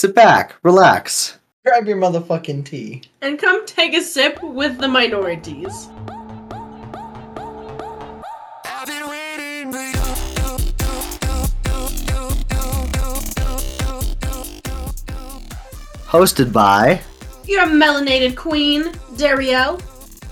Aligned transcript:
Sit 0.00 0.14
back, 0.14 0.54
relax. 0.62 1.40
Grab 1.64 1.88
your 1.88 1.96
motherfucking 1.96 2.64
tea. 2.64 3.02
And 3.20 3.36
come 3.36 3.66
take 3.66 3.94
a 3.94 4.00
sip 4.00 4.40
with 4.44 4.78
the 4.78 4.86
minorities. 4.86 5.88
Hosted 16.06 16.52
by 16.52 17.00
Your 17.46 17.66
melanated 17.66 18.36
queen, 18.36 18.92
Dario. 19.16 19.80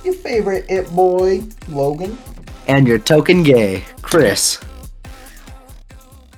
Your 0.04 0.14
favorite 0.14 0.66
it 0.68 0.88
boy, 0.90 1.42
Logan. 1.66 2.16
and 2.68 2.86
your 2.86 3.00
token 3.00 3.42
gay, 3.42 3.84
Chris. 4.00 4.60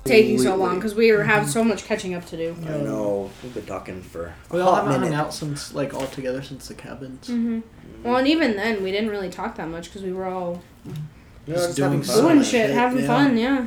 Taking 0.04 0.38
so 0.38 0.56
long 0.56 0.76
because 0.76 0.94
we 0.94 1.08
have 1.08 1.50
so 1.50 1.62
much 1.62 1.84
catching 1.84 2.14
up 2.14 2.24
to 2.26 2.36
do. 2.36 2.56
I 2.66 2.78
know. 2.78 3.30
We've 3.42 3.52
been 3.52 3.66
talking 3.66 4.00
for 4.02 4.26
a 4.50 4.54
We 4.54 4.60
all 4.60 4.74
hot 4.74 4.84
haven't 4.84 5.00
minute. 5.02 5.14
hung 5.16 5.26
out 5.26 5.34
since 5.34 5.74
like 5.74 5.92
all 5.92 6.06
together 6.06 6.40
since 6.42 6.68
the 6.68 6.74
cabins. 6.74 7.26
hmm 7.26 7.60
Well, 8.02 8.16
and 8.16 8.26
even 8.26 8.56
then, 8.56 8.82
we 8.82 8.90
didn't 8.90 9.10
really 9.10 9.28
talk 9.28 9.56
that 9.56 9.68
much 9.68 9.84
because 9.86 10.02
we 10.02 10.12
were 10.12 10.24
all 10.26 10.62
Yeah, 10.86 11.54
Just 11.54 11.64
just 11.66 11.76
doing 11.76 11.90
having 11.90 12.04
So 12.04 12.22
doing 12.22 12.36
much 12.38 12.46
shit, 12.46 12.66
shit, 12.68 12.74
having 12.76 13.00
yeah. 13.00 13.06
fun, 13.06 13.36
yeah. 13.36 13.66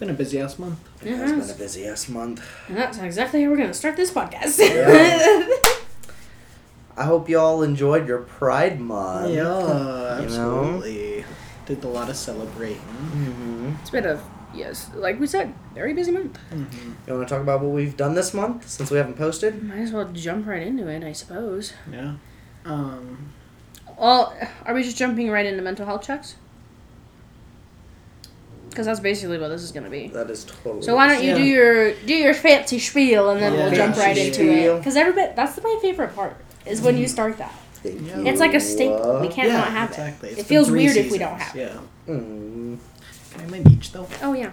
Been 0.00 0.10
a 0.10 0.14
busy 0.14 0.40
ass 0.40 0.58
month. 0.58 0.78
It 1.02 1.12
It 1.12 1.16
has 1.16 1.30
been 1.46 1.56
a 1.56 1.58
busy 1.58 1.86
ass 1.86 2.08
month. 2.08 2.42
And 2.68 2.76
that's 2.76 2.98
exactly 2.98 3.42
how 3.44 3.50
we're 3.50 3.56
gonna 3.56 3.72
start 3.74 3.96
this 3.96 4.10
podcast. 4.10 4.58
Yeah. 4.58 5.46
I 6.98 7.04
hope 7.04 7.28
y'all 7.28 7.62
enjoyed 7.62 8.08
your 8.08 8.20
Pride 8.20 8.80
Month. 8.80 9.30
yeah, 9.34 9.42
know? 9.42 10.18
absolutely. 10.22 11.24
Did 11.66 11.84
a 11.84 11.88
lot 11.88 12.08
of 12.08 12.16
celebrating. 12.16 12.78
hmm 12.78 13.72
it's 13.80 13.90
been 13.90 14.06
a 14.06 14.18
yes, 14.56 14.90
like 14.94 15.20
we 15.20 15.26
said, 15.26 15.54
very 15.74 15.92
busy 15.92 16.10
month. 16.12 16.38
Mm-hmm. 16.50 16.92
You 17.06 17.14
want 17.14 17.28
to 17.28 17.34
talk 17.34 17.42
about 17.42 17.60
what 17.60 17.70
we've 17.72 17.96
done 17.96 18.14
this 18.14 18.32
month 18.34 18.68
since 18.68 18.90
we 18.90 18.96
haven't 18.98 19.16
posted? 19.16 19.62
Might 19.62 19.78
as 19.78 19.92
well 19.92 20.08
jump 20.12 20.46
right 20.46 20.62
into 20.66 20.86
it, 20.88 21.04
I 21.04 21.12
suppose. 21.12 21.72
Yeah. 21.90 22.14
Um. 22.64 23.32
Well, 23.98 24.36
are 24.64 24.74
we 24.74 24.82
just 24.82 24.96
jumping 24.96 25.30
right 25.30 25.46
into 25.46 25.62
mental 25.62 25.86
health 25.86 26.02
checks? 26.06 26.36
Because 28.68 28.84
that's 28.86 29.00
basically 29.00 29.38
what 29.38 29.48
this 29.48 29.62
is 29.62 29.72
gonna 29.72 29.88
be. 29.88 30.08
That 30.08 30.28
is 30.28 30.44
totally. 30.44 30.82
So 30.82 30.94
why 30.94 31.08
don't 31.08 31.24
you 31.24 31.34
do 31.34 31.42
your 31.42 31.94
do 31.94 32.14
your 32.14 32.34
fancy 32.34 32.78
spiel 32.78 33.30
and 33.30 33.40
then 33.40 33.54
Yeah. 33.54 33.64
we'll 33.66 33.74
jump 33.74 33.96
right 33.96 34.16
into 34.18 34.34
spiel. 34.34 34.74
it. 34.76 34.78
Because 34.78 34.96
everybody, 34.96 35.32
that's 35.34 35.62
my 35.62 35.78
favorite 35.80 36.14
part 36.14 36.36
is 36.66 36.82
when 36.82 36.98
you 36.98 37.08
start 37.08 37.38
that. 37.38 37.54
Thank 37.82 38.06
Yeah. 38.06 38.18
you. 38.18 38.26
It's 38.26 38.40
like 38.40 38.52
a 38.52 38.60
staple. 38.60 39.20
We 39.20 39.28
can't 39.28 39.48
yeah, 39.48 39.58
not 39.58 39.68
have 39.68 39.90
exactly. 39.90 40.28
it. 40.28 40.32
It's 40.32 40.40
It 40.42 40.46
feels 40.46 40.68
three 40.68 40.84
weird 40.84 40.96
if 40.98 41.10
we 41.10 41.16
don't 41.18 41.38
seasons, 41.38 41.52
have 41.52 41.56
it. 41.56 41.72
Yeah. 42.08 42.14
Mm. 42.14 42.78
Can 43.36 43.54
I 43.54 43.58
my 43.58 43.68
beach 43.68 43.92
though? 43.92 44.08
Oh 44.22 44.32
yeah. 44.32 44.52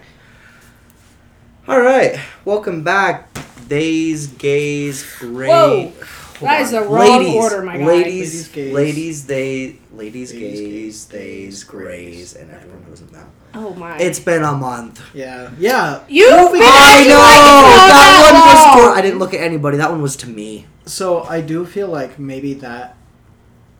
All 1.66 1.80
right, 1.80 2.20
welcome 2.44 2.84
back, 2.84 3.32
days, 3.68 4.26
gays, 4.26 5.10
great. 5.18 5.48
Whoa, 5.48 5.82
Hold 5.84 6.50
that 6.50 6.60
is 6.60 6.74
on. 6.74 6.82
the 6.82 6.88
wrong 6.90 6.98
ladies, 7.22 7.34
order, 7.34 7.62
my 7.62 7.78
guy. 7.78 7.86
Ladies, 7.86 8.14
Ladies, 8.14 8.48
gays. 8.48 8.74
ladies, 8.74 9.26
they, 9.26 9.78
ladies, 9.90 10.32
Ladies, 10.32 10.32
gays, 10.32 10.60
gays, 10.60 10.60
days, 10.60 11.04
days, 11.06 11.64
grays, 11.64 11.64
grays, 11.64 12.34
and 12.34 12.50
everyone 12.50 12.84
knows 12.86 13.00
that. 13.00 13.26
Oh 13.54 13.72
my. 13.74 13.96
It's 13.98 14.20
been 14.20 14.42
a 14.42 14.52
month. 14.52 15.00
Yeah. 15.14 15.50
Yeah. 15.58 16.04
you. 16.08 16.28
I 16.28 16.50
been 16.52 16.60
know 16.60 16.66
acting 16.66 17.12
like 17.14 17.38
it's 17.38 17.88
that 17.88 18.32
one 18.34 18.42
was. 18.42 18.64
long. 18.64 18.92
For, 18.92 18.98
I 18.98 19.00
didn't 19.00 19.18
look 19.20 19.32
at 19.32 19.40
anybody. 19.40 19.76
That 19.78 19.90
one 19.90 20.02
was 20.02 20.16
to 20.16 20.28
me. 20.28 20.66
So 20.84 21.22
I 21.22 21.40
do 21.40 21.64
feel 21.64 21.88
like 21.88 22.18
maybe 22.18 22.52
that 22.54 22.96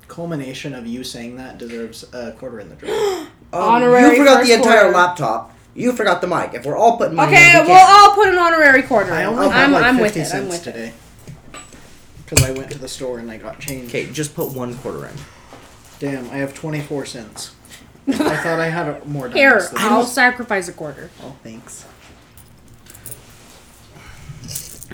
culmination 0.09 0.75
of 0.75 0.87
you 0.87 1.05
saying 1.05 1.37
that 1.37 1.59
deserves 1.59 2.05
a 2.15 2.33
quarter 2.33 2.61
in 2.61 2.71
the 2.71 2.77
jar. 2.77 3.27
Um, 3.53 3.63
Honorary 3.63 4.11
you 4.11 4.17
forgot 4.17 4.39
first 4.39 4.49
the 4.49 4.55
entire 4.57 4.81
quarter. 4.83 4.97
laptop. 4.97 5.55
You 5.77 5.93
forgot 5.93 6.21
the 6.21 6.27
mic. 6.27 6.55
If 6.55 6.65
we're 6.67 6.77
all 6.77 6.97
putting 6.97 7.15
money 7.17 7.33
Okay, 7.33 7.59
in, 7.59 7.63
we 7.67 7.73
we'll 7.73 7.79
all 7.81 8.15
put 8.15 8.29
an 8.29 8.39
honorary 8.39 8.83
quarter. 8.83 9.13
I 9.13 9.23
in. 9.23 9.29
only 9.29 9.47
Okay. 9.47 9.55
have 9.57 9.67
I'm, 9.67 9.73
like 9.73 9.85
I'm 9.85 9.99
with 9.99 10.15
fifty 10.15 10.21
it. 10.21 10.25
I'm 10.35 10.49
cents 10.49 10.51
with 10.51 10.67
it. 10.69 10.73
today. 10.73 10.93
Because 12.25 12.43
I 12.43 12.53
went 12.53 12.71
to 12.73 12.79
the 12.79 12.89
store 12.89 13.19
and 13.19 13.31
I 13.31 13.37
got 13.37 13.61
change. 13.61 13.89
Okay, 13.91 14.07
just 14.11 14.35
put 14.35 14.53
one 14.53 14.75
quarter 14.79 15.07
in. 15.07 15.15
Damn, 16.01 16.31
I 16.31 16.37
have 16.39 16.55
twenty 16.55 16.81
four 16.81 17.05
cents. 17.07 17.55
I 18.09 18.13
thought 18.13 18.61
I 18.61 18.69
had 18.69 18.89
a, 18.89 19.05
more. 19.05 19.29
Here, 19.29 19.59
dimes 19.59 19.71
than 19.71 19.79
I'll 19.81 20.03
this. 20.03 20.13
sacrifice 20.13 20.69
a 20.69 20.73
quarter. 20.73 21.11
Oh, 21.23 21.37
thanks. 21.43 21.85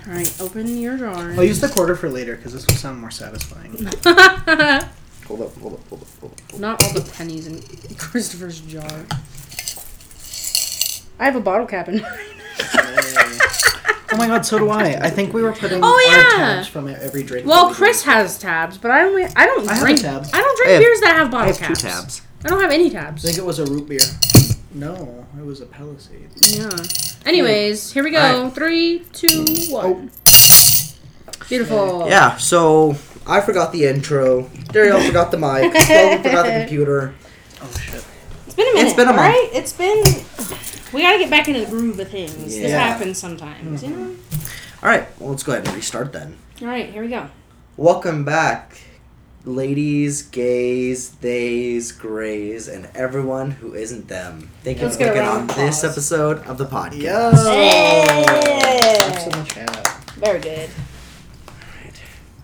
All 0.06 0.14
right, 0.14 0.40
open 0.40 0.76
your 0.78 0.96
jar. 0.96 1.32
I'll 1.32 1.44
use 1.44 1.60
the 1.60 1.68
quarter 1.68 1.94
for 1.94 2.08
later 2.08 2.36
because 2.36 2.52
this 2.52 2.66
will 2.66 2.74
sound 2.74 3.00
more 3.00 3.10
satisfying. 3.10 3.76
Hold 5.30 5.42
up, 5.42 5.54
hold 5.58 5.74
up, 5.74 5.88
hold 5.88 6.02
up, 6.02 6.08
hold 6.20 6.32
up. 6.32 6.40
Hold 6.40 6.54
up. 6.54 6.58
Not 6.60 6.82
all 6.82 6.92
the 6.92 7.08
pennies 7.12 7.46
in 7.46 7.62
Christopher's 7.96 8.58
jar. 8.62 9.06
I 11.20 11.24
have 11.24 11.36
a 11.36 11.40
bottle 11.40 11.66
cap 11.68 11.88
in 11.88 11.96
mine. 12.02 12.10
oh 14.12 14.16
my 14.18 14.26
god, 14.26 14.44
so 14.44 14.58
do 14.58 14.70
I. 14.70 14.98
I 15.00 15.08
think 15.08 15.32
we 15.32 15.42
were 15.42 15.52
putting 15.52 15.82
Oh, 15.84 15.86
our 15.86 16.02
yeah. 16.02 16.54
tabs 16.56 16.66
from 16.66 16.88
every 16.88 17.22
drink. 17.22 17.46
Well, 17.46 17.68
we 17.68 17.74
Chris 17.74 18.02
did. 18.02 18.10
has 18.10 18.38
tabs, 18.38 18.76
but 18.76 18.90
I 18.90 19.02
only 19.04 19.22
I 19.36 19.46
don't 19.46 19.68
I 19.68 19.74
have 19.74 19.82
a 19.82 19.84
drink. 19.86 20.00
tab. 20.00 20.26
I 20.32 20.40
don't 20.40 20.56
drink 20.56 20.68
I 20.68 20.72
have- 20.72 20.80
beers 20.82 21.00
that 21.02 21.16
have 21.16 21.28
I 21.28 21.30
bottle 21.30 21.46
have 21.54 21.58
two 21.58 21.64
caps. 21.66 21.82
tabs. 21.82 22.22
I 22.44 22.48
don't 22.48 22.60
have 22.60 22.72
any 22.72 22.90
tabs. 22.90 22.96
I 22.98 23.04
tabs. 23.06 23.22
think 23.22 23.38
it 23.38 23.44
was 23.44 23.60
a 23.60 23.66
root 23.66 23.88
beer. 23.88 24.00
No, 24.74 25.26
it 25.38 25.44
was 25.44 25.60
a 25.60 25.66
Palisade. 25.66 26.28
Yeah. 26.42 26.70
Anyways, 27.24 27.92
here 27.92 28.02
we 28.02 28.10
go. 28.10 28.18
Alright. 28.18 28.52
Three, 28.54 28.98
two, 29.12 29.44
one. 29.70 30.10
Oh. 30.26 31.36
Beautiful. 31.48 32.06
Yeah, 32.08 32.36
so 32.36 32.96
I 33.26 33.40
forgot 33.40 33.72
the 33.72 33.86
intro. 33.86 34.44
Daryl 34.72 35.04
forgot 35.06 35.30
the 35.30 35.38
mic. 35.38 35.72
Logan 35.88 36.22
forgot 36.22 36.46
the 36.46 36.60
computer. 36.60 37.14
Oh 37.62 37.70
shit. 37.80 38.04
It's 38.46 38.54
been 38.54 38.66
a 38.68 38.74
minute. 38.74 38.86
It's 38.88 38.96
been 38.96 39.08
a 39.08 39.12
month. 39.12 39.20
alright? 39.20 39.50
It's 39.52 39.72
been. 39.72 40.02
We 40.92 41.02
gotta 41.02 41.18
get 41.18 41.30
back 41.30 41.46
into 41.48 41.60
the 41.60 41.66
groove 41.66 42.00
of 42.00 42.08
things. 42.08 42.34
This 42.46 42.72
happens 42.72 43.18
sometimes, 43.18 43.82
you 43.82 43.90
know. 43.90 44.16
All 44.82 44.88
right, 44.88 45.06
well, 45.20 45.30
let's 45.30 45.42
go 45.42 45.52
ahead 45.52 45.66
and 45.66 45.76
restart 45.76 46.12
then. 46.12 46.36
All 46.62 46.68
right, 46.68 46.90
here 46.90 47.02
we 47.02 47.08
go. 47.08 47.28
Welcome 47.76 48.24
back, 48.24 48.80
ladies, 49.44 50.22
gays, 50.22 51.10
theys, 51.10 51.92
grays, 51.92 52.66
and 52.66 52.88
everyone 52.94 53.52
who 53.52 53.74
isn't 53.74 54.08
them. 54.08 54.50
Thank 54.64 54.80
you 54.80 54.88
for 54.90 54.98
get 54.98 55.12
clicking 55.12 55.28
on 55.28 55.46
round 55.46 55.50
this 55.50 55.84
episode 55.84 56.38
of 56.46 56.58
the 56.58 56.66
podcast. 56.66 56.94
Yo! 57.02 57.52
Yeah. 57.52 58.98
Thanks 58.98 59.24
so 59.24 59.30
much, 59.38 59.52
Hannah. 59.52 59.82
Very 60.16 60.40
good. 60.40 60.70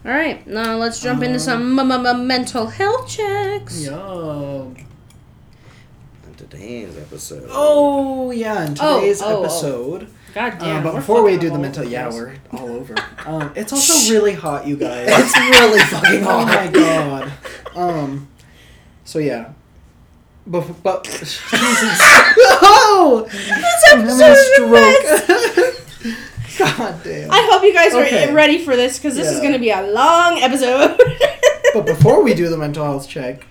All 0.07 0.13
right, 0.13 0.47
now 0.47 0.77
let's 0.77 1.01
jump 1.01 1.23
into 1.25 1.41
some 1.41 1.77
m- 1.79 1.91
m- 1.91 2.07
m- 2.07 2.27
mental 2.29 2.67
health 2.69 3.09
checks. 3.09 3.85
Yo. 3.85 4.73
In 6.27 6.35
today's 6.37 6.97
episode. 6.97 7.49
Oh 7.51 8.31
yeah, 8.31 8.67
in 8.67 8.77
Oh, 8.81 9.01
today's 9.01 9.21
oh, 9.21 9.27
oh. 9.39 9.43
episode. 9.43 10.09
God 10.33 10.53
Uh, 10.55 10.57
damn. 10.59 10.83
but 10.85 10.95
we're 10.95 11.01
before 11.01 11.23
we 11.25 11.33
fucking 11.33 11.41
do 11.41 11.47
all 11.49 11.53
the 11.55 11.59
over 11.59 11.63
mental, 11.63 11.85
yeah, 11.85 12.09
place. 12.09 12.15
we're 12.53 12.59
all 12.61 12.69
over. 12.77 12.95
Um, 13.27 13.53
it's 13.57 13.73
also 13.73 14.13
really 14.15 14.35
hot, 14.35 14.65
you 14.69 14.77
guys. 14.77 15.09
It's 15.11 15.37
really 15.37 15.81
fucking 15.81 16.23
oh 16.27 16.45
hot. 16.47 16.47
my 16.47 16.71
god. 16.71 17.33
Um. 17.75 18.29
So 19.05 19.19
yeah. 19.19 19.53
But 20.47 20.61
but 20.85 21.03
Jesus. 21.03 21.41
oh! 21.51 23.27
This 23.29 23.83
I'm 23.91 24.01
episode 24.03 24.23
having 24.23 24.39
is 24.39 24.59
a 24.59 24.67
mess. 24.71 25.29
a 25.29 25.73
stroke. 25.73 25.86
god 26.59 27.03
damn. 27.05 27.31
I 27.31 27.49
hope 27.51 27.63
you 27.63 27.73
guys 27.73 27.95
are 27.95 28.35
ready 28.35 28.65
for 28.65 28.77
this 28.77 28.99
because 28.99 29.17
this 29.17 29.31
is 29.31 29.41
going 29.41 29.53
to 29.53 29.59
be 29.59 29.71
a 29.71 29.83
long 29.83 30.39
episode. 30.39 31.01
But 31.75 31.85
before 31.85 32.23
we 32.23 32.33
do 32.33 32.49
the 32.49 32.57
mental 32.57 32.85
health 32.85 33.07
check, 33.07 33.45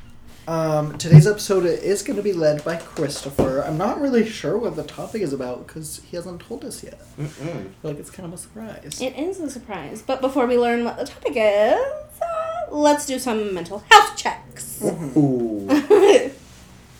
um, 0.47 0.97
today's 0.97 1.27
episode 1.27 1.65
is 1.65 2.01
going 2.01 2.17
to 2.17 2.23
be 2.23 2.33
led 2.33 2.63
by 2.63 2.77
Christopher. 2.77 3.61
I'm 3.61 3.77
not 3.77 4.01
really 4.01 4.27
sure 4.27 4.57
what 4.57 4.75
the 4.75 4.83
topic 4.83 5.21
is 5.21 5.31
about 5.31 5.67
because 5.67 6.01
he 6.09 6.15
hasn't 6.15 6.41
told 6.41 6.65
us 6.65 6.83
yet. 6.83 6.99
Mm-mm. 7.19 7.29
I 7.29 7.53
feel 7.63 7.71
like 7.83 7.99
it's 7.99 8.09
kind 8.09 8.25
of 8.25 8.33
a 8.33 8.37
surprise. 8.37 8.99
it 8.99 9.15
is 9.15 9.39
a 9.39 9.49
surprise. 9.51 10.01
But 10.01 10.21
before 10.21 10.47
we 10.47 10.57
learn 10.57 10.85
what 10.85 10.97
the 10.97 11.05
topic 11.05 11.33
is, 11.35 11.75
uh, 12.21 12.71
let's 12.71 13.05
do 13.05 13.19
some 13.19 13.53
mental 13.53 13.83
health 13.91 14.17
checks. 14.17 14.81
Ooh. 14.83 15.67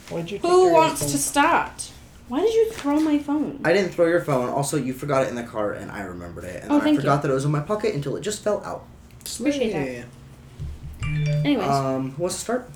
Why'd 0.10 0.30
you 0.30 0.38
Who 0.40 0.74
wants 0.74 1.12
to 1.12 1.18
start? 1.18 1.92
Why 2.28 2.42
did 2.42 2.54
you 2.54 2.72
throw 2.72 3.00
my 3.00 3.20
phone? 3.20 3.62
I 3.64 3.72
didn't 3.74 3.92
throw 3.92 4.08
your 4.08 4.22
phone. 4.22 4.50
Also, 4.50 4.78
you 4.78 4.94
forgot 4.94 5.24
it 5.24 5.30
in 5.30 5.36
the 5.36 5.44
car, 5.44 5.74
and 5.74 5.92
I 5.92 6.02
remembered 6.02 6.44
it. 6.46 6.64
And 6.64 6.72
Oh, 6.72 6.80
then 6.80 6.94
I 6.94 6.96
forgot 6.96 7.16
you. 7.18 7.22
that 7.24 7.30
it 7.32 7.34
was 7.36 7.46
in 7.46 7.52
my 7.52 7.60
pocket 7.60 7.94
until 7.94 8.16
it 8.16 8.22
just 8.22 8.44
fell 8.44 8.64
out. 8.66 8.86
Appreciate 9.40 9.72
that. 9.74 10.06
Anyways, 11.46 11.68
Um, 11.68 12.12
who 12.12 12.24
wants 12.24 12.36
to 12.38 12.42
start? 12.42 12.70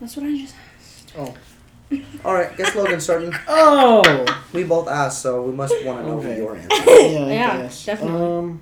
that's 0.00 0.16
what 0.16 0.26
I 0.26 0.36
just. 0.38 0.54
Oh. 1.18 1.34
All 2.24 2.34
right, 2.34 2.54
guess 2.56 2.74
Logan's 2.74 3.04
starting. 3.04 3.32
Oh! 3.48 4.26
We 4.52 4.64
both 4.64 4.88
asked, 4.88 5.22
so 5.22 5.42
we 5.42 5.52
must 5.52 5.74
want 5.84 6.00
to 6.00 6.06
know 6.06 6.18
Okay. 6.18 6.36
your 6.36 6.56
answer. 6.56 6.76
Yeah, 6.86 6.92
I 7.24 7.32
Yeah, 7.32 7.56
guess. 7.62 7.84
definitely. 7.86 8.22
Um, 8.38 8.60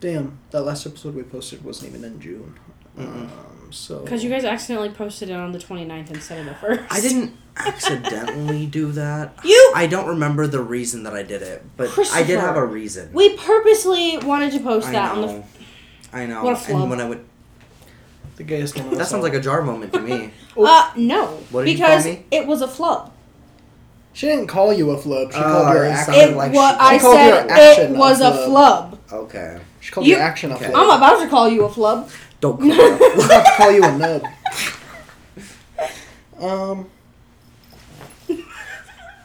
damn, 0.00 0.38
that 0.50 0.62
last 0.62 0.86
episode 0.86 1.14
we 1.14 1.22
posted 1.22 1.64
wasn't 1.64 1.90
even 1.94 2.04
in 2.04 2.20
June. 2.20 2.54
Mm-mm. 2.98 3.06
Um, 3.24 3.68
so. 3.72 4.00
Because 4.00 4.22
you 4.22 4.30
guys 4.30 4.44
accidentally 4.44 4.90
posted 4.90 5.30
it 5.30 5.34
on 5.34 5.52
the 5.52 5.58
29th 5.58 6.10
instead 6.10 6.38
of 6.40 6.46
the 6.46 6.52
1st. 6.66 6.86
I 6.90 7.00
didn't 7.00 7.36
accidentally 7.56 8.66
do 8.66 8.92
that. 8.92 9.38
You. 9.44 9.72
I 9.74 9.86
don't 9.86 10.08
remember 10.08 10.46
the 10.46 10.62
reason 10.62 11.02
that 11.04 11.14
I 11.14 11.22
did 11.22 11.42
it, 11.42 11.64
but 11.76 11.90
I 12.12 12.22
did 12.22 12.38
have 12.40 12.56
a 12.56 12.64
reason. 12.64 13.10
We 13.12 13.36
purposely 13.36 14.18
wanted 14.18 14.52
to 14.52 14.60
post 14.60 14.88
I 14.88 14.92
that 14.92 15.14
know. 15.16 15.22
on 15.28 15.34
the. 15.36 15.44
I 16.16 16.26
know. 16.26 16.44
What 16.44 16.52
a 16.54 16.56
flub. 16.56 16.80
and 16.82 16.90
when 16.90 17.00
I 17.00 17.08
would, 17.08 17.24
The 18.36 18.44
gayest 18.44 18.78
one. 18.78 18.96
that 18.96 19.06
sounds 19.06 19.22
like 19.22 19.34
a 19.34 19.40
jar 19.40 19.62
moment 19.62 19.92
to 19.92 20.00
me. 20.00 20.30
Uh, 20.56 20.88
no. 20.96 21.26
What 21.50 21.64
did 21.64 21.72
you 21.72 21.76
because 21.78 22.04
call 22.04 22.12
me? 22.12 22.24
it 22.30 22.46
was 22.46 22.62
a 22.62 22.68
flub. 22.68 23.12
She 24.12 24.26
didn't 24.28 24.46
call 24.46 24.72
you 24.72 24.90
a 24.92 24.96
flub. 24.96 25.32
She 25.32 25.38
called 25.40 25.74
your 25.74 25.84
it 25.86 25.88
action. 25.90 26.14
sounded 26.14 26.30
It 26.32 26.36
like 26.36 26.52
what 26.52 26.74
she- 26.74 26.80
I 26.80 26.92
She 26.96 27.00
called 27.02 27.18
your 27.18 27.34
said 27.40 27.50
action 27.50 27.84
it 27.92 27.96
a 27.96 27.98
was 27.98 28.20
a 28.20 28.32
flub. 28.32 28.46
flub. 29.08 29.22
Okay. 29.24 29.58
She 29.80 29.90
called 29.90 30.06
You- 30.06 30.14
you 30.14 30.20
action 30.20 30.52
a 30.52 30.54
Okay. 30.54 30.66
flub. 30.70 30.76
I'm 30.76 30.96
about 30.96 31.20
to 31.24 31.28
call 31.28 31.48
you 31.48 31.64
a 31.64 31.68
flub. 31.68 32.08
Don't 32.40 32.56
call 32.60 32.70
it 32.70 33.02
I'm 33.18 33.24
about 33.24 33.44
to 33.46 33.52
call 33.56 33.72
you 33.72 33.82
a 33.82 33.98
nub. 33.98 34.22
Um, 36.40 36.88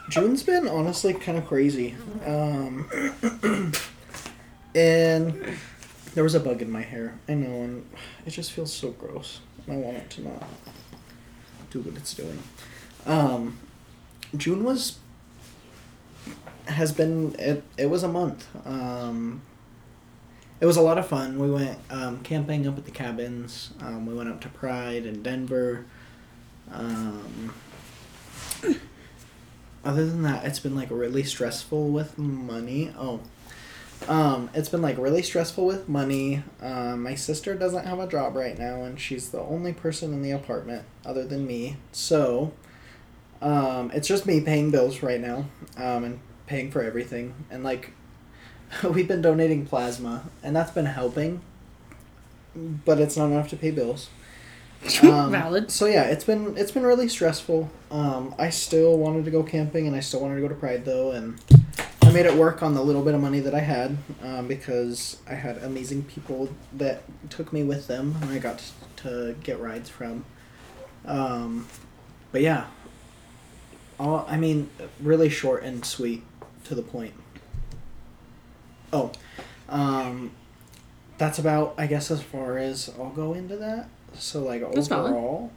June's 0.10 0.44
been 0.44 0.68
honestly 0.68 1.14
kind 1.14 1.38
of 1.38 1.48
crazy. 1.48 1.96
Um, 2.26 2.90
and 4.76 5.58
there 6.14 6.24
was 6.24 6.36
a 6.36 6.40
bug 6.40 6.62
in 6.62 6.72
my 6.72 6.82
hair. 6.82 7.20
I 7.28 7.36
know, 7.36 7.62
and 7.62 7.90
it 8.26 8.32
just 8.32 8.52
feels 8.52 8.74
so 8.74 8.92
gross. 8.92 9.42
I 9.68 9.76
want 9.76 9.98
it 9.98 10.10
to 10.12 10.22
not 10.22 10.44
do 11.70 11.82
what 11.82 11.96
it's 11.96 12.14
doing. 12.14 12.40
Um, 13.06 13.58
June 14.36 14.64
was 14.64 14.98
has 16.66 16.92
been 16.92 17.36
it. 17.38 17.64
It 17.78 17.88
was 17.88 18.04
a 18.04 18.08
month. 18.08 18.48
Um, 18.66 19.42
it 20.60 20.66
was 20.66 20.78
a 20.78 20.82
lot 20.82 20.98
of 20.98 21.08
fun. 21.08 21.40
We 21.40 21.50
went 21.50 21.80
um, 21.90 22.20
camping 22.22 22.68
up 22.68 22.78
at 22.78 22.86
the 22.86 22.92
cabins. 22.92 23.72
Um, 23.82 24.06
we 24.06 24.14
went 24.14 24.30
up 24.30 24.42
to 24.42 24.50
Pride 24.50 25.06
in 25.06 25.24
Denver. 25.24 25.86
Um, 26.72 27.54
other 29.84 30.06
than 30.06 30.24
that, 30.24 30.46
it's 30.46 30.60
been 30.60 30.76
like 30.76 30.90
really 30.92 31.24
stressful 31.24 31.90
with 31.90 32.18
money. 32.18 32.94
Oh, 32.98 33.22
um, 34.08 34.50
it's 34.54 34.70
been 34.70 34.82
like 34.82 34.98
really 34.98 35.22
stressful 35.22 35.66
with 35.66 35.90
money. 35.90 36.44
Um, 36.62 37.04
my 37.04 37.16
sister 37.16 37.56
doesn't 37.56 37.86
have 37.86 38.00
a 38.00 38.08
job 38.08 38.36
right 38.36 38.58
now, 38.58 38.84
and 38.84 39.00
she's 39.00 39.30
the 39.30 39.40
only 39.40 39.74
person 39.74 40.14
in 40.14 40.22
the 40.22 40.32
apartment 40.32 40.86
other 41.06 41.26
than 41.26 41.46
me. 41.46 41.78
So, 41.92 42.54
um, 43.42 43.92
it's 43.94 44.08
just 44.08 44.26
me 44.26 44.42
paying 44.42 44.72
bills 44.72 45.04
right 45.04 45.20
now, 45.20 45.46
um, 45.78 46.04
and 46.04 46.20
paying 46.48 46.72
for 46.72 46.82
everything. 46.82 47.34
And 47.50 47.64
like, 47.64 47.92
we've 48.84 49.08
been 49.08 49.22
donating 49.22 49.66
plasma, 49.66 50.30
and 50.44 50.56
that's 50.56 50.72
been 50.72 50.86
helping. 50.86 51.42
But 52.56 53.00
it's 53.00 53.16
not 53.16 53.28
enough 53.28 53.50
to 53.50 53.58
pay 53.58 53.72
bills. 53.72 54.10
Um, 55.04 55.32
Valid. 55.32 55.72
So 55.72 55.86
yeah, 55.86 56.04
it's 56.04 56.24
been 56.24 56.58
it's 56.58 56.72
been 56.72 56.84
really 56.84 57.10
stressful. 57.10 57.70
Um, 57.92 58.34
I 58.40 58.50
still 58.50 58.98
wanted 58.98 59.26
to 59.26 59.32
go 59.32 59.44
camping, 59.44 59.88
and 59.88 59.96
I 59.96 60.00
still 60.00 60.22
wanted 60.22 60.36
to 60.36 60.42
go 60.42 60.48
to 60.48 60.56
Pride 60.56 60.86
though, 60.86 61.12
and 61.12 61.40
I 62.02 62.12
made 62.12 62.26
it 62.26 62.34
work 62.34 62.64
on 62.64 62.74
the 62.74 62.82
little 62.82 63.04
bit 63.04 63.14
of 63.14 63.22
money 63.22 63.40
that 63.42 63.54
I 63.54 63.60
had 63.60 63.98
um, 64.24 64.48
because 64.48 65.18
I 65.30 65.36
had 65.36 65.58
amazing 65.60 66.04
people 66.04 66.50
that 66.74 67.04
took 67.30 67.52
me 67.52 67.64
with 67.64 67.88
them, 67.88 68.16
and 68.22 68.32
I 68.32 68.40
got 68.40 68.64
to 68.98 69.36
get 69.44 69.60
rides 69.60 69.90
from. 69.90 70.26
Um, 71.06 71.68
but 72.32 72.42
yeah, 72.42 72.68
all 74.00 74.26
I 74.30 74.38
mean, 74.38 74.70
really 75.02 75.30
short 75.30 75.64
and 75.64 75.84
sweet, 75.86 76.24
to 76.64 76.76
the 76.76 76.82
point. 76.82 77.14
Oh, 78.94 79.12
um, 79.68 80.32
that's 81.18 81.38
about 81.38 81.76
I 81.78 81.86
guess 81.86 82.10
as 82.10 82.22
far 82.22 82.58
as 82.58 82.90
I'll 82.98 83.10
go 83.10 83.34
into 83.34 83.58
that. 83.58 83.90
So 84.16 84.44
like 84.44 84.62
That's 84.74 84.88
valid. 84.88 85.12
overall, 85.12 85.52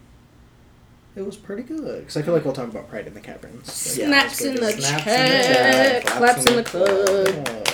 it 1.17 1.25
was 1.27 1.37
pretty 1.37 1.63
good 1.63 2.01
because 2.01 2.17
I 2.17 2.23
feel 2.23 2.35
like 2.35 2.45
we'll 2.45 2.55
talk 2.55 2.69
about 2.69 2.89
Pride 2.89 3.07
in 3.07 3.15
the 3.15 3.21
Caverns. 3.21 3.97
Yeah, 3.99 4.07
Snaps 4.07 4.41
in 4.41 4.55
the 4.57 4.73
Snaps 4.73 5.05
check, 5.05 5.07
in 5.07 5.33
the 5.33 5.55
check, 5.55 6.07
claps 6.07 6.47
in 6.47 6.57
the 6.57 6.65
club. 6.65 7.69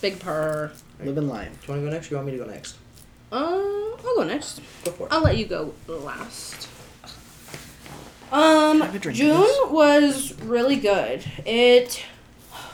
Big 0.00 0.18
purr. 0.20 0.72
living 1.02 1.28
life. 1.28 1.48
Do 1.66 1.72
you 1.72 1.78
want 1.78 1.84
to 1.84 1.86
go 1.88 1.92
next? 1.94 2.06
Or 2.06 2.10
you 2.10 2.16
want 2.16 2.26
me 2.26 2.32
to 2.32 2.44
go 2.44 2.50
next? 2.50 2.76
Uh, 3.32 3.36
I'll 3.36 4.16
go 4.16 4.22
next. 4.24 4.60
Go 4.84 4.90
for 4.92 5.06
it. 5.06 5.12
I'll 5.12 5.22
let 5.22 5.36
you 5.36 5.46
go 5.46 5.74
last. 5.88 6.68
Um, 8.32 8.80
Have 8.80 8.94
a 8.94 8.98
drink 8.98 9.18
of 9.18 9.24
June 9.24 9.72
was 9.72 10.34
really 10.42 10.76
good. 10.76 11.24
It, 11.46 12.02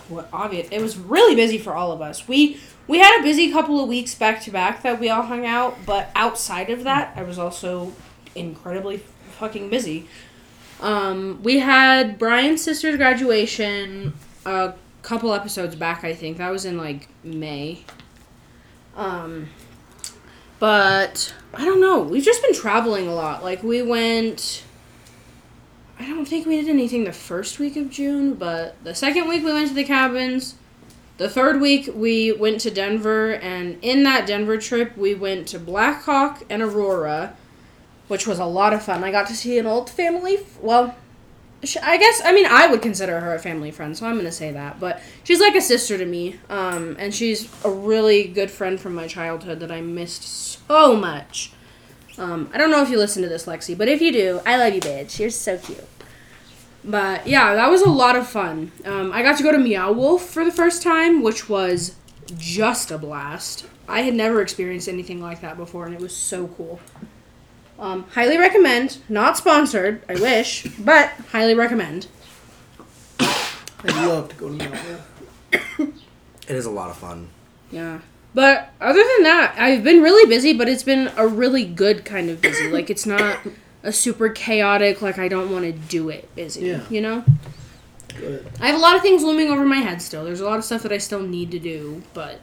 what 0.08 0.28
obvious, 0.32 0.68
it 0.70 0.80
was 0.80 0.96
really 0.96 1.34
busy 1.34 1.58
for 1.58 1.74
all 1.74 1.92
of 1.92 2.00
us. 2.00 2.26
We 2.26 2.58
we 2.87 2.99
had 2.99 3.20
a 3.20 3.23
busy 3.23 3.50
couple 3.50 3.81
of 3.81 3.88
weeks 3.88 4.14
back 4.14 4.43
to 4.43 4.50
back 4.50 4.82
that 4.82 4.99
we 4.99 5.08
all 5.08 5.23
hung 5.23 5.46
out, 5.46 5.79
but 5.87 6.11
outside 6.14 6.70
of 6.70 6.84
that, 6.84 7.12
I 7.17 7.23
was 7.23 7.38
also 7.38 7.93
incredibly 8.34 8.99
fucking 9.38 9.70
busy. 9.70 10.08
Um, 10.81 11.40
we 11.43 11.61
had 11.61 12.19
Brian's 12.19 12.62
sister's 12.62 12.96
graduation 12.96 14.14
a 14.44 14.75
couple 15.02 15.32
episodes 15.32 15.76
back, 15.76 16.05
I 16.05 16.14
think. 16.14 16.38
That 16.38 16.50
was 16.50 16.64
in 16.64 16.76
like 16.76 17.08
May. 17.23 17.84
Um, 18.96 19.49
but 20.58 21.34
I 21.55 21.64
don't 21.64 21.81
know. 21.81 22.00
We've 22.02 22.25
just 22.25 22.43
been 22.43 22.55
traveling 22.55 23.06
a 23.06 23.14
lot. 23.14 23.44
Like 23.44 23.62
we 23.62 23.82
went. 23.82 24.64
I 25.99 26.06
don't 26.06 26.26
think 26.26 26.46
we 26.46 26.56
did 26.61 26.69
anything 26.69 27.05
the 27.05 27.12
first 27.12 27.61
week 27.61 27.76
of 27.76 27.88
June, 27.90 28.34
but 28.34 28.76
the 28.82 28.94
second 28.94 29.29
week 29.29 29.44
we 29.44 29.52
went 29.52 29.69
to 29.69 29.75
the 29.75 29.84
cabins. 29.84 30.56
The 31.18 31.28
third 31.28 31.60
week 31.60 31.90
we 31.94 32.32
went 32.32 32.60
to 32.62 32.70
Denver, 32.70 33.32
and 33.34 33.78
in 33.82 34.02
that 34.04 34.26
Denver 34.26 34.56
trip 34.58 34.96
we 34.96 35.14
went 35.14 35.46
to 35.48 35.58
Black 35.58 36.02
Hawk 36.04 36.42
and 36.50 36.62
Aurora, 36.62 37.36
which 38.08 38.26
was 38.26 38.38
a 38.38 38.44
lot 38.46 38.72
of 38.72 38.82
fun. 38.82 39.04
I 39.04 39.10
got 39.10 39.26
to 39.28 39.34
see 39.36 39.58
an 39.58 39.66
old 39.66 39.88
family. 39.88 40.38
f- 40.38 40.58
Well, 40.60 40.96
sh- 41.62 41.76
I 41.82 41.96
guess 41.98 42.20
I 42.24 42.32
mean 42.32 42.46
I 42.46 42.66
would 42.66 42.82
consider 42.82 43.20
her 43.20 43.34
a 43.34 43.38
family 43.38 43.70
friend, 43.70 43.96
so 43.96 44.06
I'm 44.06 44.16
gonna 44.16 44.32
say 44.32 44.50
that. 44.52 44.80
But 44.80 45.00
she's 45.22 45.38
like 45.40 45.54
a 45.54 45.60
sister 45.60 45.96
to 45.98 46.06
me, 46.06 46.40
um, 46.48 46.96
and 46.98 47.14
she's 47.14 47.48
a 47.64 47.70
really 47.70 48.24
good 48.24 48.50
friend 48.50 48.80
from 48.80 48.94
my 48.94 49.06
childhood 49.06 49.60
that 49.60 49.70
I 49.70 49.80
missed 49.80 50.24
so 50.24 50.96
much. 50.96 51.52
Um, 52.18 52.50
I 52.52 52.58
don't 52.58 52.70
know 52.70 52.82
if 52.82 52.90
you 52.90 52.98
listen 52.98 53.22
to 53.22 53.28
this, 53.28 53.46
Lexi, 53.46 53.76
but 53.78 53.86
if 53.88 54.02
you 54.02 54.12
do, 54.12 54.40
I 54.44 54.56
love 54.58 54.74
you, 54.74 54.80
bitch. 54.80 55.18
You're 55.18 55.30
so 55.30 55.56
cute. 55.56 55.84
But 56.84 57.26
yeah, 57.26 57.55
that 57.55 57.70
was 57.70 57.82
a 57.82 57.88
lot 57.88 58.17
of 58.17 58.26
fun. 58.26 58.73
Um, 58.84 59.12
I 59.12 59.23
got 59.23 59.37
to 59.38 59.43
go 59.43 59.52
to 59.52 59.58
Meow 59.58 59.93
Wolf 59.93 60.25
for 60.29 60.44
the 60.44 60.50
first 60.50 60.82
time, 60.82 61.23
which 61.23 61.49
was 61.49 61.94
just 62.37 62.90
a 62.90 62.99
blast. 62.99 63.67
I 63.88 64.02
had 64.02 64.14
never 64.14 64.40
experienced 64.40 64.88
anything 64.88 65.20
like 65.20 65.40
that 65.43 65.56
before, 65.56 65.87
and 65.87 65.94
it 65.94 66.00
was 66.00 66.17
so 66.17 66.49
cool. 66.49 66.81
Um, 67.79 68.05
highly 68.11 68.37
recommend. 68.38 68.99
Not 69.08 69.37
sponsored. 69.37 70.02
I 70.08 70.14
wish, 70.14 70.67
but 70.79 71.11
highly 71.31 71.55
recommend. 71.55 72.06
I'd 73.20 74.06
love 74.06 74.29
to 74.31 74.37
go 74.37 74.49
to 74.49 74.55
Meow 74.55 74.70
Wolf. 74.70 75.93
It 76.49 76.56
is 76.56 76.67
a 76.67 76.70
lot 76.70 76.90
of 76.90 76.96
fun. 76.96 77.29
Yeah. 77.70 78.00
But 78.34 78.73
other 78.81 79.02
than 79.02 79.23
that, 79.23 79.55
I've 79.56 79.84
been 79.84 80.02
really 80.02 80.29
busy, 80.29 80.52
but 80.52 80.69
it's 80.69 80.82
been 80.82 81.12
a 81.17 81.26
really 81.26 81.64
good 81.64 82.05
kind 82.05 82.31
of 82.31 82.40
busy. 82.40 82.69
Like 82.69 82.90
it's 82.90 83.06
not 83.06 83.38
a 83.82 83.93
super 83.93 84.29
chaotic, 84.29 85.02
like 85.02 85.19
I 85.19 85.29
don't 85.29 85.50
want 85.50 85.64
to 85.64 85.73
do 85.73 86.08
it 86.08 86.34
busy. 86.34 86.67
Yeah. 86.67 86.82
You 86.88 87.00
know? 87.00 87.25
Good. 88.17 88.46
I 88.61 88.67
have 88.67 88.76
a 88.76 88.82
lot 88.82 88.96
of 88.96 89.02
things 89.02 89.23
looming 89.23 89.49
over 89.49 89.64
my 89.64 89.79
head 89.79 90.02
still. 90.02 90.25
There's 90.25 90.40
a 90.40 90.44
lot 90.44 90.58
of 90.58 90.64
stuff 90.64 90.82
that 90.82 90.93
I 90.93 90.99
still 90.99 91.23
need 91.23 91.50
to 91.52 91.58
do, 91.58 92.02
but 92.14 92.40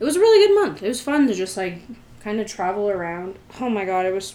it 0.00 0.04
was 0.04 0.16
a 0.16 0.20
really 0.20 0.46
good 0.46 0.54
month. 0.62 0.82
It 0.82 0.88
was 0.88 1.00
fun 1.00 1.26
to 1.28 1.34
just 1.34 1.56
like 1.56 1.82
kind 2.20 2.40
of 2.40 2.46
travel 2.46 2.88
around. 2.88 3.36
Oh 3.60 3.68
my 3.68 3.84
god, 3.84 4.06
it 4.06 4.14
was 4.14 4.34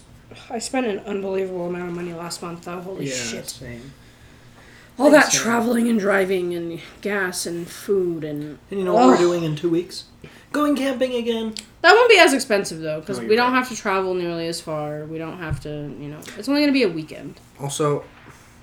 I 0.49 0.59
spent 0.59 0.85
an 0.85 0.99
unbelievable 0.99 1.67
amount 1.67 1.89
of 1.89 1.95
money 1.95 2.13
last 2.13 2.41
month 2.41 2.65
though. 2.65 2.79
Holy 2.81 3.07
yeah, 3.07 3.15
shit. 3.15 3.49
same. 3.49 3.93
All 4.97 5.09
that 5.11 5.31
traveling 5.31 5.87
and 5.87 5.97
driving 5.97 6.53
and 6.53 6.81
gas 7.01 7.45
and 7.45 7.67
food 7.67 8.23
and 8.25 8.59
And 8.69 8.79
you 8.79 8.85
know 8.85 8.93
what 8.93 9.07
we're 9.07 9.17
doing 9.17 9.43
in 9.43 9.55
two 9.55 9.69
weeks? 9.69 10.05
Going 10.51 10.75
camping 10.75 11.13
again. 11.15 11.53
That 11.81 11.93
won't 11.93 12.09
be 12.09 12.17
as 12.17 12.33
expensive 12.33 12.79
though, 12.81 12.99
because 12.99 13.17
No, 13.17 13.23
we 13.23 13.27
you're 13.29 13.37
don't 13.37 13.53
right. 13.53 13.59
have 13.59 13.69
to 13.69 13.75
travel 13.75 14.13
nearly 14.13 14.47
as 14.47 14.59
far. 14.59 15.05
We 15.05 15.17
don't 15.17 15.37
have 15.37 15.59
to, 15.61 15.69
you 15.69 16.09
know, 16.09 16.19
it's 16.37 16.49
only 16.49 16.61
gonna 16.61 16.71
be 16.73 16.83
a 16.83 16.89
weekend. 16.89 17.39
Also, 17.61 18.03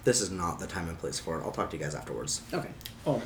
this 0.05 0.21
is 0.21 0.31
not 0.31 0.59
the 0.59 0.67
time 0.67 0.89
and 0.89 0.99
place 0.99 1.19
for 1.21 1.39
it. 1.39 1.45
I'll 1.45 1.53
talk 1.53 1.71
to 1.71 1.77
you 1.77 1.83
guys 1.83 1.95
afterwards. 1.95 2.43
Okay. 2.53 2.71
Oh. 3.07 3.23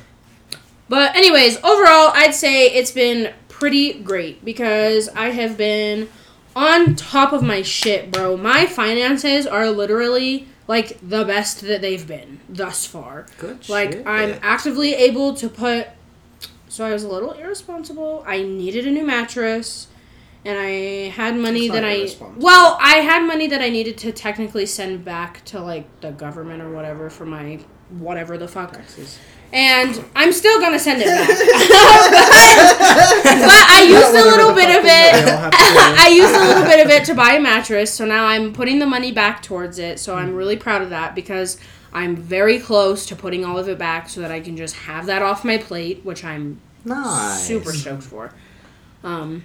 But 0.89 1.15
anyways, 1.15 1.57
overall, 1.57 2.11
I'd 2.13 2.35
say 2.35 2.65
it's 2.67 2.91
been 2.91 3.33
pretty 3.49 3.93
great 3.93 4.43
because 4.43 5.07
I 5.09 5.29
have 5.29 5.57
been 5.57 6.09
on 6.55 6.95
top 6.95 7.31
of 7.33 7.41
my 7.43 7.61
shit, 7.61 8.11
bro. 8.11 8.35
My 8.37 8.65
finances 8.65 9.47
are 9.47 9.69
literally 9.71 10.47
like 10.67 10.97
the 11.07 11.23
best 11.25 11.61
that 11.61 11.81
they've 11.81 12.05
been 12.05 12.39
thus 12.49 12.85
far. 12.85 13.25
Good 13.37 13.67
Like 13.69 13.91
shit. 13.93 14.07
I'm 14.07 14.37
actively 14.41 14.93
able 14.93 15.33
to 15.35 15.49
put. 15.49 15.87
So 16.71 16.85
I 16.85 16.93
was 16.93 17.03
a 17.03 17.09
little 17.09 17.33
irresponsible. 17.33 18.23
I 18.25 18.43
needed 18.43 18.87
a 18.87 18.91
new 18.91 19.05
mattress, 19.05 19.87
and 20.45 20.57
I 20.57 21.09
had 21.09 21.35
money 21.35 21.67
that 21.67 21.83
I. 21.83 22.07
Well, 22.37 22.77
I 22.79 22.99
had 22.99 23.27
money 23.27 23.47
that 23.47 23.61
I 23.61 23.67
needed 23.67 23.97
to 23.97 24.13
technically 24.13 24.65
send 24.65 25.03
back 25.03 25.43
to 25.45 25.59
like 25.59 25.99
the 25.99 26.11
government 26.11 26.61
or 26.61 26.71
whatever 26.71 27.09
for 27.09 27.25
my 27.25 27.59
whatever 27.89 28.37
the 28.37 28.47
fuck. 28.47 28.71
Taxes. 28.71 29.19
And 29.51 30.01
I'm 30.15 30.31
still 30.31 30.61
gonna 30.61 30.79
send 30.79 31.01
it 31.01 31.07
back. 31.07 31.27
but, 31.27 31.37
but 33.25 33.65
I 33.69 33.83
used 33.89 34.15
a 34.15 34.23
little 34.23 34.53
bit 34.55 34.69
of 34.69 34.85
it. 34.85 35.11
have 35.27 35.51
to 35.51 35.57
do. 35.57 35.63
I 35.99 36.07
used 36.07 36.33
a 36.33 36.39
little 36.39 36.63
bit 36.63 36.85
of 36.85 36.89
it 36.89 37.03
to 37.07 37.13
buy 37.13 37.33
a 37.33 37.41
mattress, 37.41 37.93
so 37.93 38.05
now 38.05 38.27
I'm 38.27 38.53
putting 38.53 38.79
the 38.79 38.87
money 38.87 39.11
back 39.11 39.43
towards 39.43 39.77
it. 39.77 39.99
So 39.99 40.15
I'm 40.15 40.33
really 40.33 40.55
proud 40.55 40.81
of 40.81 40.89
that 40.91 41.15
because 41.15 41.57
I'm 41.93 42.15
very 42.15 42.59
close 42.59 43.05
to 43.07 43.15
putting 43.15 43.43
all 43.43 43.57
of 43.57 43.67
it 43.67 43.77
back 43.77 44.09
so 44.09 44.21
that 44.21 44.31
I 44.31 44.39
can 44.39 44.55
just 44.55 44.75
have 44.75 45.05
that 45.07 45.21
off 45.21 45.43
my 45.43 45.57
plate, 45.57 46.01
which 46.05 46.23
I'm 46.23 46.59
nice. 46.85 47.45
super 47.45 47.73
stoked 47.73 48.03
for. 48.03 48.33
Um, 49.03 49.43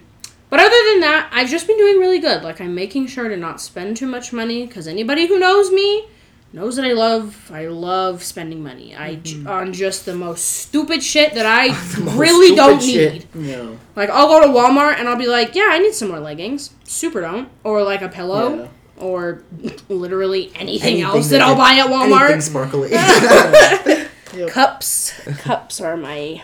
but 0.48 0.60
other 0.60 0.76
than 0.92 1.00
that, 1.00 1.28
I've 1.32 1.48
just 1.48 1.66
been 1.66 1.76
doing 1.76 1.98
really 1.98 2.20
good. 2.20 2.42
Like 2.44 2.60
I'm 2.60 2.74
making 2.74 3.08
sure 3.08 3.28
to 3.28 3.36
not 3.36 3.60
spend 3.60 3.96
too 3.96 4.06
much 4.06 4.32
money 4.32 4.66
because 4.66 4.86
anybody 4.86 5.26
who 5.26 5.38
knows 5.38 5.72
me 5.72 6.06
knows 6.52 6.76
that 6.76 6.84
I 6.84 6.92
love 6.92 7.50
I 7.52 7.66
love 7.66 8.22
spending 8.22 8.62
money. 8.62 8.94
I 8.94 9.16
j- 9.16 9.44
on 9.44 9.72
just 9.72 10.06
the 10.06 10.14
most 10.14 10.42
stupid 10.44 11.02
shit 11.02 11.34
that 11.34 11.46
I 11.46 11.76
really 12.16 12.54
don't 12.54 12.78
need. 12.78 13.22
shit. 13.22 13.34
No. 13.34 13.76
Like 13.96 14.08
I'll 14.10 14.28
go 14.28 14.40
to 14.40 14.46
Walmart 14.56 14.98
and 15.00 15.08
I'll 15.08 15.16
be 15.16 15.26
like, 15.26 15.56
yeah, 15.56 15.68
I 15.70 15.78
need 15.78 15.94
some 15.94 16.08
more 16.08 16.20
leggings. 16.20 16.70
Super 16.84 17.20
don't. 17.20 17.48
Or 17.64 17.82
like 17.82 18.02
a 18.02 18.08
pillow. 18.08 18.56
Yeah. 18.62 18.68
Or 18.98 19.42
literally 19.88 20.52
anything, 20.54 20.94
Anything 20.94 21.02
else 21.02 21.28
that 21.30 21.38
that 21.38 21.48
I'll 21.48 21.56
buy 21.56 21.74
at 21.74 21.86
Walmart. 21.88 22.30
Anything 22.30 22.40
sparkly. 22.40 22.90
Yep. 24.36 24.50
Cups. 24.50 25.12
Cups 25.38 25.80
are 25.80 25.96
my 25.96 26.42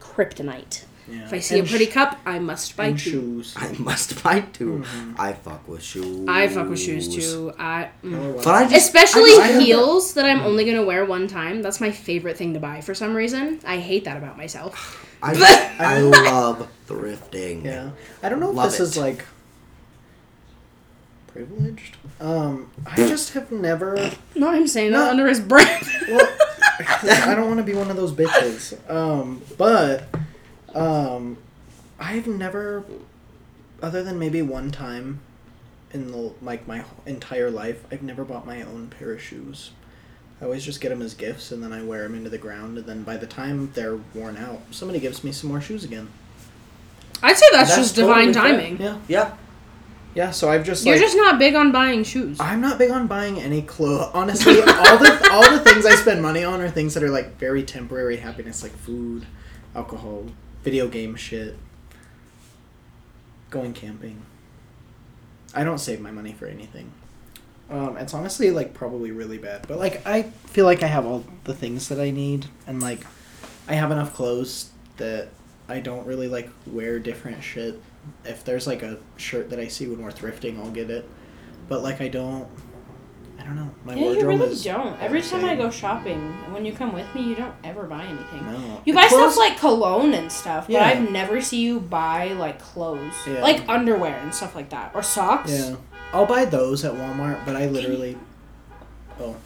kryptonite. 0.00 0.84
Yeah. 1.08 1.24
If 1.24 1.32
I 1.32 1.38
see 1.40 1.58
And 1.58 1.66
a 1.66 1.70
pretty 1.70 1.86
sh- 1.86 1.92
cup, 1.92 2.18
I 2.24 2.38
must 2.38 2.76
buy 2.76 2.92
two. 2.92 2.98
shoes. 2.98 3.54
I 3.56 3.70
must 3.78 4.22
buy 4.24 4.40
2 4.40 4.82
Mm-hmm. 4.84 5.20
I 5.20 5.32
fuck 5.34 5.68
with 5.68 5.82
shoes. 5.82 6.26
I 6.28 6.48
fuck 6.48 6.68
with 6.68 6.80
shoes 6.80 7.14
too. 7.14 7.52
I 7.58 7.90
mm. 8.02 8.36
But 8.42 8.54
I 8.54 8.62
just, 8.68 8.74
especially 8.86 9.32
I 9.34 9.48
just- 9.52 9.60
heels 9.66 10.14
that 10.14 10.24
I'm 10.24 10.40
only 10.40 10.64
gonna 10.64 10.84
wear 10.84 11.04
one 11.04 11.28
time. 11.28 11.62
That's 11.62 11.80
my 11.80 11.90
favorite 11.92 12.36
thing 12.36 12.54
to 12.54 12.60
buy 12.60 12.80
for 12.80 12.94
some 12.94 13.14
reason. 13.14 13.60
I 13.64 13.78
hate 13.78 14.04
that 14.04 14.16
about 14.16 14.36
myself. 14.36 15.06
I, 15.22 15.76
I 15.78 15.98
love 16.00 16.66
thrifting. 16.88 17.64
Yeah. 17.64 17.90
I 18.22 18.28
don't 18.28 18.40
know 18.40 18.50
if 18.50 18.56
Love 18.56 18.70
this 18.72 18.80
it. 18.80 18.84
is 18.84 18.96
like 18.96 19.24
privileged. 21.32 21.96
Um, 22.20 22.70
I 22.86 22.96
just 22.96 23.32
have 23.34 23.50
never. 23.52 24.10
No, 24.34 24.48
I'm 24.48 24.66
saying 24.66 24.92
No. 24.92 25.00
that 25.00 25.10
under 25.10 25.26
his 25.28 25.40
breath. 25.40 25.88
Well, 26.08 26.28
I 26.80 27.34
don't 27.34 27.46
want 27.48 27.58
to 27.58 27.64
be 27.64 27.74
one 27.74 27.90
of 27.90 27.96
those 27.96 28.12
bitches. 28.12 28.74
Um, 28.90 29.42
but 29.58 30.04
um, 30.74 31.36
I've 32.00 32.26
never, 32.26 32.84
other 33.82 34.02
than 34.02 34.18
maybe 34.18 34.40
one 34.42 34.70
time 34.70 35.20
in 35.92 36.10
the 36.10 36.32
like 36.40 36.66
my 36.66 36.84
entire 37.06 37.50
life, 37.50 37.84
I've 37.92 38.02
never 38.02 38.24
bought 38.24 38.46
my 38.46 38.62
own 38.62 38.88
pair 38.88 39.12
of 39.12 39.20
shoes. 39.22 39.72
I 40.40 40.44
always 40.46 40.64
just 40.64 40.80
get 40.80 40.88
them 40.88 41.02
as 41.02 41.14
gifts, 41.14 41.52
and 41.52 41.62
then 41.62 41.72
I 41.72 41.82
wear 41.84 42.02
them 42.02 42.14
into 42.16 42.30
the 42.30 42.38
ground. 42.38 42.78
And 42.78 42.86
then 42.86 43.02
by 43.04 43.16
the 43.16 43.26
time 43.28 43.70
they're 43.74 43.98
worn 44.14 44.36
out, 44.36 44.62
somebody 44.70 44.98
gives 44.98 45.22
me 45.22 45.30
some 45.30 45.50
more 45.50 45.60
shoes 45.60 45.84
again. 45.84 46.08
I'd 47.22 47.36
say 47.36 47.46
that's, 47.52 47.68
That's 47.76 47.82
just 47.82 47.94
divine 47.96 48.32
totally 48.32 48.54
fair. 48.54 48.60
timing. 48.60 48.80
Yeah, 48.80 48.98
Yeah. 49.06 49.34
Yeah. 50.14 50.30
So 50.30 50.50
I've 50.50 50.64
just 50.64 50.84
You're 50.84 50.96
like, 50.96 51.02
just 51.02 51.16
not 51.16 51.38
big 51.38 51.54
on 51.54 51.72
buying 51.72 52.04
shoes. 52.04 52.38
I'm 52.40 52.60
not 52.60 52.78
big 52.78 52.90
on 52.90 53.06
buying 53.06 53.38
any 53.38 53.62
clothes. 53.62 54.10
Honestly, 54.14 54.60
all 54.60 54.98
the 54.98 55.28
all 55.32 55.50
the 55.50 55.60
things 55.60 55.86
I 55.86 55.94
spend 55.94 56.22
money 56.22 56.44
on 56.44 56.60
are 56.60 56.70
things 56.70 56.94
that 56.94 57.02
are 57.02 57.10
like 57.10 57.38
very 57.38 57.62
temporary 57.62 58.16
happiness, 58.16 58.62
like 58.62 58.72
food, 58.72 59.26
alcohol, 59.74 60.26
video 60.62 60.88
game 60.88 61.16
shit, 61.16 61.56
going 63.50 63.72
camping. 63.72 64.22
I 65.54 65.64
don't 65.64 65.78
save 65.78 66.00
my 66.00 66.10
money 66.10 66.32
for 66.32 66.46
anything. 66.46 66.92
Um, 67.70 67.96
it's 67.96 68.12
honestly 68.12 68.50
like 68.50 68.74
probably 68.74 69.12
really 69.12 69.38
bad, 69.38 69.66
but 69.66 69.78
like 69.78 70.06
I 70.06 70.22
feel 70.22 70.66
like 70.66 70.82
I 70.82 70.88
have 70.88 71.06
all 71.06 71.24
the 71.44 71.54
things 71.54 71.88
that 71.88 72.00
I 72.00 72.10
need, 72.10 72.46
and 72.66 72.82
like 72.82 73.06
I 73.66 73.74
have 73.74 73.90
enough 73.90 74.12
clothes 74.14 74.70
that 74.98 75.28
I 75.68 75.80
don't 75.80 76.06
really 76.06 76.28
like 76.28 76.50
wear 76.66 76.98
different 76.98 77.42
shit. 77.42 77.80
If 78.24 78.44
there's 78.44 78.66
like 78.66 78.82
a 78.82 78.98
shirt 79.16 79.50
that 79.50 79.58
I 79.58 79.68
see 79.68 79.86
when 79.86 80.02
we're 80.02 80.10
thrifting, 80.12 80.58
I'll 80.58 80.70
get 80.70 80.90
it. 80.90 81.08
But 81.68 81.82
like 81.82 82.00
I 82.00 82.08
don't, 82.08 82.48
I 83.38 83.44
don't 83.44 83.56
know. 83.56 83.70
My 83.84 83.94
yeah, 83.94 84.10
you 84.12 84.26
really 84.28 84.50
is 84.50 84.64
don't. 84.64 85.00
Every 85.00 85.22
time 85.22 85.44
I 85.44 85.54
go 85.56 85.70
shopping, 85.70 86.20
when 86.52 86.64
you 86.64 86.72
come 86.72 86.92
with 86.92 87.12
me, 87.14 87.22
you 87.22 87.34
don't 87.34 87.54
ever 87.64 87.84
buy 87.84 88.04
anything. 88.04 88.44
No. 88.46 88.80
You 88.84 88.94
buy 88.94 89.06
clothes- 89.08 89.34
stuff 89.34 89.36
like 89.38 89.58
cologne 89.58 90.14
and 90.14 90.30
stuff, 90.30 90.66
but 90.66 90.74
Yeah. 90.74 90.86
I've 90.86 91.10
never 91.10 91.40
see 91.40 91.60
you 91.60 91.80
buy 91.80 92.28
like 92.34 92.60
clothes, 92.60 93.14
Yeah. 93.26 93.42
like 93.42 93.68
underwear 93.68 94.16
and 94.16 94.34
stuff 94.34 94.54
like 94.54 94.70
that, 94.70 94.92
or 94.94 95.02
socks. 95.02 95.50
Yeah, 95.50 95.76
I'll 96.12 96.26
buy 96.26 96.44
those 96.44 96.84
at 96.84 96.94
Walmart, 96.94 97.44
but 97.46 97.56
I 97.56 97.66
literally. 97.66 98.16
Oh. 99.20 99.36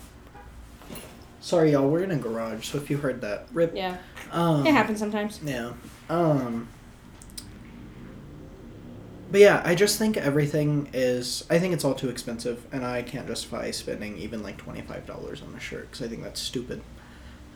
Sorry, 1.41 1.73
y'all. 1.73 1.89
We're 1.89 2.03
in 2.03 2.11
a 2.11 2.17
garage, 2.17 2.67
so 2.69 2.79
if 2.79 2.91
you 2.91 2.97
heard 2.97 3.21
that, 3.21 3.47
rip. 3.53 3.75
Yeah, 3.77 3.97
Um, 4.33 4.67
it 4.67 4.73
happens 4.73 4.99
sometimes. 4.99 5.39
Yeah. 5.45 5.73
Um. 6.11 6.69
But 9.37 9.43
yeah, 9.43 9.61
I 9.67 9.75
just 9.75 9.99
think 9.99 10.17
everything 10.17 10.89
is. 10.95 11.45
I 11.51 11.59
think 11.59 11.75
it's 11.75 11.85
all 11.85 11.93
too 11.93 12.09
expensive, 12.09 12.65
and 12.73 12.87
I 12.87 13.03
can't 13.03 13.27
justify 13.27 13.71
spending 13.71 14.17
even 14.17 14.43
like 14.43 14.57
twenty 14.57 14.81
five 14.81 15.05
dollars 15.05 15.43
on 15.43 15.55
a 15.55 15.61
shirt 15.61 15.91
because 15.91 16.07
I 16.07 16.09
think 16.09 16.23
that's 16.23 16.41
stupid. 16.41 16.81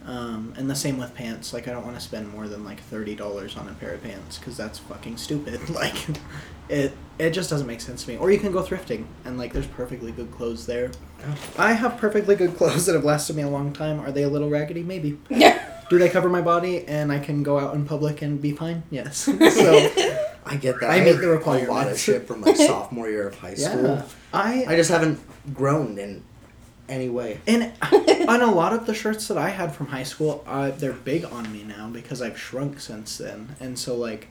Um, 0.04 0.52
and 0.58 0.68
the 0.68 0.74
same 0.74 0.98
with 0.98 1.14
pants. 1.14 1.54
Like, 1.54 1.68
I 1.68 1.70
don't 1.70 1.86
want 1.86 1.96
to 1.96 2.02
spend 2.02 2.30
more 2.30 2.48
than 2.48 2.66
like 2.66 2.82
thirty 2.82 3.14
dollars 3.14 3.56
on 3.56 3.66
a 3.66 3.72
pair 3.72 3.94
of 3.94 4.02
pants 4.02 4.36
because 4.36 4.58
that's 4.58 4.78
fucking 4.78 5.16
stupid. 5.16 5.58
Like, 5.70 5.94
it 6.68 6.92
it 7.18 7.30
just 7.30 7.48
doesn't 7.48 7.66
make 7.66 7.80
sense 7.80 8.04
to 8.04 8.10
me. 8.10 8.18
Or 8.18 8.30
you 8.30 8.38
can 8.38 8.52
go 8.52 8.62
thrifting, 8.62 9.06
and 9.24 9.38
like, 9.38 9.54
there's 9.54 9.66
perfectly 9.66 10.12
good 10.12 10.30
clothes 10.32 10.66
there. 10.66 10.90
I 11.56 11.72
have 11.72 11.96
perfectly 11.96 12.36
good 12.36 12.56
clothes 12.58 12.84
that 12.84 12.94
have 12.94 13.04
lasted 13.04 13.36
me 13.36 13.42
a 13.42 13.48
long 13.48 13.72
time. 13.72 14.00
Are 14.00 14.12
they 14.12 14.24
a 14.24 14.28
little 14.28 14.50
raggedy? 14.50 14.82
Maybe. 14.82 15.18
Yeah. 15.30 15.66
Do 15.88 15.98
they 15.98 16.10
cover 16.10 16.28
my 16.28 16.42
body 16.42 16.86
and 16.86 17.10
I 17.10 17.20
can 17.20 17.42
go 17.42 17.58
out 17.58 17.74
in 17.74 17.86
public 17.86 18.20
and 18.20 18.38
be 18.38 18.52
fine? 18.52 18.82
Yes. 18.90 19.16
so 19.16 20.26
I 20.44 20.56
get 20.56 20.80
that. 20.80 20.90
I 20.90 21.04
meet 21.04 21.12
the 21.12 21.28
have 21.28 21.46
A 21.46 21.70
lot 21.70 21.88
of 21.88 21.98
shit 21.98 22.26
from 22.26 22.40
my 22.40 22.54
sophomore 22.54 23.08
year 23.08 23.28
of 23.28 23.38
high 23.38 23.54
school. 23.54 23.82
yeah, 23.82 24.04
I 24.32 24.64
I 24.66 24.76
just 24.76 24.90
haven't 24.90 25.20
grown 25.54 25.98
in 25.98 26.22
any 26.88 27.08
way. 27.08 27.40
and 27.46 27.72
on 28.28 28.42
a 28.42 28.52
lot 28.52 28.72
of 28.72 28.86
the 28.86 28.94
shirts 28.94 29.28
that 29.28 29.38
I 29.38 29.50
had 29.50 29.74
from 29.74 29.86
high 29.86 30.02
school, 30.02 30.42
uh, 30.46 30.70
they're 30.70 30.92
big 30.92 31.24
on 31.24 31.52
me 31.52 31.62
now 31.62 31.88
because 31.88 32.20
I've 32.20 32.38
shrunk 32.38 32.80
since 32.80 33.18
then, 33.18 33.56
and 33.60 33.78
so 33.78 33.96
like, 33.96 34.28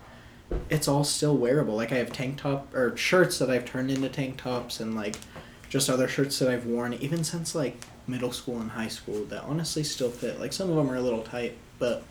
it's 0.70 0.88
all 0.88 1.04
still 1.04 1.38
wearable. 1.38 1.75
Like 1.75 1.92
I 1.92 1.98
have 1.98 2.12
tank 2.12 2.38
top 2.38 2.74
or 2.74 2.96
shirts 2.98 3.39
that 3.39 3.50
I've 3.50 3.66
turned 3.66 3.89
into 3.92 4.10
tank 4.10 4.38
tops, 4.38 4.80
and 4.80 4.96
like, 4.96 5.18
just 5.70 5.89
other 5.89 6.08
shirts 6.08 6.39
that 6.39 6.50
I've 6.50 6.66
worn 6.66 6.94
even 6.96 7.24
since 7.24 7.56
like 7.56 7.78
middle 8.08 8.32
school 8.32 8.60
and 8.60 8.72
high 8.72 8.88
school 8.88 9.24
that 9.25 9.44
honestly 9.44 9.84
still 9.84 10.10
fit. 10.10 10.39
Like 10.39 10.51
some 10.51 10.70
of 10.70 10.75
them 10.75 10.89
are 10.92 10.96
a 10.96 11.01
little 11.01 11.22
tight, 11.22 11.56
but 11.78 12.04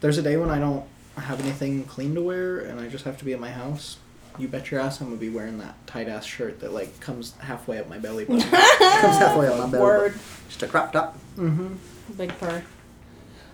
there's 0.00 0.18
a 0.18 0.22
day 0.22 0.36
when 0.36 0.50
I 0.50 0.58
don't 0.58 0.84
have 1.20 1.40
anything 1.40 1.84
clean 1.84 2.14
to 2.14 2.22
wear 2.22 2.58
and 2.60 2.80
I 2.80 2.88
just 2.88 3.04
have 3.04 3.18
to 3.18 3.24
be 3.24 3.32
at 3.32 3.40
my 3.40 3.50
house. 3.50 3.98
You 4.38 4.46
bet 4.48 4.70
your 4.70 4.80
ass 4.80 5.00
I'm 5.00 5.08
gonna 5.08 5.18
be 5.18 5.30
wearing 5.30 5.58
that 5.58 5.74
tight 5.86 6.08
ass 6.08 6.24
shirt 6.24 6.60
that 6.60 6.72
like 6.72 7.00
comes 7.00 7.34
halfway 7.38 7.78
up 7.78 7.88
my 7.88 7.98
belly 7.98 8.24
button. 8.24 8.40
Comes 8.50 9.18
halfway 9.18 9.48
on 9.48 9.58
my 9.58 9.66
belly. 9.66 9.82
Word. 9.82 10.12
button. 10.12 10.20
Just 10.48 10.62
a 10.62 10.68
crop 10.68 10.92
top. 10.92 11.18
mm-hmm. 11.36 11.74
Big 12.16 12.36
purr. 12.38 12.62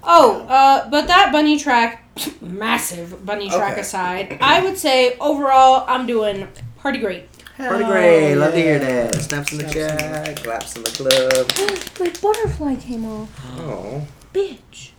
Oh, 0.06 0.42
uh, 0.46 0.88
but 0.90 1.06
that 1.06 1.32
bunny 1.32 1.58
track, 1.58 2.04
massive 2.42 3.24
bunny 3.24 3.48
track 3.48 3.72
Okay. 3.72 3.80
aside, 3.80 4.38
I 4.40 4.62
would 4.62 4.76
say 4.76 5.16
overall 5.18 5.84
I'm 5.88 6.06
doing 6.06 6.46
pretty 6.78 6.98
great. 6.98 7.28
Pretty 7.56 7.84
great. 7.84 8.34
Love 8.34 8.52
to 8.52 8.58
hear 8.60 8.78
that. 8.80 9.14
Snaps 9.14 9.52
in 9.52 9.58
the 9.58 9.68
Snaps 9.68 9.92
in 9.92 9.96
the 9.96 10.24
chat. 10.24 10.42
Claps 10.42 10.76
in 10.76 10.82
the 10.82 10.90
club. 10.90 12.00
My 12.00 12.12
butterfly 12.20 12.74
came 12.76 13.04
off. 13.06 13.30
Oh. 13.60 14.06
Bitch. 14.34 14.90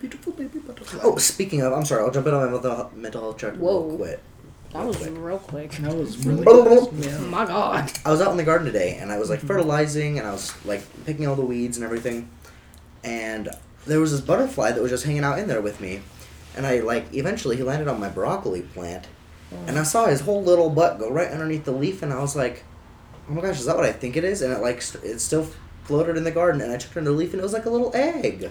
Beautiful 0.00 0.32
baby 0.34 0.58
butterfly. 0.60 1.00
Oh, 1.02 1.16
speaking 1.16 1.62
of, 1.62 1.72
I'm 1.72 1.84
sorry. 1.84 2.02
I'll 2.02 2.10
jump 2.10 2.26
in 2.26 2.34
on 2.34 2.46
my 2.46 2.52
mental, 2.52 2.90
mental 2.94 3.20
health 3.22 3.38
check 3.38 3.54
Whoa. 3.54 3.88
real 3.88 3.96
quick. 3.96 4.20
That 4.72 4.86
was 4.86 5.08
real 5.08 5.38
quick. 5.38 5.72
that 5.72 5.94
was 5.94 6.24
really 6.24 6.44
Blah, 6.44 6.62
blah, 6.62 6.72
Oh 6.72 6.92
yeah. 6.96 7.18
my 7.18 7.44
god. 7.44 7.90
I 8.04 8.10
was 8.10 8.20
out 8.20 8.30
in 8.30 8.36
the 8.36 8.44
garden 8.44 8.66
today 8.66 8.98
and 9.00 9.10
I 9.10 9.18
was 9.18 9.28
like 9.28 9.40
mm-hmm. 9.40 9.48
fertilizing 9.48 10.18
and 10.18 10.28
I 10.28 10.32
was 10.32 10.54
like 10.64 10.82
picking 11.06 11.26
all 11.26 11.34
the 11.34 11.44
weeds 11.44 11.76
and 11.76 11.84
everything. 11.84 12.30
And 13.02 13.48
there 13.86 13.98
was 13.98 14.12
this 14.12 14.20
butterfly 14.20 14.72
that 14.72 14.80
was 14.80 14.90
just 14.90 15.04
hanging 15.04 15.24
out 15.24 15.38
in 15.40 15.48
there 15.48 15.60
with 15.60 15.80
me. 15.80 16.02
And 16.56 16.66
I 16.66 16.80
like 16.80 17.12
eventually 17.14 17.56
he 17.56 17.62
landed 17.64 17.88
on 17.88 17.98
my 17.98 18.08
broccoli 18.08 18.62
plant. 18.62 19.06
And 19.66 19.76
I 19.76 19.82
saw 19.82 20.06
his 20.06 20.20
whole 20.20 20.42
little 20.44 20.70
butt 20.70 21.00
go 21.00 21.10
right 21.10 21.28
underneath 21.28 21.64
the 21.64 21.72
leaf 21.72 22.02
and 22.04 22.12
I 22.12 22.20
was 22.20 22.36
like, 22.36 22.62
"Oh 23.28 23.32
my 23.32 23.40
gosh, 23.40 23.58
is 23.58 23.66
that 23.66 23.74
what 23.74 23.84
I 23.84 23.90
think 23.90 24.16
it 24.16 24.22
is?" 24.22 24.42
And 24.42 24.52
it 24.52 24.60
like 24.60 24.80
st- 24.80 25.02
it 25.02 25.18
still 25.20 25.48
floated 25.90 26.16
in 26.16 26.22
the 26.22 26.30
garden 26.30 26.60
and 26.60 26.70
I 26.72 26.76
took 26.76 26.92
it 26.92 26.98
under 26.98 27.10
the 27.10 27.16
leaf 27.16 27.32
and 27.32 27.40
it 27.40 27.42
was 27.42 27.52
like 27.52 27.66
a 27.66 27.70
little 27.70 27.90
egg. 27.94 28.48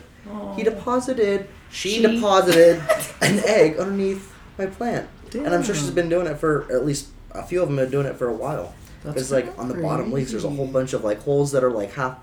He 0.57 0.63
deposited 0.63 1.47
she, 1.71 1.95
She- 1.95 2.01
deposited 2.01 2.81
an 3.21 3.39
egg 3.45 3.77
underneath 3.77 4.35
my 4.57 4.65
plant. 4.65 5.07
And 5.33 5.47
I'm 5.47 5.63
sure 5.63 5.73
she's 5.73 5.89
been 5.91 6.09
doing 6.09 6.27
it 6.27 6.37
for 6.37 6.69
at 6.71 6.85
least 6.85 7.07
a 7.31 7.43
few 7.43 7.61
of 7.61 7.69
them 7.69 7.77
have 7.77 7.87
been 7.89 8.01
doing 8.01 8.07
it 8.13 8.17
for 8.17 8.27
a 8.27 8.33
while. 8.33 8.75
That's 9.03 9.13
Because 9.13 9.31
like 9.31 9.57
on 9.57 9.69
the 9.69 9.75
bottom 9.75 10.11
leaves, 10.11 10.31
there's 10.31 10.43
a 10.43 10.49
whole 10.49 10.67
bunch 10.67 10.91
of 10.93 11.03
like 11.05 11.21
holes 11.21 11.53
that 11.53 11.63
are 11.63 11.71
like 11.71 11.93
half 11.93 12.17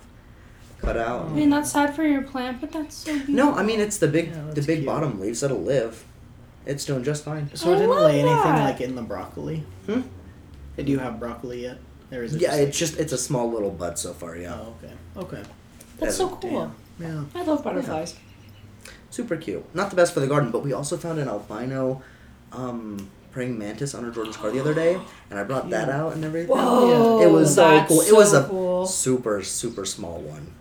cut 0.82 0.99
out. 0.99 1.26
I 1.26 1.28
mean, 1.30 1.49
that's 1.49 1.73
sad 1.73 1.96
for 1.96 2.02
your 2.04 2.20
plant, 2.23 2.61
but 2.61 2.70
that's 2.73 2.94
so 2.94 3.12
beautiful. 3.12 3.35
No, 3.35 3.54
I 3.54 3.62
mean 3.62 3.80
it's 3.80 3.96
the 3.96 4.08
big 4.08 4.28
Yeah, 4.28 4.42
the 4.50 4.61
big 4.61 4.78
cute. 4.78 4.87
bottom 4.87 5.18
leaves 5.18 5.40
that'll 5.40 5.62
live. 5.62 6.04
It's 6.66 6.85
doing 6.85 7.02
just 7.04 7.25
fine. 7.25 7.49
So 7.54 7.70
it 7.70 7.76
I 7.76 7.78
didn't 7.78 7.90
love 7.90 8.11
lay 8.11 8.20
anything 8.20 8.52
like 8.52 8.80
in 8.82 8.94
the 8.96 9.02
broccoli. 9.02 9.64
Hmm? 9.87 10.02
Did 10.76 10.88
you 10.90 10.99
have 10.99 11.18
broccoli 11.18 11.62
yet? 11.62 11.78
Or 12.12 12.22
is 12.22 12.34
it 12.34 12.40
Yeah, 12.42 12.54
it's 12.56 12.78
just 12.78 12.98
it's 12.98 13.12
a 13.12 13.18
small 13.18 13.50
little 13.50 13.70
bud 13.70 13.98
so 13.98 14.12
far. 14.12 14.36
Yeah, 14.36 14.54
Oh, 14.60 14.75
okay. 14.82 14.94
Okay. 15.38 15.42
That's 15.98 16.16
so 16.16 16.28
cool. 16.28 16.72
Damn. 16.98 17.26
Yeah. 17.34 17.40
I 17.40 17.44
love 17.44 17.64
butterflies. 17.64 18.14
super 19.10 19.36
cute. 19.36 19.64
Not 19.75 19.90
the 19.90 19.96
best 19.96 20.12
for 20.14 20.20
the 20.20 20.26
garden, 20.26 20.50
but 20.50 20.62
we 20.62 20.72
also 20.72 20.96
found 20.96 21.18
an 21.18 21.28
albino 21.28 22.02
um, 22.52 23.10
praying 23.32 23.58
mantis 23.58 23.94
under 23.94 24.10
Jordan's 24.10 24.36
car 24.36 24.50
the 24.50 24.60
other 24.60 24.75
day, 24.75 24.98
and 25.30 25.38
I 25.38 25.42
brought 25.44 25.68
that 25.70 25.88
out 25.88 26.14
and 26.14 26.25
everything. 26.25 26.48
Whoa, 26.56 27.20
It 27.22 27.30
was 27.30 27.54
so 27.54 27.84
cool. 27.88 28.00
It 28.02 28.12
was 28.14 28.30
so 28.30 28.44
a 28.44 28.48
cool. 28.48 28.86
super 28.86 29.42
super 29.42 29.84
small 29.84 30.20
one, 30.20 30.52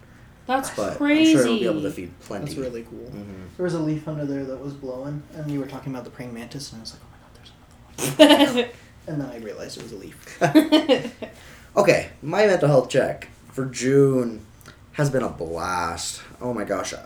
That's 0.48 0.70
but 0.72 0.98
crazy. 0.98 1.32
I'm 1.32 1.38
sure 1.38 1.46
it'll 1.46 1.60
be 1.60 1.66
able 1.66 1.82
to 1.84 1.92
feed 1.92 2.18
plenty. 2.22 2.46
That's 2.46 2.58
really 2.58 2.84
cool. 2.84 3.12
Mhm. 3.14 3.56
There 3.58 3.64
was 3.64 3.74
a 3.76 3.80
leaf 3.80 4.08
under 4.08 4.26
there 4.26 4.44
that 4.46 4.58
was 4.62 4.74
blowing, 4.74 5.22
and 5.36 5.50
you 5.52 5.60
were 5.60 5.68
talking 5.68 5.94
about 5.94 6.04
the 6.06 6.12
praying 6.12 6.34
mantis, 6.34 6.72
and 6.72 6.80
I 6.80 6.84
was 6.84 6.94
like, 6.94 7.02
oh 7.04 7.10
my 7.12 8.18
god, 8.18 8.18
there's 8.18 8.46
another 8.48 8.62
one. 8.64 8.70
and 9.08 9.22
then 9.22 9.30
I 9.30 9.38
realized 9.38 9.78
it 9.78 9.84
was 9.84 9.92
a 9.92 9.98
leaf. 9.98 10.42
Okay, 11.78 12.12
my 12.22 12.48
mental 12.48 12.70
health 12.70 12.90
check 12.90 13.28
for 13.52 13.66
June. 13.66 14.46
has 14.94 15.10
been 15.10 15.24
a 15.24 15.30
blast. 15.30 16.22
Oh 16.40 16.54
my 16.54 16.64
gosh. 16.64 16.94
Uh, 16.94 17.06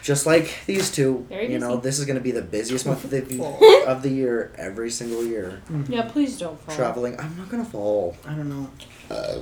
just 0.00 0.26
like 0.26 0.54
these 0.66 0.92
two, 0.92 1.26
Very 1.28 1.50
you 1.52 1.58
know, 1.58 1.70
busy. 1.76 1.80
this 1.82 1.98
is 1.98 2.04
going 2.04 2.14
to 2.14 2.22
be 2.22 2.30
the 2.30 2.40
busiest 2.42 2.86
month 2.86 3.02
of 3.02 3.10
the, 3.10 3.84
of 3.88 4.02
the 4.02 4.10
year 4.10 4.52
every 4.56 4.90
single 4.92 5.24
year. 5.24 5.60
Mm-hmm. 5.68 5.92
Yeah, 5.92 6.02
please 6.02 6.38
don't 6.38 6.60
fall. 6.60 6.76
Traveling, 6.76 7.18
I'm 7.18 7.36
not 7.36 7.48
going 7.48 7.64
to 7.64 7.70
fall. 7.70 8.16
I 8.24 8.34
don't 8.34 8.48
know. 8.48 8.70
Uh, 9.10 9.38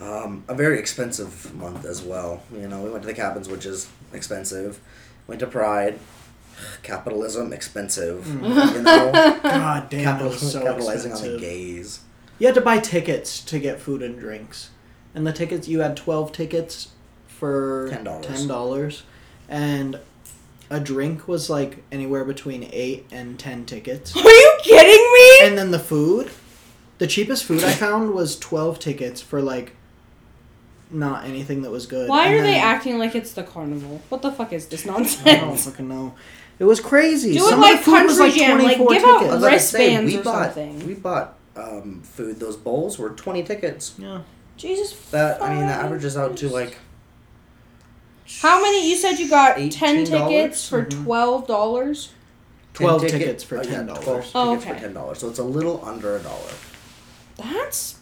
um, 0.00 0.44
a 0.48 0.54
very 0.54 0.78
expensive 0.78 1.54
month 1.54 1.86
as 1.86 2.02
well. 2.02 2.42
You 2.52 2.68
know, 2.68 2.82
we 2.82 2.90
went 2.90 3.02
to 3.04 3.06
the 3.06 3.14
cabins, 3.14 3.48
which 3.48 3.64
is 3.64 3.88
expensive. 4.12 4.80
Went 5.28 5.40
to 5.40 5.46
Pride. 5.46 5.98
Capitalism, 6.82 7.52
expensive. 7.52 8.24
Hmm. 8.26 8.44
You 8.44 8.82
know, 8.82 9.12
God 9.42 9.90
damn, 9.90 10.00
it 10.00 10.04
Capital, 10.04 10.32
so 10.32 10.62
capitalizing 10.62 11.12
on 11.12 11.22
the 11.22 11.38
gays. 11.38 12.00
You 12.38 12.46
had 12.46 12.54
to 12.56 12.60
buy 12.60 12.78
tickets 12.78 13.40
to 13.44 13.58
get 13.58 13.80
food 13.80 14.02
and 14.02 14.18
drinks, 14.18 14.70
and 15.14 15.26
the 15.26 15.32
tickets 15.32 15.68
you 15.68 15.80
had 15.80 15.96
twelve 15.96 16.32
tickets 16.32 16.88
for 17.26 17.88
$10. 17.92 18.22
ten 18.22 18.46
dollars, 18.48 19.02
and 19.48 19.98
a 20.70 20.80
drink 20.80 21.28
was 21.28 21.48
like 21.50 21.84
anywhere 21.92 22.24
between 22.24 22.68
eight 22.72 23.06
and 23.12 23.38
ten 23.38 23.64
tickets, 23.66 24.16
Are 24.16 24.22
you 24.28 24.58
kidding 24.62 25.12
me? 25.12 25.46
and 25.48 25.58
then 25.58 25.70
the 25.70 25.78
food, 25.78 26.30
the 26.98 27.06
cheapest 27.06 27.44
food 27.44 27.62
I 27.62 27.72
found 27.72 28.12
was 28.14 28.38
twelve 28.38 28.78
tickets 28.78 29.20
for 29.20 29.40
like 29.40 29.76
not 30.90 31.24
anything 31.24 31.62
that 31.62 31.70
was 31.70 31.86
good. 31.86 32.08
Why 32.08 32.26
And 32.26 32.40
are 32.40 32.42
they 32.42 32.58
acting 32.58 32.98
like 32.98 33.14
it's 33.14 33.32
the 33.32 33.42
carnival? 33.42 34.00
What 34.08 34.22
the 34.22 34.30
fuck 34.32 34.52
is 34.52 34.66
this 34.66 34.84
nonsense? 34.86 35.26
I 35.26 35.36
don't 35.40 35.56
fucking 35.58 35.88
know. 35.88 36.14
It 36.58 36.64
was 36.64 36.80
crazy. 36.80 37.32
Do 37.32 37.38
it 37.46 37.48
Some 37.50 37.54
of 37.54 37.58
like 37.60 37.78
the 37.78 37.84
food 37.84 38.04
was 38.04 38.18
Country 38.18 38.24
like 38.26 38.34
Jam, 38.48 38.58
like, 38.62 38.76
24 38.76 38.94
give 38.94 39.04
out 39.04 39.08
I 39.08 39.12
was 39.14 39.22
tickets. 39.22 39.42
about 39.42 39.50
to 39.50 39.60
say, 39.60 40.04
we 40.04 40.16
or 40.18 40.22
bought, 40.22 40.44
something. 40.54 40.86
We 40.86 40.94
bought 40.94 41.34
um, 41.56 42.00
food. 42.02 42.38
Those 42.40 42.56
bowls 42.56 42.98
were 42.98 43.10
20 43.10 43.42
tickets. 43.42 43.94
Yeah. 43.98 44.22
Jesus. 44.56 44.92
That, 45.10 45.42
I 45.42 45.50
mean, 45.54 45.66
that 45.66 45.84
averages 45.84 46.16
out 46.16 46.36
to 46.38 46.48
like. 46.48 46.76
How 48.40 48.60
many? 48.62 48.88
You 48.88 48.96
said 48.96 49.18
you 49.18 49.28
got 49.28 49.56
ten 49.72 50.04
$18? 50.04 50.06
tickets 50.06 50.68
for 50.68 50.84
Mhm. 50.84 51.04
twelve 51.04 51.46
dollars. 51.46 52.10
10 52.74 52.86
12 52.88 53.02
ticket- 53.02 53.20
tickets 53.20 53.44
for 53.44 53.58
oh, 53.58 53.62
$10. 53.62 53.88
Oh, 54.34 54.56
tickets 54.56 54.66
okay. 54.66 54.78
for 54.80 54.88
$10. 54.88 55.16
So 55.16 55.28
it's 55.28 55.38
a 55.38 55.44
little 55.44 55.80
under 55.84 56.16
a 56.16 56.18
dollar. 56.20 56.50
That's, 57.36 57.96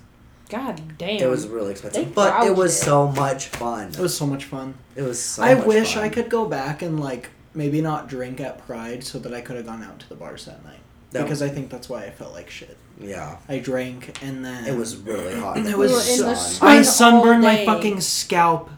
god 0.48 0.80
damn. 0.96 1.20
It 1.20 1.28
was 1.28 1.46
really 1.46 1.72
expensive. 1.72 2.06
They 2.06 2.10
But 2.10 2.46
it 2.46 2.56
was 2.56 2.72
it. 2.74 2.84
so 2.84 3.08
much 3.08 3.48
fun. 3.48 3.88
It 3.88 3.98
was 3.98 4.16
so 4.16 4.26
much 4.26 4.44
fun. 4.44 4.74
It 4.96 5.02
was 5.02 5.20
so 5.20 5.42
I 5.42 5.54
much 5.56 5.66
wish 5.66 5.94
fun. 5.94 6.04
I 6.04 6.08
could 6.08 6.30
go 6.30 6.46
back 6.46 6.80
and 6.80 7.00
like 7.00 7.28
maybe 7.54 7.80
not 7.80 8.08
drink 8.08 8.40
at 8.40 8.64
Pride 8.66 9.04
so 9.04 9.18
that 9.20 9.32
I 9.34 9.40
could 9.40 9.56
have 9.56 9.66
gone 9.66 9.82
out 9.82 9.98
to 10.00 10.08
the 10.08 10.14
bars 10.14 10.44
that 10.46 10.64
night. 10.64 10.78
That- 11.10 11.24
because 11.24 11.42
I 11.42 11.48
think 11.48 11.70
that's 11.70 11.88
why 11.88 12.04
I 12.04 12.10
felt 12.10 12.32
like 12.32 12.48
shit. 12.50 12.76
Yeah. 13.00 13.36
I 13.48 13.58
drank 13.58 14.18
and 14.22 14.44
then 14.44 14.64
It 14.66 14.76
was 14.76 14.96
really 14.96 15.38
hot. 15.38 15.58
It 15.58 15.76
was 15.76 15.92
were 15.92 15.98
in 16.00 16.28
the 16.30 16.34
sun. 16.34 16.36
sun 16.36 16.68
I 16.68 16.82
sunburned 16.82 17.42
my 17.42 17.64
fucking 17.66 18.00
scalp. 18.00 18.70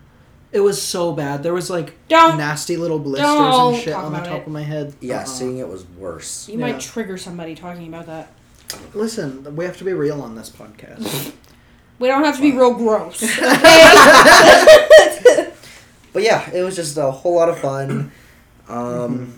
It 0.50 0.60
was 0.60 0.80
so 0.80 1.12
bad. 1.12 1.42
There 1.42 1.52
was 1.52 1.68
like 1.68 1.94
Don't. 2.08 2.38
nasty 2.38 2.76
little 2.76 3.00
blisters 3.00 3.28
and 3.28 3.76
shit 3.76 3.92
on 3.94 4.12
the 4.12 4.20
top 4.20 4.42
it. 4.42 4.46
of 4.46 4.52
my 4.52 4.62
head. 4.62 4.94
Yeah, 5.00 5.18
Uh-uh. 5.18 5.24
seeing 5.24 5.58
it 5.58 5.68
was 5.68 5.84
worse. 5.98 6.48
You 6.48 6.58
Yeah. 6.58 6.72
might 6.72 6.80
trigger 6.80 7.18
somebody 7.18 7.54
talking 7.54 7.88
about 7.88 8.06
that. 8.06 8.32
Listen, 8.94 9.54
we 9.56 9.64
have 9.64 9.76
to 9.78 9.84
be 9.84 9.92
real 9.92 10.22
on 10.22 10.34
this 10.36 10.50
podcast. 10.50 11.32
We 12.00 12.08
don't 12.08 12.24
have 12.24 12.34
to 12.36 12.42
be 12.42 12.50
real 12.50 12.74
gross. 12.74 13.22
Okay. 13.22 13.44
But 16.12 16.22
yeah, 16.22 16.48
it 16.52 16.62
was 16.62 16.76
just 16.76 16.96
a 16.96 17.10
whole 17.10 17.34
lot 17.36 17.48
of 17.48 17.58
fun. 17.58 18.12
Um, 18.68 18.76
Mm-hmm. 18.76 19.30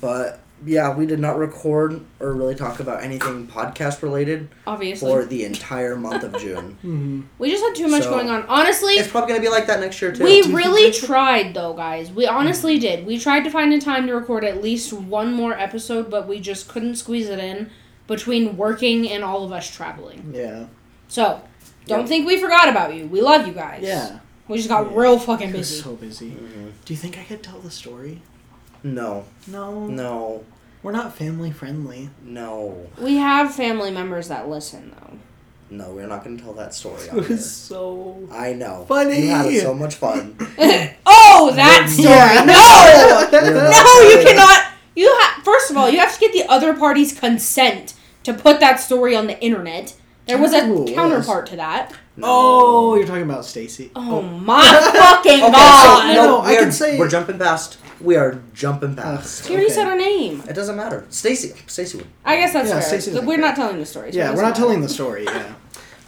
But 0.00 0.40
yeah, 0.64 0.94
we 0.94 1.06
did 1.06 1.18
not 1.18 1.38
record 1.38 2.00
or 2.20 2.32
really 2.32 2.54
talk 2.54 2.80
about 2.80 3.02
anything 3.02 3.46
podcast 3.46 4.02
related 4.02 4.48
Obviously, 4.66 5.10
for 5.10 5.24
the 5.24 5.44
entire 5.44 5.96
month 5.96 6.22
of 6.22 6.38
June. 6.40 6.76
hmm 6.82 7.20
we 7.38 7.50
just 7.50 7.62
had 7.64 7.74
too 7.74 7.88
much 7.88 8.02
So- 8.04 8.10
going 8.10 8.28
on. 8.28 8.44
Honestly, 8.48 8.94
It's 8.94 9.08
probably 9.08 9.28
gonna 9.32 9.42
be 9.42 9.48
like 9.48 9.66
that 9.66 9.80
next 9.80 10.00
year 10.02 10.12
too. 10.12 10.24
we 10.24 10.42
really 10.52 10.82
think 10.82 10.94
I 10.96 10.98
could- 11.00 11.06
tried 11.06 11.54
though, 11.54 11.72
guys. 11.74 12.10
We 12.10 12.26
honestly 12.26 12.78
did. 12.78 13.06
We 13.06 13.18
tried 13.18 13.44
to 13.44 13.50
find 13.50 13.72
a 13.72 13.80
time 13.80 14.06
to 14.06 14.14
record 14.14 14.44
at 14.44 14.62
least 14.62 14.92
one 14.92 15.32
more 15.32 15.52
episode, 15.58 16.10
but 16.10 16.26
we 16.28 16.40
just 16.40 16.68
couldn't 16.68 16.96
squeeze 16.96 17.28
it 17.28 17.38
in 17.38 17.70
between 18.06 18.56
working 18.56 19.08
and 19.10 19.24
all 19.24 19.44
of 19.44 19.52
us 19.52 19.68
traveling. 19.74 20.32
Yeah. 20.34 20.66
So, 21.08 21.40
don't 21.86 22.00
Yep. 22.00 22.08
think 22.08 22.26
we 22.26 22.38
forgot 22.40 22.68
about 22.68 22.94
you. 22.94 23.06
We 23.06 23.20
love 23.20 23.46
you 23.46 23.52
guys. 23.52 23.80
Yeah. 23.82 24.18
We 24.48 24.56
just 24.58 24.68
got 24.68 24.90
Yeah. 24.92 24.98
real 25.00 25.18
fucking 25.18 25.48
I 25.48 25.52
was 25.58 25.70
busy. 25.70 25.82
so 25.82 25.92
busy. 25.94 26.30
Mhm. 26.30 26.70
Do 26.84 26.92
you 26.94 26.98
think 26.98 27.18
I 27.18 27.24
could 27.24 27.42
tell 27.42 27.58
the 27.60 27.70
story? 27.70 28.22
No, 28.94 29.24
No. 29.48 29.86
no, 29.86 30.44
We're 30.82 30.92
not 30.92 31.16
family 31.16 31.50
friendly. 31.50 32.10
no, 32.24 32.86
We 33.00 33.16
have 33.16 33.52
family 33.54 33.90
members 33.90 34.28
that 34.28 34.48
listen 34.48 34.94
though. 35.00 35.18
no. 35.70 35.90
We're 35.90 36.06
not 36.06 36.22
gonna 36.22 36.38
tell 36.40 36.52
that 36.54 36.72
story. 36.72 37.08
On 37.10 37.18
It 37.18 37.26
here. 37.26 37.36
so 37.38 38.16
I 38.30 38.52
know. 38.52 38.84
Funny. 38.88 39.22
You 39.22 39.30
had 39.30 39.60
so 39.60 39.74
much 39.74 39.96
fun. 39.96 40.36
oh, 41.06 41.52
that 41.56 41.88
story. 41.90 42.08
Yeah. 42.08 42.44
No. 42.44 43.28
We're 43.32 43.70
No, 43.70 44.08
you 44.20 44.24
cannot. 44.24 44.72
You 44.94 45.14
have 45.20 45.42
first 45.44 45.70
of 45.72 45.76
all, 45.76 45.90
you 45.90 45.98
have 45.98 46.14
to 46.14 46.20
get 46.20 46.32
the 46.32 46.44
other 46.50 46.72
party's 46.74 47.18
consent 47.18 47.94
to 48.22 48.32
put 48.32 48.60
that 48.60 48.78
story 48.80 49.16
on 49.16 49.26
the 49.26 49.38
internet. 49.42 49.94
There 50.26 50.38
was 50.38 50.52
a 50.54 50.64
Ooh, 50.66 50.86
counterpart 50.86 51.46
to 51.46 51.56
that. 51.56 51.92
No. 52.16 52.26
Oh, 52.28 52.94
you're 52.96 53.06
talking 53.06 53.22
about 53.22 53.44
Stacy. 53.44 53.90
Oh, 53.94 54.18
oh. 54.18 54.22
my 54.22 54.62
fucking 54.94 55.32
Okay, 55.32 55.52
god! 55.52 56.00
so 56.02 56.14
No, 56.14 56.26
no, 56.38 56.40
I 56.42 56.56
can 56.56 56.72
say- 56.72 56.98
we're 56.98 57.08
jumping 57.08 57.38
past. 57.38 57.78
We 58.00 58.16
are 58.16 58.40
jumping 58.54 58.94
past. 58.94 59.44
She 59.46 59.52
already 59.52 59.66
Okay. 59.66 59.74
said 59.74 59.86
her 59.88 59.96
name. 59.96 60.42
It 60.48 60.52
doesn't 60.54 60.76
matter. 60.76 61.04
Stacy. 61.08 61.54
Stacy 61.66 61.98
would. 61.98 62.06
I 62.24 62.36
guess 62.36 62.52
that's 62.52 62.68
Yeah, 62.68 62.80
fair. 62.80 63.00
Stacey 63.00 63.18
we're 63.20 63.34
care. 63.36 63.38
not 63.38 63.56
telling 63.56 63.78
the 63.78 63.86
story. 63.86 64.12
so 64.12 64.18
Yeah, 64.18 64.24
we're 64.26 64.32
doesn't 64.36 64.48
not 64.48 64.56
telling 64.56 64.80
the 64.82 64.88
story. 64.88 65.24
Yeah. 65.24 65.52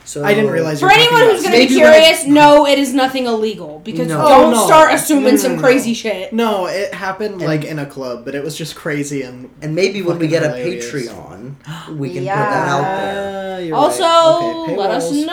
So 0.04 0.24
I 0.24 0.32
didn't 0.32 0.50
realize. 0.50 0.80
For 0.80 0.90
anyone 0.90 1.20
who's 1.24 1.42
going 1.42 1.52
to 1.52 1.58
be 1.58 1.58
Maybe 1.68 1.76
when 1.82 1.86
I- 1.92 1.98
curious, 2.00 2.24
no, 2.26 2.66
it 2.66 2.78
is 2.78 2.94
nothing 2.94 3.26
illegal 3.26 3.80
because 3.84 4.08
No. 4.08 4.16
don't 4.26 4.44
Oh, 4.44 4.50
no. 4.52 4.66
start 4.66 4.94
assuming 4.94 5.24
No, 5.24 5.30
no, 5.32 5.36
some 5.36 5.58
crazy 5.58 5.90
no. 5.90 5.94
shit. 5.94 6.32
No, 6.32 6.66
it 6.66 6.94
happened 6.94 7.34
And- 7.34 7.44
like 7.44 7.64
in 7.64 7.78
a 7.78 7.84
club, 7.84 8.24
but 8.24 8.34
it 8.34 8.42
was 8.42 8.56
just 8.56 8.74
crazy 8.74 9.20
and. 9.22 9.50
And 9.60 9.74
maybe 9.74 10.00
when 10.00 10.18
we 10.18 10.28
Fucking 10.28 10.48
get 10.48 10.50
a. 10.50 10.54
Patreon, 10.64 11.54
we 11.98 12.08
can 12.10 12.20
put 12.20 12.26
that 12.26 12.68
out 12.68 12.82
there. 12.82 13.60
You're 13.60 13.76
Also, 13.76 14.02
right. 14.02 14.64
Okay, 14.68 14.76
let 14.76 14.90
us 14.92 15.10
paywalls. 15.12 15.26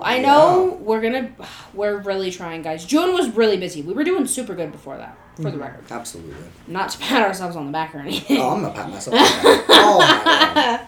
Know. 0.00 0.02
I 0.02 0.18
know 0.18 0.78
we're 0.80 1.00
gonna, 1.00 1.30
we're 1.74 1.98
really 1.98 2.30
trying, 2.30 2.62
guys. 2.62 2.84
June 2.84 3.12
was 3.14 3.30
really 3.30 3.56
busy. 3.56 3.82
We 3.82 3.92
were 3.92 4.04
doing 4.04 4.26
super 4.26 4.54
good 4.54 4.72
before 4.72 4.96
that, 4.98 5.16
for 5.36 5.42
the 5.50 5.50
Mhm. 5.50 5.60
record. 5.60 5.84
Absolutely. 5.90 6.34
Not 6.66 6.90
to 6.90 6.98
pat 7.06 7.22
ourselves 7.22 7.56
on 7.56 7.66
the 7.66 7.72
back 7.72 7.94
or 7.94 7.98
anything. 8.00 8.38
Oh, 8.40 8.50
I'm 8.50 8.62
gonna 8.62 8.74
pat 8.74 8.90
myself. 8.90 9.14
on 9.16 9.22
the 9.22 9.56
back. 9.58 9.64
Oh 9.84 9.98
my. 9.98 10.80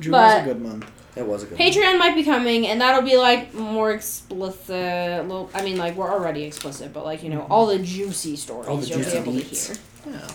June 0.00 0.12
but- 0.12 0.36
was 0.38 0.42
a 0.42 0.54
good 0.54 0.62
month. 0.62 0.90
It 1.16 1.26
was 1.26 1.42
a 1.44 1.46
good. 1.46 1.56
Patreon 1.58 1.98
might 1.98 2.14
be 2.14 2.22
coming, 2.24 2.66
and 2.66 2.78
that'll 2.78 3.00
be 3.00 3.16
like 3.16 3.54
more 3.54 3.90
explicit. 3.92 5.24
Well, 5.26 5.48
I 5.54 5.62
mean, 5.62 5.78
like 5.78 5.96
we're 5.96 6.10
already 6.12 6.44
explicit, 6.44 6.92
but 6.92 7.06
like 7.06 7.22
you 7.22 7.30
know, 7.30 7.46
all 7.48 7.64
the 7.66 7.78
juicy 7.78 8.36
stories 8.36 8.68
All 8.68 8.76
the 8.76 8.86
you'll 8.86 8.98
juicy 8.98 9.10
be 9.12 9.16
able 9.16 9.32
meats. 9.32 9.68
to 9.68 9.74
hear. 10.10 10.20
Yeah. 10.20 10.28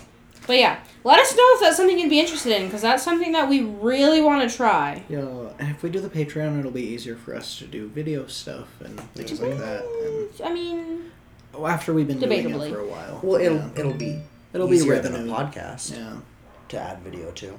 But 0.47 0.57
yeah, 0.57 0.79
let 1.03 1.19
us 1.19 1.35
know 1.35 1.43
if 1.53 1.61
that's 1.61 1.77
something 1.77 1.97
you'd 1.99 2.09
be 2.09 2.19
interested 2.19 2.51
in, 2.59 2.65
because 2.65 2.81
that's 2.81 3.03
something 3.03 3.31
that 3.33 3.47
we 3.47 3.61
really 3.61 4.21
want 4.21 4.49
to 4.49 4.55
try. 4.55 5.03
Yeah, 5.07 5.49
and 5.59 5.69
if 5.69 5.83
we 5.83 5.89
do 5.89 5.99
the 5.99 6.09
Patreon, 6.09 6.59
it'll 6.59 6.71
be 6.71 6.81
easier 6.81 7.15
for 7.15 7.35
us 7.35 7.57
to 7.59 7.67
do 7.67 7.87
video 7.87 8.25
stuff 8.27 8.67
and 8.81 8.99
things 9.13 9.39
like 9.39 9.57
that. 9.57 9.83
And 9.85 10.29
I 10.43 10.53
mean, 10.53 11.11
oh, 11.53 11.67
after 11.67 11.93
we've 11.93 12.07
been 12.07 12.19
doing 12.19 12.49
it 12.49 12.69
for 12.71 12.79
a 12.79 12.87
while, 12.87 13.19
Well, 13.23 13.39
it'll 13.39 13.57
yeah. 13.57 13.69
it'll 13.75 13.93
be 13.93 14.21
it'll 14.53 14.67
be 14.67 14.77
easier 14.77 14.99
than 14.99 15.15
a 15.15 15.31
podcast 15.31 15.95
Yeah. 15.95 16.17
to 16.69 16.79
add 16.79 16.99
video 16.99 17.31
to. 17.31 17.57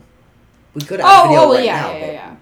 We 0.75 0.81
could 0.83 1.01
add 1.01 1.07
oh, 1.07 1.29
video 1.29 1.40
oh, 1.40 1.55
right 1.55 1.64
yeah, 1.64 1.81
now, 1.81 1.92
yeah, 1.92 2.01
but, 2.07 2.12
yeah. 2.12 2.37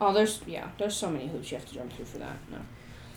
Oh, 0.00 0.12
there's 0.12 0.40
yeah, 0.46 0.68
there's 0.78 0.96
so 0.96 1.10
many 1.10 1.28
hoops 1.28 1.50
you 1.50 1.58
have 1.58 1.66
to 1.66 1.74
jump 1.74 1.92
through 1.92 2.06
for 2.06 2.18
that. 2.18 2.36
No. 2.50 2.58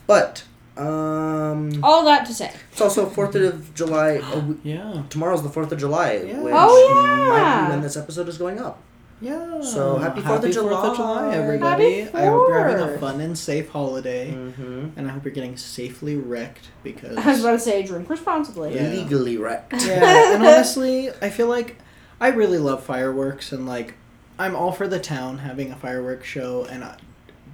but 0.08 0.44
um, 0.78 1.84
All 1.84 2.06
that 2.06 2.26
to 2.28 2.34
say. 2.34 2.52
it's 2.72 2.82
also 2.82 3.06
Fourth 3.10 3.36
of 3.36 3.74
July. 3.76 4.12
a 4.12 4.22
w- 4.36 4.60
Yeah. 4.64 5.04
tomorrow's 5.10 5.44
the 5.44 5.50
Fourth 5.50 5.72
of 5.72 5.80
July, 5.80 6.14
Yeah. 6.26 6.40
which 6.42 6.54
Oh, 6.56 7.30
might 7.30 7.38
yeah. 7.38 7.66
be 7.66 7.72
when 7.72 7.82
this 7.82 7.98
episode 7.98 8.28
is 8.30 8.38
going 8.38 8.60
up. 8.60 8.80
Yeah. 9.24 9.62
So, 9.62 9.98
happy 9.98 10.22
4th 10.22 10.38
of 10.38 10.42
Happy 10.44 10.52
July. 10.54 11.36
everybody. 11.36 12.00
Happy 12.02 12.18
I 12.18 12.26
hope 12.26 12.50
you're 12.50 12.58
having 12.68 12.82
a 12.82 12.88
4th. 12.88 13.00
fun 13.00 13.22
and 13.22 13.38
safe 13.38 13.70
holiday. 13.70 14.32
Mm-hmm. 14.32 14.88
And 14.98 15.08
I 15.08 15.12
hope 15.12 15.24
you're 15.26 15.34
getting 15.34 15.58
safely 15.58 16.16
wrecked 16.16 16.70
because. 16.84 17.18
I 17.24 17.28
was 17.30 17.42
about 17.42 17.52
to 17.52 17.60
say, 17.60 17.84
drink 17.84 18.10
responsibly. 18.10 18.74
Yeah. 18.74 18.90
Legally 18.90 19.38
wrecked. 19.38 19.74
yeah, 19.86 20.34
and 20.34 20.44
honestly, 20.44 21.12
I 21.22 21.30
feel 21.30 21.48
like 21.48 21.78
I 22.20 22.30
really 22.30 22.58
love 22.58 22.84
fireworks 22.84 23.52
and 23.52 23.68
like 23.68 23.94
I'm 24.40 24.56
all 24.56 24.72
for 24.72 24.88
the 24.88 25.00
town 25.00 25.38
having 25.40 25.72
a 25.72 25.76
fireworks 25.76 26.28
show 26.28 26.66
and 26.66 26.84
I, 26.84 26.96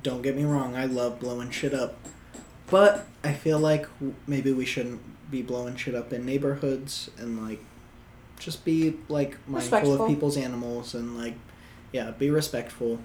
don't 0.04 0.22
get 0.22 0.38
me 0.38 0.46
wrong, 0.46 0.74
I 0.78 0.86
love 0.86 1.20
blowing 1.20 1.52
shit 1.52 1.74
up. 1.74 1.98
But 2.70 3.06
I 3.24 3.34
feel 3.34 3.60
like 3.60 3.88
maybe 4.28 4.52
we 4.52 4.66
shouldn't 4.66 5.02
be 5.32 5.42
blowing 5.42 5.76
shit 5.76 5.96
up 5.96 6.12
in 6.14 6.26
neighborhoods 6.26 7.10
and 7.18 7.46
like 7.48 7.60
just 8.40 8.64
be 8.66 8.96
like 9.10 9.32
mindful 9.48 9.56
Respectful. 9.80 10.02
of 10.04 10.08
people's 10.10 10.38
animals 10.38 10.94
and 10.94 11.18
like 11.18 11.36
yeah, 11.92 12.12
be 12.12 12.30
respectful. 12.30 13.00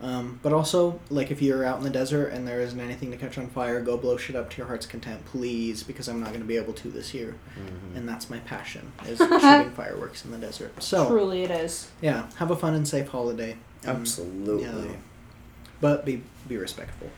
Um, 0.00 0.40
but 0.42 0.52
also, 0.52 0.98
like, 1.10 1.30
if 1.30 1.40
you're 1.40 1.64
out 1.64 1.78
in 1.78 1.84
the 1.84 1.90
desert 1.90 2.30
and 2.32 2.48
there 2.48 2.60
isn't 2.60 2.80
anything 2.80 3.12
to 3.12 3.16
catch 3.16 3.38
on 3.38 3.46
fire, 3.48 3.80
go 3.80 3.96
blow 3.96 4.16
shit 4.16 4.34
up 4.34 4.50
to 4.50 4.56
your 4.58 4.66
heart's 4.66 4.84
content, 4.84 5.24
please, 5.26 5.84
because 5.84 6.08
I'm 6.08 6.18
not 6.18 6.30
going 6.30 6.40
to 6.40 6.46
be 6.46 6.56
able 6.56 6.72
to 6.72 6.88
this 6.90 7.14
year 7.14 7.36
Mhm. 7.56 7.98
and 7.98 8.08
that's 8.08 8.28
my 8.28 8.38
passion 8.40 8.90
is 9.06 9.18
shooting 9.40 9.70
fireworks 9.70 10.24
in 10.24 10.32
the 10.32 10.38
desert. 10.38 10.82
So 10.82 11.06
Truly, 11.06 11.44
it 11.44 11.52
is. 11.52 11.88
yeah, 12.00 12.26
have 12.36 12.50
a 12.50 12.56
fun 12.56 12.74
and 12.74 12.88
safe 12.88 13.06
holiday. 13.08 13.52
Um, 13.86 13.98
Absolutely. 13.98 14.88
yeah. 14.88 14.96
but 15.80 16.04
be 16.04 16.24
be 16.48 16.56
respectful. 16.56 17.08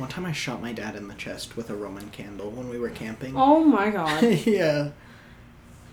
One 0.00 0.08
time 0.08 0.24
I 0.24 0.32
shot 0.32 0.62
my 0.62 0.72
dad 0.72 0.96
in 0.96 1.08
the 1.08 1.14
chest 1.14 1.56
with 1.56 1.68
a 1.70 1.74
Roman 1.74 2.08
candle 2.10 2.50
when 2.50 2.68
we 2.70 2.78
were 2.78 2.88
camping. 2.90 3.34
Oh 3.36 3.62
my 3.62 3.90
god. 3.90 4.22
yeah. 4.46 4.90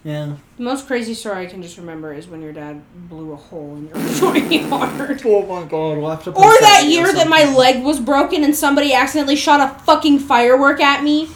Yeah. 0.03 0.37
The 0.55 0.63
most 0.63 0.87
crazy 0.87 1.13
story 1.13 1.45
I 1.45 1.47
can 1.47 1.61
just 1.61 1.77
remember 1.77 2.13
is 2.13 2.27
when 2.27 2.41
your 2.41 2.53
dad 2.53 2.81
blew 3.09 3.33
a 3.33 3.35
hole 3.35 3.75
in 3.75 3.87
your 3.87 3.95
front 3.99 4.49
yard. 4.51 5.21
Oh 5.25 5.41
my 5.45 5.67
god, 5.67 5.97
we'll 5.97 6.09
have 6.09 6.23
to 6.23 6.31
Or 6.31 6.53
that 6.61 6.85
year 6.87 7.11
that 7.11 7.27
my 7.27 7.43
leg 7.53 7.83
was 7.83 7.99
broken 7.99 8.45
and 8.45 8.55
somebody 8.55 8.93
accidentally 8.93 9.35
shot 9.35 9.59
a 9.59 9.77
fucking 9.83 10.19
firework 10.19 10.79
at 10.79 11.03
me. 11.03 11.29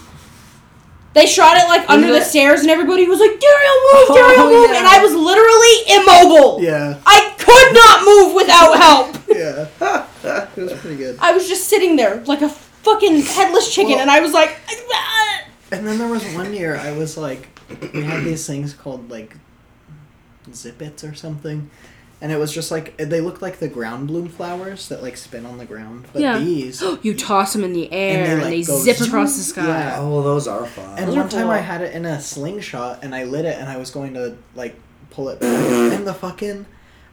They 1.13 1.25
shot 1.25 1.57
it 1.57 1.67
like 1.67 1.89
under 1.89 2.07
the 2.07 2.21
stairs 2.21 2.61
and 2.61 2.69
everybody 2.69 3.05
was 3.05 3.19
like, 3.19 3.31
Daryl, 3.31 3.77
move, 3.91 4.07
Daryl, 4.15 4.35
Oh, 4.37 4.49
move. 4.61 4.69
yeah. 4.71 4.77
And 4.77 4.87
I 4.87 5.03
was 5.03 5.13
literally 5.13 5.99
immobile. 5.99 6.63
Yeah. 6.63 7.01
I 7.05 7.35
could 7.37 7.73
not 7.73 8.05
move 8.05 8.35
without 8.35 8.77
help. 8.77 9.17
Yeah. 9.31 9.65
it 10.55 10.61
was 10.61 10.73
pretty 10.73 10.97
good. 10.97 11.17
I 11.19 11.31
was 11.31 11.47
just 11.47 11.67
sitting 11.67 11.95
there 11.95 12.21
like 12.25 12.41
a 12.41 12.49
fucking 12.83 13.21
headless 13.21 13.73
chicken 13.73 13.91
Well- 13.93 14.01
and 14.01 14.11
I 14.11 14.19
was 14.19 14.33
like, 14.33 14.57
And 15.71 15.87
then 15.87 15.97
there 15.99 16.07
was 16.09 16.23
one 16.33 16.53
year 16.53 16.75
I 16.75 16.91
was 16.91 17.17
like, 17.17 17.47
we 17.93 18.03
had 18.03 18.23
these 18.25 18.45
things 18.45 18.73
called 18.73 19.09
like 19.09 19.35
zippets 20.49 21.09
or 21.09 21.13
something. 21.15 21.69
And 22.23 22.31
it 22.31 22.37
was 22.37 22.53
just 22.53 22.69
like, 22.69 22.97
they 22.97 23.19
looked 23.19 23.41
like 23.41 23.57
the 23.57 23.67
ground 23.67 24.07
bloom 24.07 24.27
flowers 24.29 24.89
that 24.89 25.01
like 25.01 25.17
spin 25.17 25.43
on 25.45 25.57
the 25.57 25.65
ground. 25.65 26.05
But 26.13 26.21
Yeah. 26.21 26.37
these. 26.37 26.83
you 27.01 27.15
toss 27.15 27.53
them 27.53 27.63
in 27.63 27.73
the 27.73 27.91
air 27.91 28.19
And 28.23 28.41
they, 28.41 28.45
and 28.45 28.53
they, 28.53 28.61
zip 28.63 28.97
zoom. 28.97 29.07
across 29.07 29.37
the 29.37 29.43
sky. 29.43 29.65
Yeah. 29.67 29.95
Oh, 29.99 30.21
those 30.21 30.47
are 30.47 30.65
fun. 30.67 30.97
And 30.99 31.07
Those 31.07 31.15
are 31.15 31.19
one 31.21 31.29
time 31.29 31.41
cool. 31.43 31.51
I 31.51 31.57
had 31.59 31.81
it 31.81 31.95
in 31.95 32.05
a 32.05 32.21
slingshot 32.21 32.99
and 33.03 33.15
I 33.15 33.23
lit 33.23 33.45
it 33.45 33.57
and 33.57 33.69
I 33.69 33.77
was 33.77 33.89
going 33.91 34.13
to 34.15 34.37
like 34.55 34.75
pull 35.09 35.29
it 35.29 35.39
back 35.41 35.49
and 35.93 36.05
the 36.05 36.13
fucking 36.13 36.65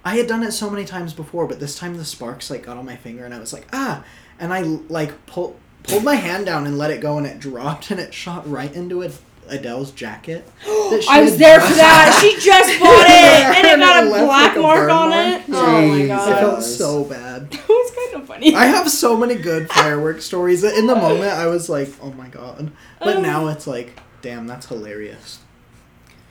I 0.04 0.16
had 0.16 0.26
done 0.26 0.42
it 0.42 0.52
so 0.52 0.68
many 0.70 0.84
times 0.84 1.12
before, 1.12 1.46
but 1.46 1.58
this 1.60 1.76
time 1.78 1.96
the 1.96 2.04
sparks 2.04 2.50
like 2.50 2.64
got 2.64 2.76
on 2.76 2.84
my 2.86 2.96
finger 2.96 3.24
and 3.24 3.32
I 3.34 3.38
was 3.40 3.52
like, 3.52 3.66
ah 3.72 4.04
and 4.40 4.52
I 4.52 4.62
like 4.62 5.26
pull, 5.26 5.56
pulled 5.84 6.04
my 6.04 6.14
hand 6.14 6.46
down 6.46 6.66
and 6.66 6.78
let 6.78 6.90
it 6.90 7.00
go 7.00 7.18
and 7.18 7.26
it 7.26 7.38
dropped 7.40 7.90
and 7.90 7.98
it 8.00 8.12
shot 8.14 8.48
right 8.48 8.72
into 8.74 9.02
a, 9.02 9.10
Adele's 9.48 9.90
jacket. 9.92 10.46
I 10.66 11.20
was 11.22 11.38
there 11.38 11.58
for 11.60 11.72
that. 11.74 12.18
She 12.20 12.34
just 12.38 12.78
bought 12.80 13.06
it, 13.06 13.56
and 13.56 13.66
it 13.66 13.72
And 13.72 13.80
got 13.80 14.04
a 14.04 14.10
left, 14.10 14.26
black 14.26 14.48
like, 14.50 14.56
a 14.56 14.60
mark 14.60 14.90
on 14.90 15.08
mark. 15.10 15.40
it. 15.40 15.44
Oh 15.48 15.88
my 15.88 16.06
god! 16.06 16.28
I 16.28 16.30
god, 16.32 16.38
felt 16.40 16.62
so 16.62 17.04
bad. 17.04 17.50
that 17.52 17.68
was 17.68 17.90
kind 17.92 18.22
of 18.22 18.28
funny. 18.28 18.54
I 18.54 18.66
have 18.66 18.90
so 18.90 19.16
many 19.16 19.36
good 19.36 19.70
fireworks 19.70 20.24
stories 20.26 20.60
that 20.62 20.74
in 20.76 20.86
the 20.86 20.94
moment 20.96 21.32
I 21.32 21.46
was 21.46 21.68
like, 21.70 21.88
oh 22.02 22.12
my 22.12 22.28
god. 22.28 22.70
But 23.00 23.16
Oh. 23.16 23.20
now 23.22 23.48
it's 23.48 23.66
like, 23.66 23.98
damn, 24.20 24.46
that's 24.46 24.66
hilarious. 24.66 25.38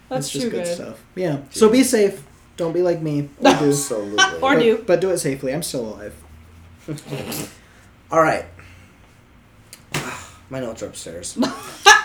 That's 0.09 0.27
it's 0.27 0.33
just 0.33 0.45
too 0.45 0.51
good 0.51 0.63
good. 0.65 0.75
stuff. 0.75 1.03
Yeah. 1.15 1.39
So 1.49 1.69
be 1.69 1.81
safe. 1.83 2.23
Don't 2.55 2.71
be 2.73 2.81
like 2.83 3.01
me. 3.01 3.29
Or 3.39 3.43
do. 3.43 3.47
Absolutely. 3.49 4.23
Or 4.41 4.55
but. 4.55 4.85
But 4.85 5.01
do 5.01 5.09
it 5.09 5.17
safely. 5.17 5.53
I'm 5.53 5.63
still 5.63 5.87
alive. 5.87 6.13
All 8.11 8.21
right. 8.21 8.45
My 10.49 10.59
notes 10.61 10.81
are 10.83 10.87
upstairs. 10.87 11.37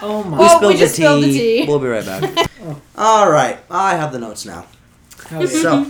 Oh 0.04 0.24
my. 0.24 0.36
Oh, 0.40 0.66
we 0.66 0.74
just 0.76 0.96
spilled 0.96 1.22
the 1.22 1.28
tea. 1.32 1.64
We'll 1.64 1.78
be 1.78 1.86
right 1.86 2.04
back. 2.04 2.48
Oh. 2.60 2.82
All 2.96 3.30
right, 3.30 3.56
I 3.70 3.94
have 3.94 4.10
the 4.10 4.18
notes 4.18 4.44
now. 4.44 4.66
Hell 5.28 5.42
yeah. 5.42 5.62
So, 5.62 5.86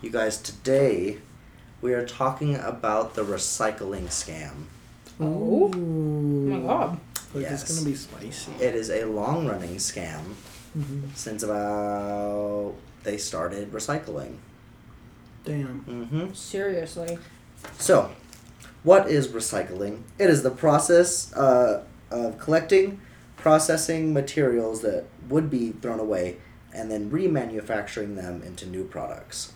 you 0.00 0.10
guys, 0.10 0.38
today 0.38 1.18
we 1.80 1.94
are 1.94 2.04
talking 2.04 2.56
about 2.56 3.14
the 3.14 3.22
recycling 3.22 4.06
scam. 4.08 4.64
Oh. 5.20 5.24
Ooh. 5.24 5.70
Oh 5.72 5.78
my 5.78 6.66
god. 6.66 6.98
Like, 7.32 7.42
Yes. 7.44 7.62
It's 7.62 7.78
gonna 7.78 7.88
be 7.88 7.94
spicy. 7.94 8.50
It 8.60 8.74
is 8.74 8.90
a 8.90 9.04
long 9.04 9.46
running 9.46 9.76
scam 9.76 10.34
Mhm. 10.76 11.14
since 11.14 11.44
about 11.44 12.74
they 13.04 13.18
started 13.18 13.70
recycling. 13.70 14.38
Damn. 15.44 15.84
Mm-hmm. 15.88 16.32
Seriously. 16.34 17.18
So, 17.78 18.10
what 18.82 19.08
is 19.08 19.28
recycling? 19.28 20.02
It 20.18 20.28
is 20.30 20.42
the 20.42 20.50
process 20.50 21.32
uh, 21.34 21.84
of 22.10 22.38
collecting, 22.38 23.00
processing 23.36 24.12
materials 24.12 24.82
that 24.82 25.04
would 25.28 25.50
be 25.50 25.70
thrown 25.72 26.00
away, 26.00 26.36
and 26.74 26.90
then 26.90 27.10
remanufacturing 27.10 28.16
them 28.16 28.42
into 28.42 28.66
new 28.66 28.84
products. 28.84 29.52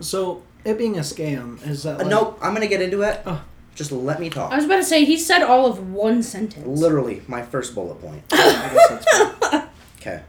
So 0.00 0.42
it 0.64 0.78
being 0.78 0.96
a 0.96 1.00
scam 1.02 1.64
is 1.66 1.82
that 1.84 1.96
Uh, 1.96 1.98
like, 1.98 2.06
nope, 2.08 2.38
I'm 2.42 2.54
gonna 2.54 2.66
get 2.66 2.80
into 2.82 3.02
it. 3.02 3.20
Oh. 3.26 3.42
Just 3.74 3.90
let 3.90 4.20
me 4.20 4.30
talk. 4.30 4.52
I 4.52 4.56
was 4.56 4.66
about 4.66 4.76
to 4.76 4.84
say 4.84 5.04
he 5.04 5.18
said 5.18 5.42
all 5.42 5.66
of 5.66 5.92
one 5.92 6.22
sentence. 6.22 6.64
Literally, 6.64 7.22
my 7.26 7.42
first 7.42 7.74
bullet 7.74 8.00
point. 8.00 8.22
I 8.32 8.36
guess 8.72 8.88
that's 8.88 9.38
fine. 9.48 9.68
Okay. 10.00 10.22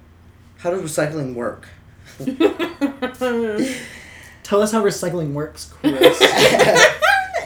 How 0.57 0.71
does 0.71 0.81
recycling 0.81 1.35
work? 1.35 1.67
Tell 4.43 4.61
us 4.61 4.71
how 4.71 4.83
recycling 4.83 5.33
works, 5.33 5.71
Chris. 5.81 6.19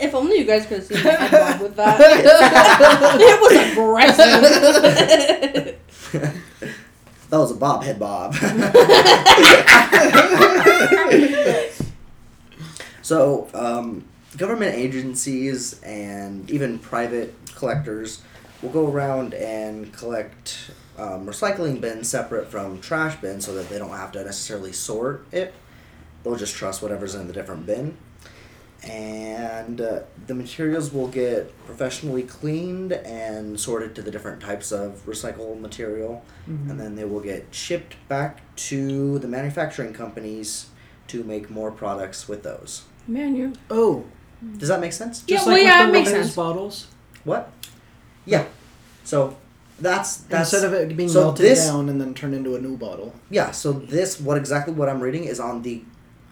If 0.02 0.16
only 0.16 0.40
you 0.40 0.46
guys 0.46 0.66
could 0.66 0.80
have 0.80 0.88
seen 0.88 1.04
my 1.04 1.18
bob 1.32 1.62
with 1.62 1.76
that. 1.76 2.00
it 3.20 3.42
was 3.42 3.52
aggressive. 3.72 5.76
That 7.30 7.38
was 7.38 7.52
a 7.52 7.56
bob 7.56 7.84
head 7.84 8.00
bob. 8.00 8.34
so, 13.04 13.48
um, 13.54 14.04
government 14.36 14.74
agencies 14.74 15.80
and 15.84 16.50
even 16.50 16.80
private 16.80 17.36
collectors 17.54 18.24
will 18.64 18.72
go 18.72 18.92
around 18.92 19.36
and 19.36 19.94
collect 19.94 20.72
um, 20.98 21.28
recycling 21.28 21.80
bins 21.80 22.10
separate 22.10 22.48
from 22.48 22.82
trash 22.82 23.16
bins 23.22 23.46
so 23.46 23.54
that 23.54 23.70
they 23.70 23.78
don't 23.78 23.92
have 23.92 24.12
to 24.14 24.24
necessarily 24.24 24.74
sort 24.74 25.28
it. 25.32 25.54
They'll 26.24 26.36
just 26.36 26.56
trust 26.56 26.82
whatever's 26.82 27.16
in 27.16 27.28
the 27.28 27.34
different 27.34 27.66
bin. 27.66 27.98
And 28.88 29.82
uh, 29.82 30.00
the 30.28 30.34
materials 30.34 30.94
will 30.94 31.08
get 31.10 31.54
professionally 31.66 32.24
cleaned 32.24 32.94
and 32.94 33.60
sorted 33.60 33.94
to 33.96 34.02
the 34.02 34.10
different 34.12 34.42
types 34.42 34.72
of 34.72 35.06
recycled 35.06 35.60
material 35.60 36.24
Mhm. 36.48 36.70
and 36.72 36.80
then 36.80 36.96
they 36.96 37.04
will 37.06 37.20
get 37.20 37.48
shipped 37.52 37.96
back 38.08 38.40
to 38.56 39.20
the 39.20 39.28
manufacturing 39.28 39.94
companies 39.94 40.68
to 41.08 41.24
make 41.24 41.50
more 41.50 41.72
products 41.72 42.28
with 42.28 42.44
those. 42.44 42.84
Man, 43.08 43.36
you. 43.36 43.54
Oh, 43.70 44.06
Does 44.58 44.70
that 44.70 44.80
make 44.80 44.94
sense? 44.94 45.24
Yeah, 45.28 45.36
just 45.36 45.48
well, 45.48 45.56
like 45.58 45.64
yeah, 45.66 45.80
with 45.82 45.90
it 45.90 45.92
the 45.92 46.00
makes 46.00 46.10
sense. 46.12 46.36
bottles. 46.36 46.88
What? 47.26 47.52
Yeah. 48.26 48.46
So 49.04 49.36
that's 49.80 50.18
that's 50.18 50.54
Instead 50.54 50.68
of 50.68 50.74
it 50.74 50.96
being 50.96 51.10
so 51.10 51.24
melted 51.24 51.46
this- 51.46 51.66
down 51.68 51.90
and 51.90 52.00
then 52.00 52.14
turned 52.14 52.34
into 52.34 52.56
a 52.56 52.60
new 52.62 52.78
bottle. 52.78 53.14
yeah. 53.30 53.52
So 53.52 53.74
this 53.74 54.20
what 54.22 54.38
exactly 54.38 54.74
what 54.74 54.88
I'm 54.88 55.02
reading 55.02 55.26
is 55.26 55.40
on 55.40 55.62
the 55.64 55.84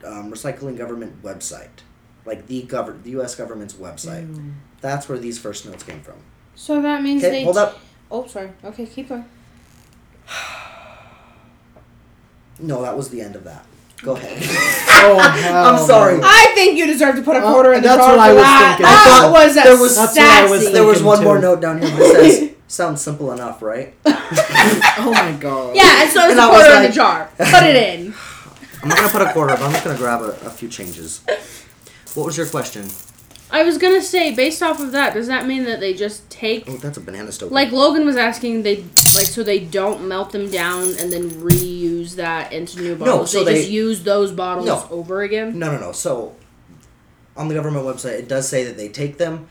um, 0.05 0.31
recycling 0.31 0.77
government 0.77 1.21
website, 1.23 1.81
like 2.27 2.45
the 2.47 2.61
govern 2.63 3.01
the 3.03 3.11
U.S. 3.11 3.33
government's 3.35 3.73
website. 3.73 4.27
Ew. 4.35 4.53
That's 4.81 5.09
where 5.09 5.17
these 5.17 5.39
first 5.39 5.65
notes 5.65 5.81
came 5.83 6.01
from. 6.01 6.15
So 6.55 6.81
that 6.81 7.01
means 7.01 7.23
Okay, 7.23 7.31
they. 7.31 7.43
hold 7.43 7.57
up. 7.57 7.79
Oh, 8.11 8.27
sorry. 8.27 8.51
Okay, 8.63 8.85
keep 8.85 9.09
going. 9.09 9.25
No, 12.59 12.81
that 12.81 12.97
was 12.97 13.09
the 13.09 13.21
end 13.21 13.35
of 13.35 13.43
that. 13.43 13.65
Go 14.01 14.15
ahead. 14.15 14.43
Oh, 14.99 15.19
I'm 15.19 15.85
sorry. 15.85 16.19
I 16.23 16.51
think 16.55 16.75
you 16.75 16.87
deserve 16.87 17.17
to 17.17 17.21
put 17.21 17.35
a 17.35 17.43
Oh, 17.43 17.53
quarter 17.53 17.71
in 17.73 17.83
the 17.83 17.87
that's 17.87 18.01
jar 18.01 18.17
what 18.17 18.19
I 18.19 18.33
was 18.33 18.41
that. 18.41 18.77
thinking. 18.77 18.83
That 18.85 19.21
thought 19.21 19.31
was 19.31 19.51
a 19.51 19.61
there 19.61 19.77
was- 19.79 19.95
That's 19.95 20.15
what 20.17 20.25
I 20.25 20.49
was 20.49 20.71
there 20.71 20.83
was 20.83 20.97
thinking 20.97 21.05
one 21.07 21.23
more 21.23 21.39
note 21.39 21.61
down 21.61 21.79
here 21.79 21.89
that 21.91 22.15
says, 22.15 22.49
"Sounds 22.67 22.99
simple 22.99 23.31
enough, 23.31 23.61
right?" 23.61 23.93
Oh 24.05 25.11
my 25.13 25.33
god. 25.39 25.75
Yeah, 25.75 26.01
and 26.01 26.09
so 26.11 26.21
it's 26.23 26.31
And 26.31 26.39
a 26.39 26.43
I 26.43 26.47
was 26.49 26.63
quarter 26.63 26.77
in 26.77 26.83
the 26.83 26.95
jar. 26.95 27.29
Put 27.37 27.63
it 27.63 27.75
in. 27.75 28.13
I'm 28.81 28.89
not 28.89 28.97
gonna 28.97 29.09
put 29.11 29.21
a 29.21 29.31
quarter, 29.33 29.53
but 29.53 29.61
I'm 29.61 29.71
just 29.71 29.83
gonna 29.85 29.97
grab 29.99 30.21
a, 30.21 30.29
a 30.47 30.49
few 30.49 30.67
changes. 30.67 31.21
What 32.17 32.25
was 32.25 32.35
your 32.35 32.47
question? 32.47 32.87
I 33.51 33.61
was 33.63 33.77
gonna 33.77 34.01
say, 34.01 34.33
based 34.33 34.63
off 34.63 34.79
of 34.79 34.91
that, 34.93 35.13
does 35.13 35.27
that 35.27 35.45
mean 35.45 35.65
that 35.65 35.79
they 35.79 35.93
just 35.93 36.27
take, 36.31 36.67
Oh, 36.67 36.77
that's 36.77 36.97
a 36.97 36.99
banana 37.01 37.31
stove. 37.31 37.51
like 37.51 37.71
Logan 37.71 38.07
was 38.07 38.15
asking, 38.17 38.63
they 38.63 38.77
like 39.15 39.27
so 39.27 39.43
they 39.43 39.59
don't 39.59 40.07
melt 40.07 40.31
them 40.31 40.49
down 40.49 40.95
and 40.99 41.13
then 41.13 41.29
reuse 41.29 42.15
that 42.15 42.51
into 42.51 42.81
new 42.81 42.95
bottles? 42.95 43.19
No, 43.35 43.39
so 43.41 43.43
they, 43.45 43.53
they- 43.53 43.59
just 43.59 43.71
use 43.71 44.03
those 44.03 44.31
bottles 44.31 44.65
No. 44.65 44.87
over 44.89 45.21
again. 45.21 45.59
no, 45.59 45.71
no, 45.71 45.77
no. 45.79 45.91
So, 45.91 46.35
on 47.37 47.49
the 47.49 47.53
government 47.53 47.85
website, 47.85 48.17
it 48.17 48.27
does 48.27 48.49
say 48.49 48.63
that 48.63 48.77
they 48.77 48.89
take 48.89 49.19
them. 49.19 49.47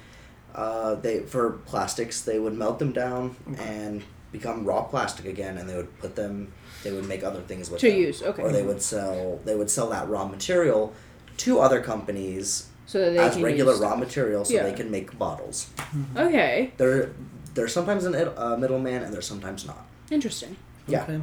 Uh, 0.52 0.96
they 0.96 1.20
for 1.20 1.52
plastics, 1.66 2.20
they 2.22 2.40
would 2.40 2.54
melt 2.54 2.80
them 2.80 2.90
down 2.92 3.36
and 3.60 4.02
become 4.32 4.64
raw 4.64 4.82
plastic 4.82 5.24
again, 5.26 5.56
and 5.56 5.68
they 5.70 5.76
would 5.76 5.96
put 6.00 6.16
them. 6.16 6.52
They 6.82 6.90
would 6.92 7.06
make 7.06 7.22
other 7.22 7.40
things 7.42 7.70
with 7.70 7.80
To 7.80 7.88
them. 7.90 7.96
use, 7.98 8.22
okay. 8.22 8.42
Or 8.42 8.50
they 8.50 8.62
would 8.64 8.82
sell. 8.82 9.38
They 9.44 9.54
would 9.54 9.70
sell 9.70 9.88
that 9.90 10.08
raw 10.08 10.26
material 10.26 10.92
to 11.38 11.60
other 11.60 11.80
companies 11.80 12.66
So 12.86 12.98
that 12.98 13.10
they 13.10 13.18
as 13.18 13.34
can 13.34 13.42
regular 13.42 13.72
use. 13.72 13.80
raw 13.82 13.96
material, 13.96 14.44
so 14.44 14.54
Yeah. 14.54 14.62
they 14.64 14.72
can 14.72 14.90
make 14.90 15.18
bottles. 15.18 15.68
Okay, 16.16 16.72
They're, 16.76 17.10
they're 17.54 17.68
sometimes 17.68 18.04
a 18.06 18.40
uh, 18.40 18.56
middleman, 18.56 19.02
and 19.02 19.12
they're 19.12 19.22
sometimes 19.22 19.66
not. 19.66 19.86
interesting. 20.10 20.56
Yeah. 20.86 21.02
Okay. 21.02 21.20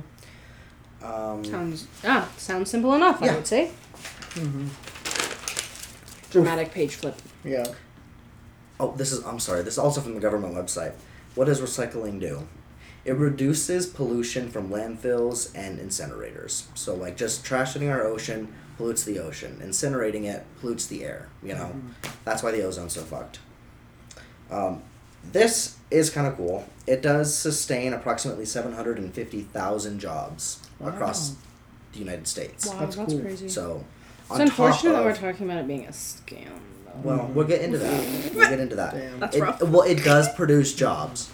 Um, 1.01 1.43
Sounds 1.43 1.87
ah 2.05 2.29
sounds 2.37 2.69
simple 2.69 2.93
enough. 2.93 3.21
I 3.21 3.25
Yeah. 3.27 3.35
would 3.35 3.47
say. 3.47 3.71
hmm 4.33 4.67
Dramatic 6.31 6.71
page 6.71 6.95
flip. 6.95 7.15
Yeah. 7.43 7.65
Oh, 8.79 8.93
this 8.97 9.11
is. 9.11 9.23
I'm 9.25 9.39
sorry. 9.39 9.61
This 9.61 9.73
is 9.75 9.79
also 9.79 10.01
from 10.01 10.15
the 10.15 10.19
government 10.19 10.55
website. 10.55 10.93
What 11.35 11.45
does 11.45 11.61
recycling 11.61 12.19
do? 12.19 12.47
It 13.05 13.15
reduces 13.15 13.85
pollution 13.85 14.49
from 14.49 14.69
landfills 14.69 15.51
and 15.53 15.77
incinerators. 15.79 16.63
So, 16.73 16.95
like, 16.95 17.15
just 17.17 17.45
trash 17.45 17.75
in 17.75 17.87
our 17.89 18.03
ocean 18.05 18.47
pollutes 18.77 19.03
the 19.03 19.19
ocean. 19.19 19.59
Incinerating 19.63 20.23
it 20.25 20.45
pollutes 20.59 20.85
the 20.87 21.03
air. 21.03 21.29
You 21.41 21.53
know, 21.55 21.75
that's 22.25 22.41
why 22.43 22.51
the 22.51 22.59
ozone's 22.59 22.93
so 22.93 23.01
fucked. 23.01 23.39
Um, 24.51 24.83
this 25.31 25.77
is 25.89 26.09
kind 26.09 26.27
of 26.27 26.35
cool. 26.35 26.65
It 26.85 27.01
does 27.01 27.35
sustain 27.35 27.93
approximately 27.93 28.45
750,000 28.45 29.99
jobs 29.99 30.59
across 30.83 31.35
the 31.93 31.99
United 31.99 32.27
States. 32.27 32.67
Wow, 32.67 32.79
That's 32.79 32.95
that's, 32.97 33.13
cool. 33.13 33.21
crazy. 33.21 33.47
So, 33.49 33.83
It's 34.23 34.31
on 34.31 34.41
unfortunate 34.41 34.93
top 34.93 35.03
that 35.03 35.05
we're 35.23 35.31
talking 35.31 35.49
about 35.49 35.59
it 35.61 35.67
being 35.67 35.85
a 35.85 35.91
scam, 35.91 36.49
though. 36.85 36.91
well, 37.03 37.31
we'll 37.33 37.47
get 37.47 37.61
into 37.61 37.77
that. 37.77 38.33
We'll 38.35 38.49
get 38.49 38.59
into 38.59 38.75
that. 38.75 38.93
Damn. 38.95 39.19
That's 39.19 39.35
it, 39.37 39.41
rough. 39.41 39.61
Well, 39.61 39.83
it 39.83 40.03
does 40.03 40.33
produce 40.33 40.73
jobs, 40.73 41.31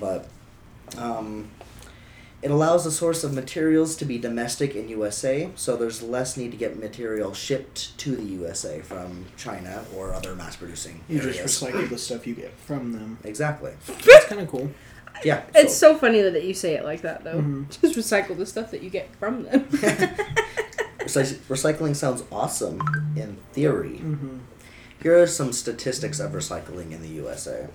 but 0.00 0.26
um, 0.96 1.50
it 2.42 2.50
allows 2.50 2.84
the 2.84 2.90
source 2.92 3.24
of 3.24 3.34
materials 3.34 3.96
to 3.96 4.04
be 4.04 4.16
domestic 4.18 4.76
in 4.76 4.88
USA, 4.88 5.50
so 5.56 5.76
there's 5.76 6.02
less 6.02 6.36
need 6.36 6.52
to 6.52 6.56
get 6.56 6.78
material 6.78 7.34
shipped 7.34 7.96
to 7.98 8.14
the 8.14 8.22
USA 8.22 8.80
from 8.80 9.24
China 9.36 9.84
or 9.96 10.14
other 10.14 10.34
mass-producing 10.36 11.00
You 11.08 11.18
areas. 11.20 11.36
just 11.36 11.62
recycle 11.62 11.88
the 11.88 11.98
stuff 11.98 12.26
you 12.26 12.34
get 12.34 12.52
from 12.60 12.92
them. 12.92 13.18
exactly. 13.24 13.72
That's 14.06 14.26
kind 14.26 14.40
of 14.40 14.48
cool. 14.48 14.70
Yeah. 15.24 15.42
It's 15.54 15.74
so 15.76 15.96
funny 15.96 16.20
that 16.22 16.44
you 16.44 16.54
say 16.54 16.74
it 16.74 16.84
like 16.84 17.00
that, 17.02 17.24
though. 17.24 17.40
Mhm. 17.40 17.68
Just 17.80 17.96
recycle 17.98 18.36
the 18.36 18.46
stuff 18.46 18.70
that 18.70 18.82
you 18.84 18.90
get 18.90 19.12
from 19.16 19.42
them. 19.44 19.64
Recycling 21.00 21.96
sounds 21.96 22.22
awesome 22.30 22.80
in 23.16 23.36
theory. 23.52 24.00
Mm-hmm. 24.02 24.38
Here 25.02 25.20
are 25.20 25.26
some 25.26 25.52
statistics 25.52 26.20
of 26.20 26.32
recycling 26.32 26.92
in 26.92 27.02
the 27.02 27.08
USA. 27.08 27.66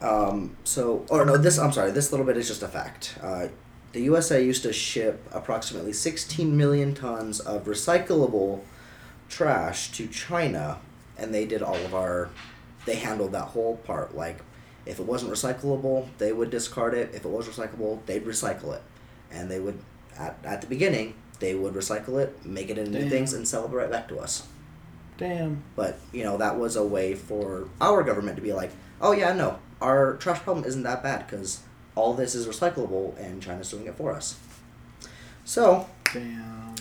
Um, 0.00 0.56
so, 0.64 1.04
or 1.10 1.24
no, 1.24 1.36
this, 1.36 1.58
I'm 1.58 1.72
sorry, 1.72 1.90
this 1.90 2.10
little 2.10 2.26
bit 2.26 2.36
is 2.36 2.48
just 2.48 2.62
a 2.62 2.68
fact. 2.68 3.18
Uh, 3.22 3.48
the 3.92 4.00
USA 4.02 4.42
used 4.42 4.62
to 4.62 4.72
ship 4.72 5.26
approximately 5.32 5.92
16 5.92 6.56
million 6.56 6.94
tons 6.94 7.40
of 7.40 7.64
recyclable 7.64 8.60
trash 9.28 9.90
to 9.92 10.06
China, 10.06 10.78
and 11.18 11.34
they 11.34 11.44
did 11.44 11.62
all 11.62 11.76
of 11.76 11.94
our, 11.94 12.30
they 12.86 12.96
handled 12.96 13.32
that 13.32 13.44
whole 13.44 13.76
part. 13.78 14.14
Like, 14.14 14.40
if 14.86 14.98
it 14.98 15.06
wasn't 15.06 15.32
recyclable, 15.32 16.08
they 16.18 16.32
would 16.32 16.50
discard 16.50 16.94
it. 16.94 17.14
If 17.14 17.24
it 17.24 17.28
was 17.28 17.48
recyclable, 17.48 18.04
they'd 18.06 18.24
recycle 18.24 18.74
it. 18.74 18.82
And 19.30 19.50
they 19.50 19.60
would, 19.60 19.78
at, 20.18 20.38
at 20.44 20.60
the 20.60 20.66
beginning, 20.66 21.14
they 21.40 21.54
would 21.54 21.74
recycle 21.74 22.20
it, 22.20 22.44
make 22.44 22.70
it 22.70 22.78
into 22.78 22.90
new 22.90 23.08
things, 23.08 23.32
and 23.32 23.46
sell 23.46 23.64
it 23.64 23.70
right 23.70 23.90
back 23.90 24.08
to 24.08 24.18
us. 24.18 24.46
Damn. 25.16 25.62
But 25.76 25.98
you 26.12 26.24
know 26.24 26.38
that 26.38 26.58
was 26.58 26.76
a 26.76 26.86
way 26.86 27.14
for 27.14 27.68
our 27.80 28.02
government 28.02 28.36
to 28.36 28.42
be 28.42 28.52
like, 28.52 28.70
oh 29.00 29.12
yeah, 29.12 29.34
no, 29.34 29.58
our 29.80 30.14
trash 30.16 30.40
problem 30.40 30.64
isn't 30.66 30.82
that 30.82 31.02
bad 31.02 31.26
because 31.26 31.60
all 31.94 32.14
this 32.14 32.34
is 32.34 32.46
recyclable 32.46 33.18
and 33.18 33.42
China's 33.42 33.70
doing 33.70 33.86
it 33.86 33.94
for 33.96 34.12
us. 34.12 34.36
So, 35.44 35.88
Damn. 36.12 36.74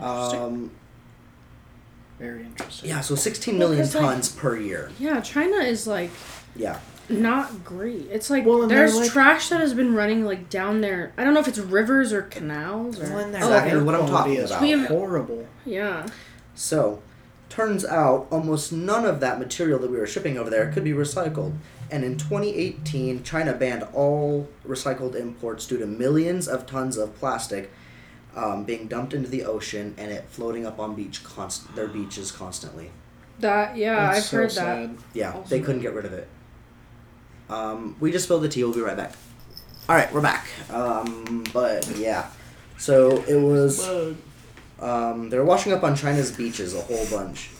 Um, 0.00 0.70
Very 2.18 2.42
interesting. 2.44 2.88
yeah, 2.88 3.00
so 3.00 3.14
16 3.14 3.58
million 3.58 3.60
Well, 3.60 3.68
million 3.70 3.86
'cause, 3.86 3.94
like- 3.94 4.04
tons 4.14 4.28
per 4.30 4.56
year. 4.56 4.90
yeah, 4.98 5.20
China 5.20 5.56
is 5.56 5.86
like 5.86 6.10
Yeah, 6.54 6.78
not 7.08 7.64
great. 7.64 8.08
It's 8.10 8.30
like 8.30 8.46
Well, 8.46 8.66
there's 8.66 8.94
like- 8.96 9.10
trash 9.10 9.48
that 9.50 9.60
has 9.60 9.74
been 9.74 9.94
running 9.94 10.24
like 10.24 10.48
down 10.48 10.80
there. 10.80 11.12
I 11.18 11.24
don't 11.24 11.34
know 11.34 11.40
if 11.40 11.48
it's 11.48 11.58
rivers 11.58 12.12
or 12.12 12.22
canals 12.22 12.98
or 13.00 13.04
When 13.14 13.34
Exactly 13.34 13.72
air 13.72 13.84
what 13.84 13.94
I'm 13.94 14.06
talking 14.08 14.38
about. 14.40 14.60
We 14.62 14.70
have- 14.70 14.86
horrible. 14.88 15.46
yeah. 15.64 16.06
So, 16.54 17.00
turns 17.50 17.84
out 17.84 18.26
almost 18.30 18.72
none 18.72 19.04
of 19.04 19.20
that 19.20 19.38
material 19.38 19.78
that 19.80 19.90
we 19.90 19.98
were 19.98 20.06
shipping 20.06 20.36
over 20.38 20.48
there 20.50 20.70
could 20.72 20.84
be 20.84 20.92
recycled. 20.92 21.52
And 21.90 22.04
in 22.04 22.16
2018, 22.18 23.22
China 23.22 23.52
banned 23.54 23.84
all 23.92 24.48
recycled 24.66 25.14
imports 25.14 25.66
due 25.66 25.78
to 25.78 25.86
millions 25.86 26.48
of 26.48 26.66
tons 26.66 26.96
of 26.96 27.14
plastic 27.16 27.70
um, 28.34 28.64
being 28.64 28.86
dumped 28.88 29.14
into 29.14 29.28
the 29.28 29.44
ocean 29.44 29.94
and 29.96 30.10
it 30.10 30.24
floating 30.28 30.66
up 30.66 30.78
on 30.78 30.94
beach 30.94 31.22
const- 31.24 31.74
their 31.74 31.88
beaches 31.88 32.32
constantly. 32.32 32.90
That 33.38 33.76
yeah, 33.76 34.06
That's 34.06 34.18
I've 34.18 34.24
so 34.24 34.36
heard 34.38 34.52
sad. 34.52 34.98
Yeah, 35.14 35.30
Awesome. 35.30 35.44
they 35.48 35.60
couldn't 35.60 35.82
get 35.82 35.94
rid 35.94 36.04
of 36.06 36.12
it. 36.12 36.28
Um, 37.48 37.96
we 38.00 38.10
just 38.10 38.24
spilled 38.24 38.42
the 38.42 38.48
tea. 38.48 38.64
We'll 38.64 38.74
be 38.74 38.80
right 38.80 38.96
back. 38.96 39.12
All 39.88 39.94
right, 39.94 40.12
we're 40.12 40.20
back. 40.20 40.48
Um, 40.70 41.44
but 41.52 41.88
yeah, 41.96 42.28
so 42.78 43.22
it 43.28 43.36
was. 43.36 43.86
Um, 44.80 45.30
they 45.30 45.38
were 45.38 45.44
washing 45.44 45.72
up 45.72 45.84
on 45.84 45.94
China's 45.96 46.32
beaches 46.32 46.74
a 46.74 46.80
whole 46.80 47.06
bunch. 47.10 47.50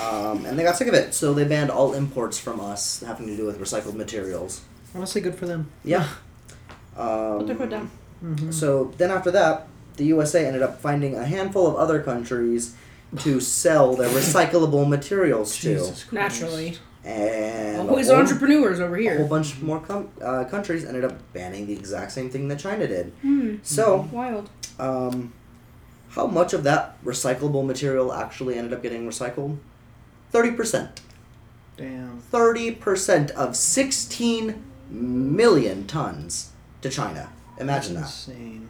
Um, 0.00 0.44
and 0.46 0.58
they 0.58 0.62
got 0.62 0.76
sick 0.76 0.88
of 0.88 0.94
it, 0.94 1.12
so 1.14 1.34
they 1.34 1.44
banned 1.44 1.70
all 1.70 1.92
imports 1.94 2.38
from 2.38 2.60
us 2.60 3.00
having 3.06 3.26
to 3.26 3.36
do 3.36 3.44
with 3.46 3.60
recycled 3.60 3.94
materials. 3.94 4.60
Honestly, 4.94 5.20
good 5.20 5.34
for 5.34 5.46
them. 5.46 5.70
Yeah. 5.84 6.08
Um, 6.96 7.38
Put 7.38 7.46
their 7.48 7.56
foot 7.56 7.70
down. 7.70 7.90
Mm-hmm. 8.24 8.50
So 8.50 8.92
then 8.98 9.10
after 9.10 9.30
that, 9.32 9.66
the 9.96 10.04
USA 10.06 10.46
ended 10.46 10.62
up 10.62 10.80
finding 10.80 11.16
a 11.16 11.24
handful 11.24 11.66
of 11.66 11.76
other 11.76 12.00
countries 12.02 12.74
to 13.20 13.40
sell 13.40 13.96
their 13.96 14.08
recyclable 14.10 14.88
materials 14.88 15.56
to. 15.56 15.74
Jesus 15.74 16.12
Naturally. 16.12 16.78
And 17.04 17.88
Always 17.88 18.08
a 18.08 18.14
whole, 18.14 18.22
entrepreneurs 18.22 18.80
over 18.80 18.96
here. 18.96 19.12
a 19.14 19.16
whole 19.16 19.24
here. 19.24 19.30
bunch 19.30 19.60
more 19.62 19.80
com- 19.80 20.10
uh, 20.20 20.44
countries 20.44 20.84
ended 20.84 21.04
up 21.04 21.16
banning 21.32 21.66
the 21.66 21.72
exact 21.72 22.12
same 22.12 22.28
thing 22.28 22.48
that 22.48 22.58
China 22.58 22.86
did. 22.86 23.12
Hmm. 23.22 23.56
So, 23.62 24.08
Wild. 24.12 24.50
um, 24.78 25.32
how 26.10 26.26
much 26.26 26.52
of 26.52 26.64
that 26.64 27.02
recyclable 27.04 27.64
material 27.64 28.12
actually 28.12 28.56
ended 28.58 28.72
up 28.74 28.82
getting 28.82 29.08
recycled? 29.08 29.56
30%. 30.32 30.90
Damn. 31.76 32.22
30% 32.32 33.30
of 33.30 33.56
16 33.56 34.62
million 34.90 35.86
tons 35.86 36.50
to 36.82 36.90
China. 36.90 37.30
Imagine 37.58 37.94
that. 37.94 38.02
Insane. 38.02 38.68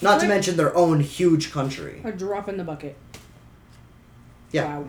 Not 0.00 0.20
to 0.20 0.28
mention 0.28 0.56
their 0.56 0.76
own 0.76 1.00
huge 1.00 1.50
country. 1.52 2.00
A 2.04 2.12
drop 2.12 2.48
in 2.48 2.56
the 2.56 2.64
bucket. 2.64 2.96
Yeah. 4.52 4.78
Wow. 4.78 4.86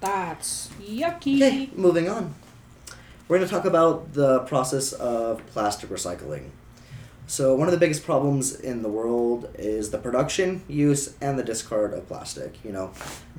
That's 0.00 0.68
yucky. 0.80 1.36
Okay, 1.36 1.70
moving 1.74 2.08
on. 2.08 2.34
We're 3.28 3.38
going 3.38 3.48
to 3.48 3.54
talk 3.54 3.64
about 3.64 4.12
the 4.12 4.40
process 4.40 4.92
of 4.92 5.44
plastic 5.46 5.90
recycling. 5.90 6.50
So, 7.32 7.54
one 7.54 7.66
of 7.66 7.72
the 7.72 7.78
biggest 7.78 8.04
problems 8.04 8.60
in 8.60 8.82
the 8.82 8.90
world 8.90 9.48
is 9.54 9.90
the 9.90 9.96
production, 9.96 10.60
use, 10.68 11.14
and 11.22 11.38
the 11.38 11.42
discard 11.42 11.94
of 11.94 12.06
plastic. 12.06 12.62
You 12.62 12.72
know, 12.72 12.90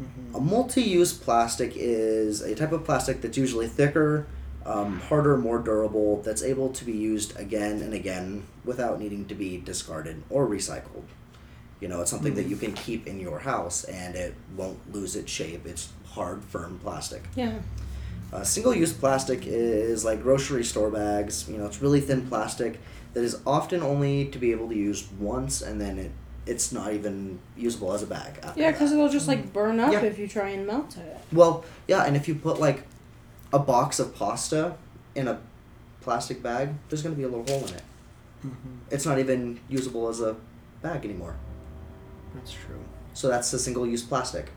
Mm-hmm. 0.01 0.36
a 0.36 0.39
multi 0.39 0.82
use 0.82 1.13
plastic 1.13 1.73
is 1.75 2.41
a 2.41 2.56
type 2.56 2.71
of 2.71 2.84
plastic 2.86 3.21
that's 3.21 3.38
usually 3.38 3.67
thicker, 3.67 4.25
um, 4.65 4.99
harder, 5.01 5.38
more 5.38 5.60
durable, 5.60 6.23
that's 6.23 6.41
able 6.41 6.69
to 6.69 6.84
be 6.84 6.91
used 6.91 7.39
again 7.39 7.84
and 7.84 7.93
again 7.93 8.47
without 8.65 8.99
needing 8.99 9.25
to 9.27 9.36
be 9.36 9.58
discarded 9.58 10.23
or 10.32 10.47
recycled. 10.47 11.06
You 11.79 11.88
know, 11.88 12.01
it's 12.01 12.10
something 12.10 12.34
that 12.34 12.47
you 12.47 12.56
can 12.56 12.73
keep 12.73 13.06
in 13.06 13.19
your 13.19 13.38
house 13.38 13.84
and 13.84 14.15
it 14.15 14.34
won't 14.58 14.91
lose 14.91 15.15
its 15.15 15.32
shape. 15.32 15.67
It's 15.67 15.89
hard, 16.08 16.43
firm 16.45 16.79
plastic. 16.82 17.21
Yeah. 17.36 17.60
Uh, 18.32 18.43
single 18.43 18.73
use 18.73 18.91
plastic 18.91 19.45
is 19.45 20.03
like 20.03 20.23
grocery 20.23 20.63
store 20.63 20.89
bags. 20.89 21.47
You 21.47 21.60
know, 21.60 21.67
it's 21.67 21.79
really 21.79 22.01
thin 22.01 22.25
plastic 22.27 22.79
that 23.13 23.23
is 23.23 23.39
often 23.45 23.82
only 23.82 24.26
to 24.26 24.39
be 24.39 24.52
able 24.52 24.67
to 24.69 24.76
use 24.76 25.08
once 25.19 25.62
and 25.62 25.80
then 25.80 25.97
it 25.97 26.12
it's 26.45 26.73
not 26.73 26.91
even 26.91 27.39
usable 27.56 27.93
as 27.93 28.04
a 28.04 28.06
bag. 28.06 28.38
After 28.43 28.60
Yeah, 28.60 28.71
because 28.71 28.91
it'll 28.91 29.08
just 29.10 29.28
like 29.28 29.54
burn 29.54 29.80
up 29.80 29.93
Yeah. 29.93 30.02
if 30.02 30.19
you 30.19 30.28
try 30.28 30.49
and 30.49 30.67
melt 30.67 30.97
it. 30.97 31.17
Well, 31.32 31.63
yeah, 31.88 32.04
and 32.04 32.17
if 32.17 32.28
you 32.28 32.36
put 32.36 32.60
like 32.60 32.84
a 33.54 33.60
box 33.60 33.99
of 33.99 34.13
pasta 34.13 34.76
in 35.15 35.28
a 35.28 35.39
plastic 36.02 36.43
bag, 36.43 36.69
there's 36.89 37.02
going 37.02 37.15
to 37.15 37.17
be 37.17 37.23
a 37.23 37.30
little 37.30 37.45
hole 37.45 37.65
in 37.67 37.76
it. 37.76 37.84
Mm-hmm. 38.45 38.76
It's 38.91 39.06
not 39.06 39.19
even 39.19 39.60
usable 39.69 40.10
as 40.10 40.19
a 40.19 40.36
bag 40.82 41.06
anymore. 41.06 41.36
That's 42.36 42.52
true. 42.52 42.84
So 43.13 43.30
that's 43.30 43.52
the 43.52 43.60
single 43.60 43.88
use 43.88 44.04
plastic. 44.04 44.49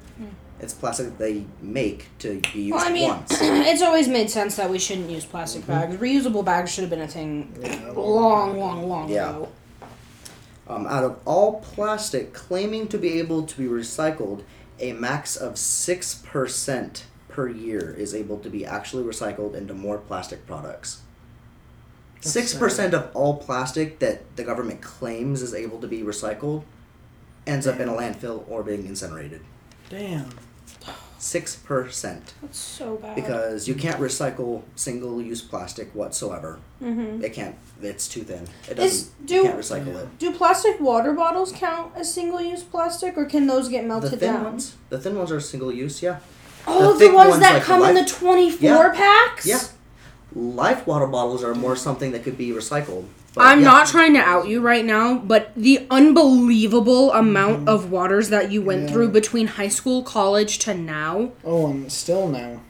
It's 0.59 0.73
plastic 0.73 1.07
that 1.07 1.19
they 1.19 1.45
make 1.61 2.07
to 2.21 2.41
be 2.53 2.61
used 2.63 2.77
Well, 2.77 2.89
I 2.89 2.93
mean, 2.93 3.09
once. 3.09 3.31
it's 3.41 3.83
always 3.83 4.09
made 4.09 4.31
sense 4.31 4.57
that 4.57 4.71
we 4.71 4.79
shouldn't 4.79 5.11
use 5.11 5.25
plastic 5.25 5.67
bags. 5.67 5.97
Reusable 5.97 6.45
bags 6.45 6.73
should 6.73 6.83
have 6.83 6.91
been 6.91 7.03
a 7.03 7.09
thing 7.09 7.55
Yeah, 7.61 7.91
long, 7.95 8.59
long, 8.59 8.89
long 8.89 9.09
Yeah. 9.11 9.31
ago. 9.31 9.49
Um, 10.69 10.87
out 10.87 11.05
of 11.05 11.19
all 11.25 11.61
plastic 11.61 12.33
claiming 12.33 12.89
to 12.89 12.99
be 12.99 13.19
able 13.19 13.43
to 13.45 13.57
be 13.57 13.65
recycled, 13.67 14.43
a 14.81 14.93
max 14.95 15.37
of 15.37 15.55
6% 15.55 17.03
per 17.29 17.49
year 17.49 17.95
is 17.97 18.15
able 18.15 18.39
to 18.39 18.49
be 18.51 18.65
actually 18.65 19.05
recycled 19.05 19.55
into 19.55 19.75
more 19.75 19.99
plastic 19.99 20.47
products. 20.47 21.03
That's 22.23 22.35
6% 22.55 22.93
of 22.95 23.11
all 23.15 23.37
plastic 23.37 23.99
that 24.01 24.37
the 24.37 24.43
government 24.43 24.81
claims 24.81 25.43
is 25.43 25.55
able 25.55 25.81
to 25.81 25.87
be 25.87 26.03
recycled 26.03 26.65
ends 27.47 27.67
up 27.67 27.79
in 27.79 27.89
a 27.89 27.93
landfill 27.93 28.45
or 28.49 28.63
being 28.65 28.87
incinerated. 28.87 29.43
Damn. 29.89 30.31
6%. 31.19 32.21
That's 32.43 32.59
so 32.59 32.97
bad. 32.97 33.15
Because 33.15 33.67
you 33.69 33.75
can't 33.75 33.99
recycle 34.01 34.63
single 34.77 35.21
use 35.23 35.43
plastic 35.43 35.95
whatsoever. 35.95 36.59
hmm 36.79 37.23
It 37.23 37.33
can't, 37.33 37.55
it's 37.83 38.07
too 38.09 38.23
thin. 38.23 38.47
It 38.71 38.75
doesn't, 38.75 39.27
do 39.27 39.35
you 39.37 39.43
can't 39.45 39.59
recycle 39.59 39.97
it. 40.01 40.19
do 40.19 40.33
plastic 40.33 40.81
water 40.81 41.13
bottles 41.13 41.53
count 41.53 41.93
as 41.97 42.13
single-use 42.13 42.63
plastic, 42.65 43.17
or 43.17 43.25
can 43.25 43.47
those 43.47 43.69
get 43.69 43.85
melted 43.87 44.13
The 44.13 44.17
thin 44.19 44.35
down? 44.35 44.45
ones, 44.45 44.77
the 44.91 44.99
thin 44.99 45.17
ones 45.17 45.33
are 45.33 45.41
single 45.41 45.73
use, 45.73 46.03
yeah. 46.03 46.19
Oh, 46.67 46.93
The 46.95 47.09
the, 47.09 47.15
ones, 47.15 47.31
ones 47.31 47.41
that 47.43 47.55
like 47.55 47.63
come 47.63 47.83
in 47.85 47.95
the 47.95 48.05
twenty-four 48.05 48.61
Yeah. 48.69 48.93
packs. 48.95 49.47
Yeah. 49.47 49.61
Life 50.35 50.87
water 50.87 51.07
bottles 51.07 51.43
are 51.45 51.55
more 51.55 51.77
something 51.77 52.13
that 52.13 52.25
could 52.25 52.37
be 52.37 52.51
recycled. 52.51 53.07
But 53.37 53.49
I'm 53.49 53.61
yeah. 53.61 53.67
not 53.67 53.87
trying 53.87 54.15
to 54.15 54.21
out 54.21 54.49
you 54.49 54.63
right 54.63 54.85
now, 54.85 55.19
but 55.19 55.53
the 55.55 55.87
unbelievable 55.91 57.13
amount 57.13 57.59
mm-hmm. 57.59 57.69
of 57.69 57.91
waters 57.91 58.31
that 58.31 58.51
you 58.51 58.63
went 58.63 58.85
Yeah. 58.85 58.93
through 58.95 59.09
between 59.11 59.47
high 59.47 59.69
school, 59.69 60.03
college 60.03 60.59
to 60.61 60.73
now. 60.73 61.33
Oh, 61.45 61.67
and 61.67 61.93
still 61.93 62.29
now. 62.29 62.63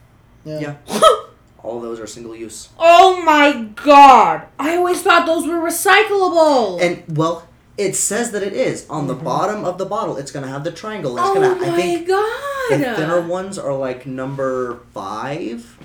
Yeah. 0.44 0.74
Yeah. 0.88 1.00
all 1.62 1.80
those 1.80 2.00
are 2.00 2.06
single 2.06 2.34
use. 2.34 2.70
Oh 2.80 3.22
my 3.22 3.68
god! 3.76 4.48
I 4.58 4.76
always 4.76 5.02
thought 5.02 5.24
those 5.24 5.46
were 5.46 5.54
recyclable. 5.54 6.80
And 6.82 7.16
well, 7.16 7.46
it 7.78 7.94
says 7.94 8.32
that 8.32 8.42
it 8.42 8.52
is 8.52 8.88
on 8.88 9.06
the 9.06 9.14
mm-hmm. 9.14 9.24
bottom 9.24 9.64
of 9.64 9.78
the 9.78 9.86
bottle. 9.86 10.16
It's 10.16 10.32
gonna 10.32 10.48
have 10.48 10.64
the 10.64 10.72
triangle. 10.72 11.16
It's 11.16 11.26
oh 11.26 11.34
gonna. 11.34 11.54
my 11.54 11.66
I 11.68 11.76
think 11.76 12.08
god! 12.08 12.80
the 12.80 12.94
thinner 12.96 13.20
ones 13.20 13.58
are 13.58 13.74
like 13.74 14.06
number 14.06 14.80
5 14.92 15.78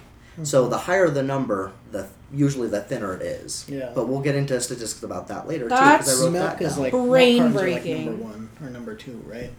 So 0.44 0.62
mm-hmm. 0.62 0.72
the 0.72 0.78
higher 0.80 1.10
the 1.10 1.24
number, 1.24 1.74
the 1.92 2.08
usually 2.34 2.68
the 2.70 2.82
thinner 2.82 3.14
it 3.16 3.22
is. 3.22 3.66
Yeah. 3.68 3.92
But 3.94 4.08
we'll 4.08 4.22
get 4.22 4.36
into 4.36 4.60
statistics 4.62 5.04
about 5.04 5.28
that 5.30 5.48
later 5.48 5.66
too. 5.66 5.70
That's- 5.70 6.06
Because 6.06 6.22
I 6.22 6.24
wrote 6.26 6.32
milk 6.34 6.58
that 6.58 6.62
is 6.62 6.74
down. 6.76 6.84
like 6.84 6.92
Brain 6.92 7.38
milk 7.44 7.54
cartons 7.54 7.56
like, 7.74 7.84
breaking. 7.84 8.06
number 8.06 8.24
one 8.24 8.50
or 8.64 8.70
number 8.70 8.96
two, 8.96 9.22
right? 9.26 9.52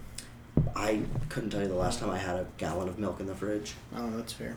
I 0.75 1.01
couldn't 1.29 1.49
tell 1.49 1.61
you 1.61 1.67
the 1.67 1.75
last 1.75 1.99
time 1.99 2.09
I 2.09 2.17
had 2.17 2.35
a 2.35 2.45
gallon 2.57 2.87
of 2.87 2.97
milk 2.99 3.19
in 3.19 3.25
the 3.27 3.35
fridge. 3.35 3.73
Oh, 3.95 4.09
that's 4.11 4.33
fair. 4.33 4.55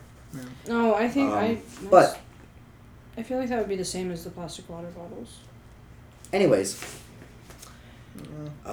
No, 0.67 0.93
I 0.95 1.07
think 1.07 1.31
Um, 1.31 1.37
I. 1.37 1.57
But 1.89 2.19
I 3.17 3.23
feel 3.23 3.39
like 3.39 3.49
that 3.49 3.57
would 3.59 3.69
be 3.69 3.75
the 3.75 3.85
same 3.85 4.11
as 4.11 4.23
the 4.23 4.29
plastic 4.29 4.69
water 4.69 4.87
bottles. 4.95 5.37
anyways, 6.33 6.79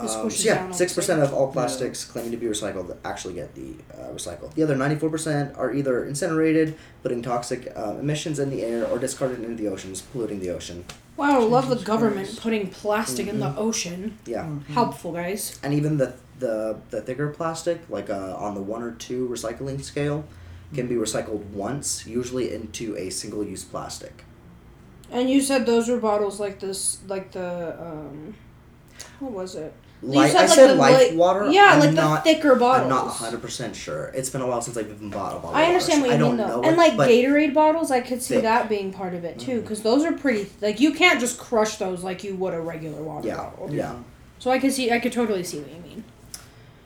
This 0.02 0.14
Um, 0.14 0.30
so 0.30 0.44
yeah, 0.44 0.70
six 0.72 0.92
the 0.92 1.00
percent 1.00 1.22
of 1.22 1.32
all 1.32 1.52
plastics 1.52 2.04
claiming 2.04 2.32
to 2.32 2.36
be 2.36 2.46
recycled 2.46 2.96
actually 3.04 3.34
get 3.34 3.54
the 3.54 3.74
uh, 3.92 4.08
recycled. 4.12 4.54
The 4.54 4.62
other 4.62 4.76
ninety-four 4.76 5.10
percent 5.10 5.56
are 5.56 5.72
either 5.72 6.04
incinerated, 6.04 6.76
putting 7.02 7.22
toxic 7.22 7.72
uh, 7.76 7.94
emissions 8.00 8.38
in 8.38 8.50
the 8.50 8.62
air, 8.62 8.86
or 8.86 8.98
discarded 8.98 9.42
into 9.44 9.62
the 9.62 9.68
oceans, 9.68 10.02
polluting 10.02 10.40
the 10.40 10.50
ocean. 10.50 10.84
Wow, 11.16 11.42
love 11.42 11.68
the 11.68 11.76
government 11.76 12.26
Christ. 12.26 12.40
putting 12.40 12.70
plastic 12.70 13.28
in 13.28 13.38
the 13.38 13.54
ocean. 13.56 14.18
Yeah, 14.26 14.48
Helpful, 14.68 15.12
guys. 15.12 15.60
and 15.62 15.72
even 15.72 15.96
the 15.98 16.14
the 16.40 16.80
the 16.90 17.00
thicker 17.00 17.28
plastic, 17.28 17.82
like 17.88 18.10
uh, 18.10 18.34
on 18.36 18.54
the 18.54 18.62
one 18.62 18.82
or 18.82 18.92
two 18.92 19.28
recycling 19.28 19.82
scale, 19.82 20.24
can 20.74 20.88
be 20.88 20.96
recycled 20.96 21.44
once, 21.50 22.04
usually 22.04 22.52
into 22.52 22.96
a 22.96 23.10
single-use 23.10 23.62
plastic. 23.62 24.24
And 25.10 25.30
you 25.30 25.40
said 25.40 25.66
those 25.66 25.88
were 25.88 25.98
bottles 25.98 26.40
like 26.40 26.58
this, 26.58 26.98
like 27.06 27.30
the 27.30 27.76
um, 27.80 28.34
what 29.20 29.32
was 29.32 29.54
it? 29.54 29.72
You 30.02 30.12
said, 30.26 30.36
I 30.36 30.40
like, 30.40 30.48
said, 30.50 30.66
the 30.70 30.74
life 30.74 31.10
li- 31.12 31.16
water. 31.16 31.50
Yeah, 31.50 31.70
I'm 31.72 31.80
like 31.80 31.92
not, 31.94 32.24
the 32.24 32.34
thicker 32.34 32.56
bottles. 32.56 32.82
I'm 32.82 32.88
not 32.90 33.08
hundred 33.10 33.40
percent 33.40 33.74
sure. 33.74 34.06
It's 34.14 34.28
been 34.28 34.42
a 34.42 34.46
while 34.46 34.60
since 34.60 34.76
I've 34.76 34.90
even 34.90 35.08
bought 35.08 35.32
a 35.34 35.38
bottle. 35.38 35.54
I 35.56 35.64
understand 35.64 36.02
water, 36.02 36.12
what 36.12 36.18
you 36.20 36.26
I 36.26 36.28
mean 36.28 36.36
don't 36.38 36.48
though, 36.48 36.60
know 36.60 36.68
and 36.68 36.74
it, 36.74 36.78
like 36.98 37.08
Gatorade 37.08 37.54
bottles, 37.54 37.90
I 37.90 38.00
could 38.02 38.20
see 38.20 38.34
thick. 38.34 38.42
that 38.42 38.68
being 38.68 38.92
part 38.92 39.14
of 39.14 39.24
it 39.24 39.38
too, 39.38 39.62
because 39.62 39.80
those 39.82 40.04
are 40.04 40.12
pretty. 40.12 40.50
Like 40.60 40.78
you 40.78 40.92
can't 40.92 41.20
just 41.20 41.38
crush 41.38 41.76
those 41.76 42.04
like 42.04 42.22
you 42.22 42.34
would 42.36 42.52
a 42.52 42.60
regular 42.60 43.02
water 43.02 43.26
Yeah, 43.28 43.36
bottle. 43.36 43.72
yeah. 43.72 43.94
So 44.40 44.50
I 44.50 44.58
could 44.58 44.72
see, 44.72 44.90
I 44.92 44.98
could 44.98 45.12
totally 45.12 45.42
see 45.42 45.60
what 45.60 45.70
you 45.70 45.80
mean. 45.80 46.04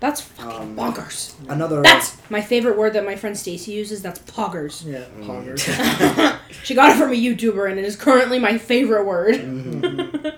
That's 0.01 0.21
fucking 0.21 0.61
Um, 0.61 0.77
bonkers. 0.77 1.35
Another. 1.49 1.83
That's 1.83 2.17
my 2.31 2.41
favorite 2.41 2.79
word 2.79 2.93
that 2.93 3.05
my 3.05 3.17
friend 3.17 3.37
Stacy 3.37 3.73
uses. 3.73 4.01
That's 4.01 4.21
poggers. 4.21 4.85
Yeah, 4.87 5.07
Mm. 5.21 5.27
poggers. 5.27 6.39
She 6.63 6.75
got 6.77 6.91
it 6.93 6.99
from 6.99 7.11
a 7.11 7.15
YouTuber, 7.17 7.69
and 7.69 7.79
it 7.81 7.85
is 7.85 7.97
currently 7.97 8.39
my 8.39 8.59
favorite 8.59 9.05
word. 9.07 9.35
Mhm. 9.35 10.35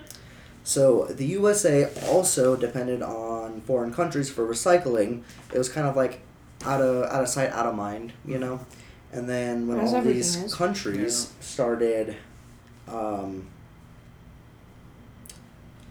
So 0.71 1.03
the 1.03 1.25
USA 1.25 1.89
also 2.07 2.55
depended 2.55 3.01
on 3.01 3.59
foreign 3.59 3.93
countries 3.93 4.29
for 4.29 4.47
recycling. 4.47 5.23
It 5.53 5.57
was 5.57 5.67
kind 5.67 5.85
of 5.85 5.97
like 5.97 6.21
out 6.63 6.79
of 6.81 7.11
out 7.11 7.21
of 7.21 7.27
sight, 7.27 7.49
out 7.51 7.65
of 7.65 7.75
mind, 7.75 8.13
you 8.25 8.39
know. 8.39 8.61
And 9.11 9.27
then 9.27 9.67
when 9.67 9.81
As 9.81 9.93
all 9.93 10.01
these 10.01 10.37
is. 10.37 10.55
countries 10.55 11.33
started, 11.41 12.15
um, 12.87 13.47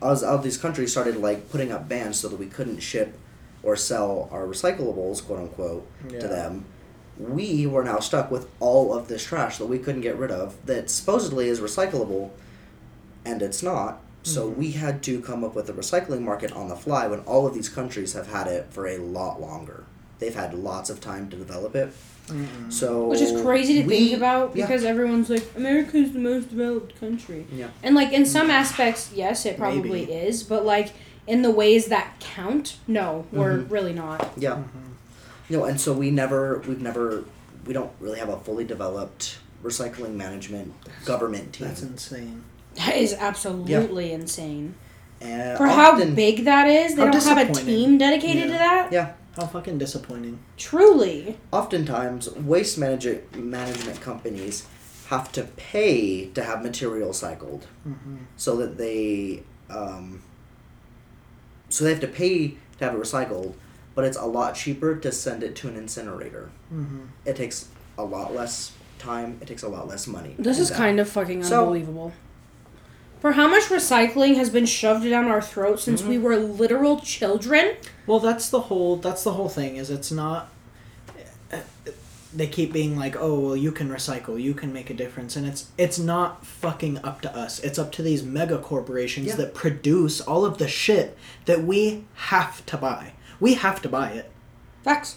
as 0.00 0.22
all 0.24 0.38
these 0.38 0.56
countries 0.56 0.90
started 0.92 1.16
like 1.18 1.50
putting 1.50 1.70
up 1.70 1.86
bans 1.86 2.18
so 2.18 2.28
that 2.28 2.38
we 2.38 2.46
couldn't 2.46 2.80
ship 2.80 3.18
or 3.62 3.76
sell 3.76 4.30
our 4.32 4.46
recyclables, 4.46 5.22
quote 5.22 5.40
unquote, 5.40 5.86
Yeah. 6.10 6.20
to 6.20 6.28
them. 6.28 6.64
We 7.18 7.66
were 7.66 7.84
now 7.84 7.98
stuck 7.98 8.30
with 8.30 8.48
all 8.60 8.94
of 8.94 9.08
this 9.08 9.24
trash 9.24 9.58
that 9.58 9.66
we 9.66 9.78
couldn't 9.78 10.00
get 10.00 10.16
rid 10.16 10.30
of 10.30 10.54
that 10.64 10.88
supposedly 10.88 11.48
is 11.50 11.60
recyclable, 11.60 12.30
and 13.26 13.42
it's 13.42 13.62
not. 13.62 14.00
So 14.22 14.50
Mhm. 14.50 14.56
we 14.56 14.70
had 14.72 15.02
to 15.04 15.20
come 15.20 15.44
up 15.44 15.54
with 15.54 15.68
a 15.70 15.72
recycling 15.72 16.20
market 16.22 16.52
on 16.52 16.68
the 16.68 16.76
fly 16.76 17.06
when 17.06 17.20
all 17.20 17.46
of 17.46 17.54
these 17.54 17.68
countries 17.68 18.12
have 18.12 18.26
had 18.28 18.46
it 18.46 18.66
for 18.70 18.86
a 18.86 18.98
lot 18.98 19.40
longer. 19.40 19.84
They've 20.18 20.34
had 20.34 20.52
lots 20.54 20.90
of 20.90 21.00
time 21.00 21.28
to 21.30 21.36
develop 21.36 21.74
it. 21.74 21.92
Mm-mm. 22.28 22.70
So 22.72 23.06
Which 23.08 23.20
is 23.22 23.40
crazy 23.42 23.80
to 23.82 23.88
we- 23.88 23.96
think 24.08 24.16
about 24.18 24.54
yeah. 24.54 24.66
because 24.66 24.84
everyone's 24.84 25.30
like, 25.30 25.44
America 25.56 25.96
is 25.96 26.12
the 26.12 26.18
most 26.20 26.50
developed 26.50 27.00
country. 27.00 27.46
Yeah. 27.52 27.68
And 27.82 27.94
like 27.96 28.12
in 28.12 28.24
some 28.26 28.50
aspects, 28.50 29.10
yes, 29.14 29.46
it 29.46 29.56
probably 29.56 30.02
Maybe. 30.06 30.12
is, 30.12 30.42
but 30.42 30.64
like 30.64 30.92
in 31.26 31.42
the 31.42 31.50
ways 31.50 31.86
that 31.86 32.14
count, 32.20 32.76
no, 32.86 33.24
we're 33.32 33.58
Mhm. 33.58 33.70
really 33.70 33.92
not. 33.94 34.30
Yeah. 34.36 34.56
Mhm. 34.56 34.64
You 35.48 35.56
know, 35.58 35.64
and 35.64 35.80
so 35.80 35.92
we 35.92 36.10
never, 36.10 36.62
we've 36.68 36.80
never, 36.82 37.24
we 37.66 37.72
don't 37.72 37.90
really 38.00 38.18
have 38.18 38.28
a 38.28 38.36
fully 38.38 38.64
developed 38.64 39.38
recycling 39.64 40.14
management 40.14 40.72
government 41.04 41.52
team. 41.54 41.66
That's 41.68 41.82
insane. 41.82 42.42
That 42.76 42.96
is 42.96 43.14
absolutely 43.14 44.12
insane. 44.12 44.74
and 45.20 45.56
For 45.58 45.66
how 45.66 46.02
big 46.04 46.44
that 46.44 46.66
is, 46.68 46.94
they 46.94 47.02
don't 47.04 47.22
have 47.24 47.50
a 47.50 47.52
team 47.52 47.98
dedicated 47.98 48.44
to 48.44 48.50
that. 48.50 48.92
Yeah. 48.92 49.12
How 49.36 49.46
fucking 49.46 49.78
disappointing. 49.78 50.38
Truly. 50.56 51.38
Oftentimes, 51.52 52.30
waste 52.34 52.78
manager, 52.78 53.22
management 53.34 54.00
companies 54.00 54.66
have 55.06 55.30
to 55.32 55.42
pay 55.44 56.26
to 56.30 56.42
have 56.44 56.62
material 56.62 57.12
cycled, 57.12 57.66
Mm-hmm. 57.86 58.16
so 58.36 58.56
that 58.56 58.76
they, 58.78 59.42
um, 59.68 60.22
so 61.68 61.84
they 61.84 61.90
have 61.90 62.00
to 62.00 62.08
pay 62.08 62.48
to 62.78 62.84
have 62.84 62.94
it 62.94 63.00
recycled, 63.00 63.54
but 63.94 64.04
it's 64.04 64.16
a 64.16 64.24
lot 64.26 64.54
cheaper 64.54 64.96
to 64.96 65.12
send 65.12 65.42
it 65.42 65.54
to 65.56 65.68
an 65.68 65.76
incinerator. 65.76 66.50
Mm-hmm. 66.72 67.00
It 67.24 67.36
takes 67.36 67.68
a 67.98 68.04
lot 68.04 68.34
less 68.34 68.72
time. 68.98 69.38
It 69.40 69.46
takes 69.48 69.62
a 69.62 69.68
lot 69.68 69.86
less 69.88 70.06
money. 70.06 70.34
This 70.38 70.58
is 70.58 70.68
that. 70.70 70.78
kind 70.78 70.98
of 71.00 71.08
fucking 71.08 71.42
So- 71.44 71.60
unbelievable. 71.62 72.12
For 73.20 73.32
how 73.32 73.48
much 73.48 73.64
recycling 73.64 74.36
has 74.36 74.48
been 74.48 74.66
shoved 74.66 75.08
down 75.08 75.26
our 75.26 75.42
throats 75.42 75.82
since 75.82 76.02
we 76.02 76.14
mm-hmm. 76.14 76.24
were 76.24 76.36
literal 76.36 77.00
children? 77.00 77.76
Well, 78.06 78.18
that's 78.18 78.48
the 78.48 78.62
whole. 78.62 78.96
That's 78.96 79.24
the 79.24 79.34
whole 79.34 79.50
thing. 79.50 79.76
Is 79.76 79.90
it's 79.90 80.10
not. 80.10 80.50
They 82.32 82.46
keep 82.46 82.72
being 82.72 82.96
like, 82.96 83.16
"Oh, 83.18 83.40
well, 83.40 83.56
you 83.56 83.72
can 83.72 83.90
recycle, 83.90 84.40
you 84.40 84.54
can 84.54 84.72
make 84.72 84.88
a 84.88 84.94
difference," 84.94 85.36
and 85.36 85.46
it's 85.46 85.66
it's 85.76 85.98
not 85.98 86.46
fucking 86.46 86.98
up 87.04 87.20
to 87.22 87.36
us. 87.36 87.58
It's 87.58 87.78
up 87.78 87.92
to 87.92 88.02
these 88.02 88.22
mega 88.22 88.58
corporations 88.58 89.28
Yeah. 89.28 89.36
that 89.36 89.54
produce 89.54 90.20
all 90.20 90.44
of 90.44 90.58
the 90.58 90.68
shit 90.68 91.18
that 91.44 91.64
we 91.64 92.04
have 92.14 92.64
to 92.66 92.76
buy. 92.76 93.12
We 93.40 93.54
have 93.54 93.82
to 93.82 93.88
buy 93.88 94.10
it. 94.10 94.30
Facts. 94.84 95.16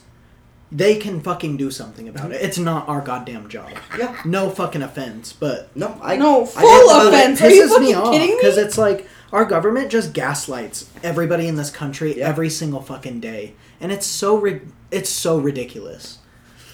They 0.75 0.95
can 0.95 1.21
fucking 1.21 1.57
do 1.57 1.69
something 1.69 2.09
about 2.09 2.31
it. 2.31 2.41
It's 2.41 2.57
not 2.57 2.89
our 2.89 2.99
goddamn 2.99 3.47
job. 3.47 3.69
Yeah. 3.97 4.19
No 4.25 4.49
fucking 4.49 4.81
offense, 4.81 5.31
but 5.31 5.69
No, 5.75 5.95
I 6.01 6.15
No, 6.17 6.41
I 6.41 6.45
full 6.45 6.61
talked 6.61 6.83
about 6.89 7.05
it. 7.05 7.07
offense. 7.13 7.41
Are 7.43 7.49
you 7.51 7.69
fucking 7.69 8.11
kidding 8.11 8.29
me? 8.31 8.35
Because 8.41 8.57
it's 8.57 8.77
like 8.77 9.07
our 9.31 9.45
government 9.45 9.91
just 9.91 10.13
gaslights 10.13 10.89
everybody 11.03 11.47
in 11.47 11.55
this 11.57 11.69
country 11.69 12.17
Yeah. 12.17 12.27
every 12.27 12.49
single 12.49 12.81
fucking 12.81 13.19
day, 13.19 13.53
and 13.79 13.91
it's 13.91 14.07
so 14.07 14.35
ri- 14.35 14.61
it's 14.89 15.09
so 15.11 15.37
ridiculous. 15.37 16.17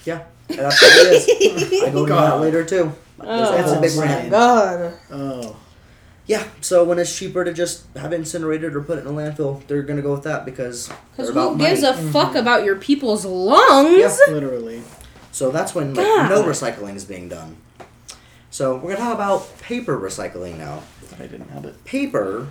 Yeah, 0.05 0.21
that's 0.47 0.81
what 0.81 0.91
it 1.07 1.29
is. 1.73 1.83
I 1.83 1.89
go 1.89 2.05
to 2.05 2.13
that 2.13 2.39
later 2.39 2.63
too. 2.63 2.93
Oh, 3.21 3.51
That's 3.51 3.71
a 3.73 3.75
big 3.75 3.83
insane. 3.91 4.01
rant. 4.01 4.29
God. 4.31 4.93
Oh, 5.11 5.55
Yeah, 6.29 6.47
so 6.61 6.83
when 6.83 6.99
it's 6.99 7.17
cheaper 7.17 7.43
to 7.43 7.51
just 7.51 7.85
have 7.97 8.13
it 8.13 8.17
incinerated 8.17 8.75
or 8.75 8.81
put 8.81 8.99
it 8.99 9.01
in 9.01 9.07
a 9.07 9.11
landfill, 9.11 9.65
they're 9.65 9.81
gonna 9.81 10.03
go 10.03 10.11
with 10.13 10.23
that 10.23 10.45
because 10.45 10.87
they're 10.87 10.97
Because 11.17 11.29
about 11.29 11.53
who 11.53 11.57
gives 11.57 11.81
money. 11.81 12.07
a 12.07 12.11
fuck 12.11 12.35
about 12.35 12.63
your 12.63 12.75
people's 12.75 13.25
lungs? 13.25 13.97
Yeah. 13.99 14.15
literally. 14.33 14.83
So 15.31 15.49
that's 15.49 15.73
when 15.73 15.95
like 15.95 16.05
no 16.29 16.43
recycling 16.43 16.95
is 16.95 17.03
being 17.03 17.29
done. 17.29 17.57
So 18.51 18.75
we're 18.75 18.93
gonna 18.95 18.97
talk 19.05 19.15
about 19.15 19.59
paper 19.59 19.97
recycling 19.99 20.57
now. 20.59 20.83
I 21.19 21.23
didn't 21.25 21.49
have 21.49 21.65
it. 21.65 21.83
Paper 21.83 22.47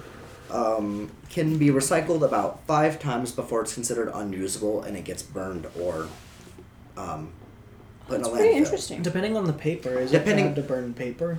um, 0.50 1.10
can 1.30 1.56
be 1.56 1.68
recycled 1.68 2.22
about 2.22 2.66
five 2.66 2.98
times 2.98 3.30
before 3.30 3.62
it's 3.62 3.74
considered 3.74 4.10
unusable 4.12 4.82
and 4.82 4.96
it 4.96 5.04
gets 5.04 5.22
burned 5.22 5.68
or 5.80 6.08
um, 6.96 7.32
put 8.08 8.18
That's 8.18 8.28
in 8.28 8.34
a 8.34 8.36
landfill. 8.36 8.38
pretty 8.40 8.54
landfill. 8.54 8.56
interesting. 8.58 9.02
Depending 9.02 9.36
on 9.36 9.44
the 9.46 9.52
paper, 9.52 9.98
is 10.00 10.10
Depending- 10.10 10.46
it 10.46 10.48
bad 10.48 10.56
to 10.56 10.62
burn 10.62 10.94
paper? 10.94 11.38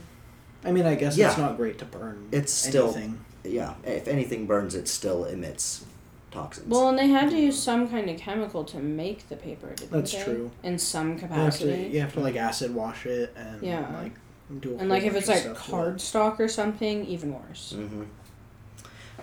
I 0.65 0.71
mean, 0.71 0.85
I 0.85 0.95
guess 0.95 1.17
Yeah. 1.17 1.29
it's 1.29 1.37
not 1.37 1.57
great 1.57 1.77
to 1.79 1.85
burn. 1.85 2.27
It's 2.31 2.51
still- 2.53 2.85
anything. 2.93 3.19
Yeah, 3.43 3.73
if 3.85 4.07
anything 4.07 4.45
burns, 4.45 4.75
it 4.75 4.87
still 4.87 5.23
emits 5.25 5.85
toxins. 6.31 6.67
Well, 6.67 6.89
and 6.89 6.99
they 6.99 7.07
had 7.07 7.29
to 7.31 7.37
use 7.39 7.57
some 7.57 7.87
kind 7.89 8.09
of 8.09 8.17
chemical 8.17 8.63
to 8.65 8.77
make 8.77 9.29
the 9.29 9.35
paper, 9.37 9.67
didn't 9.75 9.91
That's 9.91 10.11
they? 10.11 10.23
true. 10.23 10.51
In 10.63 10.77
some 10.77 11.07
You 11.07 11.11
have 11.13 11.21
to 11.21 11.27
capacity. 11.27 11.89
you 11.93 12.01
have 12.01 12.13
to 12.13 12.19
like 12.19 12.35
acid 12.35 12.75
wash 12.75 13.05
it 13.05 13.33
and 13.37 13.63
Yeah. 13.63 13.87
like 14.01 14.11
do. 14.59 14.69
A 14.69 14.71
And 14.73 14.81
whole 14.81 14.89
like 14.89 15.03
if 15.03 15.15
it's 15.15 15.27
like 15.29 15.39
stuff 15.39 15.65
to 15.67 15.71
it. 15.71 15.75
cardstock 15.95 16.39
or 16.39 16.47
something, 16.49 17.05
even 17.05 17.33
worse. 17.33 17.73
hmm 17.75 18.03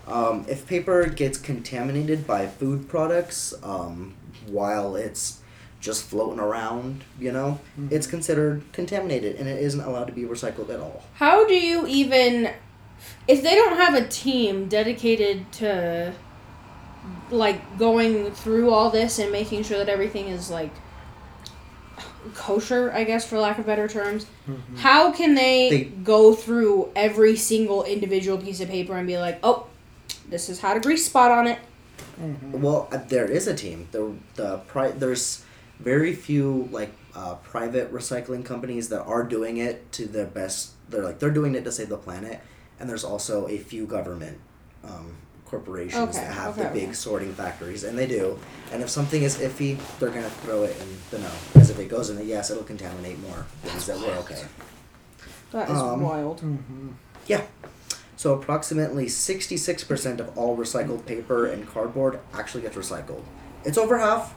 Um, 0.08 0.44
if 0.48 0.66
paper 0.66 1.06
gets 1.06 1.36
contaminated 1.36 2.26
by 2.28 2.46
food 2.46 2.88
products 2.88 3.52
um, 3.64 4.14
while 4.46 4.94
it's 4.94 5.38
just 5.86 6.02
floating 6.02 6.40
around, 6.40 7.04
you 7.20 7.30
know, 7.32 7.60
Mhm. 7.78 7.92
it's 7.92 8.08
considered 8.08 8.62
contaminated 8.72 9.36
and 9.36 9.48
it 9.48 9.62
isn't 9.62 9.80
allowed 9.80 10.06
to 10.06 10.12
be 10.12 10.22
recycled 10.24 10.68
at 10.68 10.80
all. 10.80 11.04
How 11.14 11.46
do 11.46 11.54
you 11.54 11.86
even 11.86 12.50
if 13.28 13.40
they 13.42 13.54
don't 13.54 13.76
have 13.76 13.94
a 13.94 14.04
team 14.08 14.66
dedicated 14.66 15.50
to 15.52 16.12
like 17.30 17.78
going 17.78 18.32
through 18.32 18.70
all 18.70 18.90
this 18.90 19.20
and 19.20 19.30
making 19.30 19.62
sure 19.62 19.78
that 19.78 19.88
everything 19.88 20.26
is 20.26 20.50
like 20.50 20.72
kosher, 22.34 22.90
I 22.92 23.04
guess, 23.04 23.24
for 23.24 23.38
lack 23.38 23.58
of 23.60 23.66
better 23.66 23.86
terms. 23.86 24.26
Mhm. 24.48 24.78
How 24.78 25.12
can 25.12 25.34
they, 25.36 25.70
They- 25.70 25.84
go 25.84 26.34
through 26.34 26.90
every 26.96 27.36
single 27.36 27.84
individual 27.84 28.38
piece 28.38 28.60
of 28.60 28.68
paper 28.68 28.94
and 28.96 29.06
be 29.06 29.16
like, 29.18 29.38
oh, 29.44 29.66
this 30.28 30.48
has 30.48 30.58
had 30.58 30.76
a 30.76 30.80
grease 30.80 31.06
spot 31.06 31.30
on 31.30 31.46
it? 31.46 31.58
Mhm. 32.20 32.60
Well, 32.60 32.88
uh, 32.90 32.98
there 33.08 33.26
is 33.30 33.46
a 33.46 33.54
team. 33.54 33.86
The 33.92 34.12
the 34.34 34.58
pri- 34.66 34.90
there's 34.92 35.42
very 35.78 36.14
few 36.14 36.68
like 36.72 36.92
uh, 37.14 37.34
private 37.36 37.92
recycling 37.92 38.44
companies 38.44 38.88
that 38.90 39.02
are 39.02 39.22
doing 39.22 39.56
it 39.58 39.90
to 39.92 40.06
their 40.06 40.26
best. 40.26 40.72
They're 40.90 41.02
like 41.02 41.18
they're 41.18 41.30
doing 41.30 41.54
it 41.54 41.64
to 41.64 41.72
save 41.72 41.88
the 41.88 41.96
planet, 41.98 42.40
and 42.80 42.88
there's 42.88 43.04
also 43.04 43.46
a 43.48 43.58
few 43.58 43.86
government 43.86 44.38
um, 44.84 45.16
corporations 45.46 46.16
Okay, 46.16 46.24
that 46.26 46.32
have 46.34 46.58
okay, 46.58 46.68
the 46.68 46.74
big 46.74 46.82
okay. 46.84 46.92
sorting 46.92 47.32
factories, 47.32 47.84
and 47.84 47.96
they 47.98 48.06
do. 48.06 48.38
And 48.72 48.82
if 48.82 48.88
something 48.90 49.22
is 49.22 49.38
iffy, 49.38 49.78
they're 49.98 50.10
gonna 50.10 50.30
throw 50.30 50.62
it 50.64 50.76
in 50.80 50.88
the 51.10 51.18
no 51.18 51.30
because 51.52 51.70
if 51.70 51.78
it 51.78 51.88
goes 51.88 52.10
in 52.10 52.16
the 52.16 52.24
yes, 52.24 52.50
it'll 52.50 52.64
contaminate 52.64 53.18
more. 53.20 53.46
Things 53.62 53.86
that 53.86 53.98
we're 53.98 54.14
okay. 54.20 54.42
That 55.52 55.70
is 55.70 55.76
Um, 55.78 56.02
wild. 56.02 56.40
Mhm. 56.40 56.94
Yeah. 57.26 57.42
So 58.16 58.32
approximately 58.32 59.06
66% 59.08 60.20
of 60.20 60.36
all 60.38 60.56
recycled 60.56 61.04
paper 61.06 61.46
and 61.46 61.68
cardboard 61.68 62.18
actually 62.32 62.62
gets 62.62 62.74
recycled. 62.76 63.22
It's 63.64 63.76
over 63.76 63.98
half. 63.98 64.34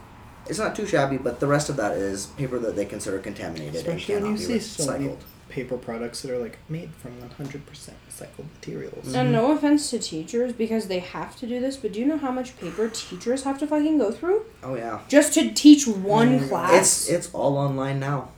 It's 0.48 0.58
not 0.58 0.74
too 0.74 0.86
shabby, 0.86 1.16
but 1.18 1.38
the 1.40 1.46
rest 1.46 1.68
of 1.68 1.76
that 1.76 1.92
is 1.96 2.26
paper 2.26 2.58
that 2.58 2.74
they 2.76 2.84
consider 2.84 3.18
contaminated 3.18 3.74
Especially 3.76 4.14
and 4.14 4.24
when 4.24 4.32
you 4.32 4.38
be 4.38 4.58
see 4.58 4.58
so 4.58 4.90
many 4.90 5.06
recycled. 5.06 5.18
paper 5.48 5.76
products 5.76 6.22
that 6.22 6.32
are 6.32 6.38
like 6.38 6.58
made 6.68 6.90
from 6.94 7.12
100% 7.20 7.60
recycled 8.08 8.50
materials. 8.54 9.14
And 9.14 9.30
no 9.32 9.52
offense 9.52 9.90
to 9.90 9.98
teachers 9.98 10.52
because 10.52 10.88
they 10.88 10.98
have 11.00 11.36
to 11.36 11.46
do 11.46 11.60
this, 11.60 11.76
but 11.76 11.92
do 11.92 12.00
you 12.00 12.06
know 12.06 12.18
how 12.18 12.32
much 12.32 12.58
paper 12.58 12.88
teachers 12.88 13.42
have 13.44 13.58
to 13.60 13.66
fucking 13.66 13.98
go 13.98 14.10
through 14.10 14.44
Oh 14.64 14.74
yeah. 14.74 15.00
just 15.08 15.34
to 15.34 15.50
teach 15.52 15.86
one 15.86 16.40
Mm, 16.40 16.48
class? 16.48 16.74
It's 16.74 17.08
it's 17.08 17.34
all 17.34 17.56
online 17.56 18.00
now. 18.00 18.30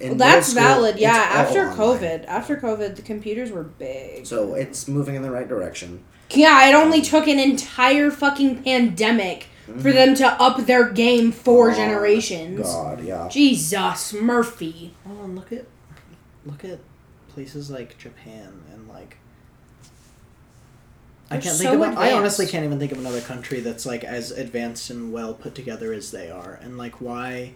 In 0.00 0.10
Well, 0.10 0.18
that's 0.18 0.48
school, 0.48 0.62
valid. 0.62 0.98
Yeah, 0.98 1.10
all 1.12 1.38
after 1.44 1.60
online. 1.68 1.76
COVID, 1.98 2.24
after 2.26 2.56
COVID, 2.56 2.96
the 2.96 3.02
computers 3.02 3.50
were 3.52 3.62
big. 3.64 4.26
So 4.26 4.54
it's 4.54 4.88
moving 4.88 5.14
in 5.16 5.22
the 5.22 5.30
right 5.30 5.48
direction. 5.48 6.02
yeah, 6.30 6.66
it 6.68 6.74
only 6.74 7.02
took 7.02 7.28
an 7.28 7.38
entire 7.38 8.10
fucking 8.10 8.62
pandemic 8.64 9.46
for 9.66 9.72
Mhm. 9.72 9.92
them 9.94 10.14
to 10.16 10.26
up 10.42 10.66
their 10.66 10.88
game 10.90 11.30
four 11.32 11.70
Oh, 11.70 11.74
generations. 11.74 12.60
God, 12.66 13.04
yeah. 13.04 13.28
Jesus, 13.28 14.12
Murphy. 14.12 14.94
Oh, 15.06 15.24
and 15.24 15.36
look 15.36 15.52
at 15.52 15.66
look 16.44 16.64
at 16.64 16.80
places 17.32 17.70
like 17.70 17.96
Japan 17.98 18.52
and 18.72 18.88
like 18.88 19.16
I 21.30 21.34
They're 21.36 21.42
can't 21.42 21.56
so 21.56 21.70
think 21.80 21.92
of. 21.92 21.98
I 21.98 22.12
honestly 22.12 22.46
can't 22.46 22.64
even 22.64 22.78
think 22.78 22.92
of 22.92 22.98
another 22.98 23.20
country 23.22 23.60
that's 23.60 23.86
like 23.86 24.04
as 24.04 24.30
advanced 24.32 24.90
and 24.90 25.12
well 25.12 25.32
put 25.32 25.54
together 25.54 25.92
as 25.92 26.10
they 26.10 26.30
are, 26.30 26.58
and 26.62 26.76
like 26.76 27.00
why. 27.00 27.54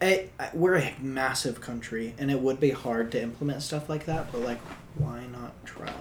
I, 0.00 0.28
I, 0.38 0.50
we're 0.54 0.76
a 0.76 0.94
massive 1.00 1.60
country, 1.60 2.14
and 2.18 2.30
it 2.30 2.38
would 2.40 2.60
be 2.60 2.70
hard 2.70 3.10
to 3.12 3.20
implement 3.22 3.62
stuff 3.62 3.88
like 3.88 4.06
that. 4.06 4.30
But 4.30 4.42
like, 4.42 4.58
why 4.96 5.24
not 5.32 5.52
try? 5.64 5.92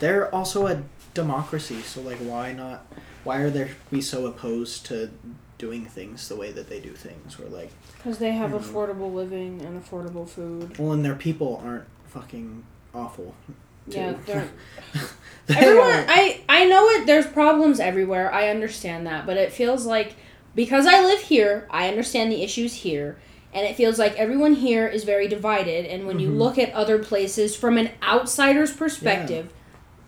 They're 0.00 0.32
also 0.34 0.66
a 0.66 0.82
democracy, 1.14 1.82
so 1.82 2.00
like, 2.02 2.18
why 2.18 2.52
not? 2.52 2.84
Why 3.26 3.38
are 3.38 3.50
they 3.50 3.70
be 3.90 4.00
so 4.00 4.26
opposed 4.26 4.86
to 4.86 5.10
doing 5.58 5.84
things 5.84 6.28
the 6.28 6.36
way 6.36 6.52
that 6.52 6.68
they 6.68 6.80
do 6.80 6.92
things? 6.92 7.38
Or 7.40 7.48
like, 7.48 7.70
Because 7.96 8.18
they 8.18 8.32
have 8.32 8.52
affordable 8.52 9.12
living 9.12 9.60
and 9.62 9.82
affordable 9.82 10.28
food. 10.28 10.78
well, 10.78 10.92
and 10.92 11.04
their 11.04 11.16
people 11.16 11.60
aren't 11.64 11.86
fucking 12.06 12.64
awful. 12.94 13.34
Yeah, 13.88 14.14
they're 14.26 14.48
They 15.46 15.54
Everyone, 15.56 16.04
I 16.08 16.40
I 16.48 16.64
know 16.66 16.88
it. 16.90 17.06
There's 17.06 17.26
problems 17.26 17.78
everywhere. 17.80 18.32
I 18.32 18.48
understand 18.48 19.06
that, 19.06 19.26
but 19.26 19.36
it 19.36 19.52
feels 19.52 19.86
like 19.86 20.14
because 20.54 20.86
I 20.86 21.00
live 21.02 21.20
here, 21.20 21.66
I 21.70 21.88
understand 21.88 22.32
the 22.32 22.42
issues 22.42 22.74
here, 22.74 23.16
and 23.52 23.66
it 23.66 23.76
feels 23.76 23.98
like 23.98 24.14
everyone 24.16 24.54
here 24.54 24.86
is 24.88 25.04
very 25.04 25.28
divided. 25.28 25.84
And 25.86 26.06
when 26.06 26.18
you 26.18 26.30
Mhm. 26.30 26.38
look 26.38 26.58
at 26.58 26.72
other 26.72 26.98
places 26.98 27.54
from 27.56 27.76
an 27.78 27.90
outsider's 28.02 28.72
perspective, 28.72 29.50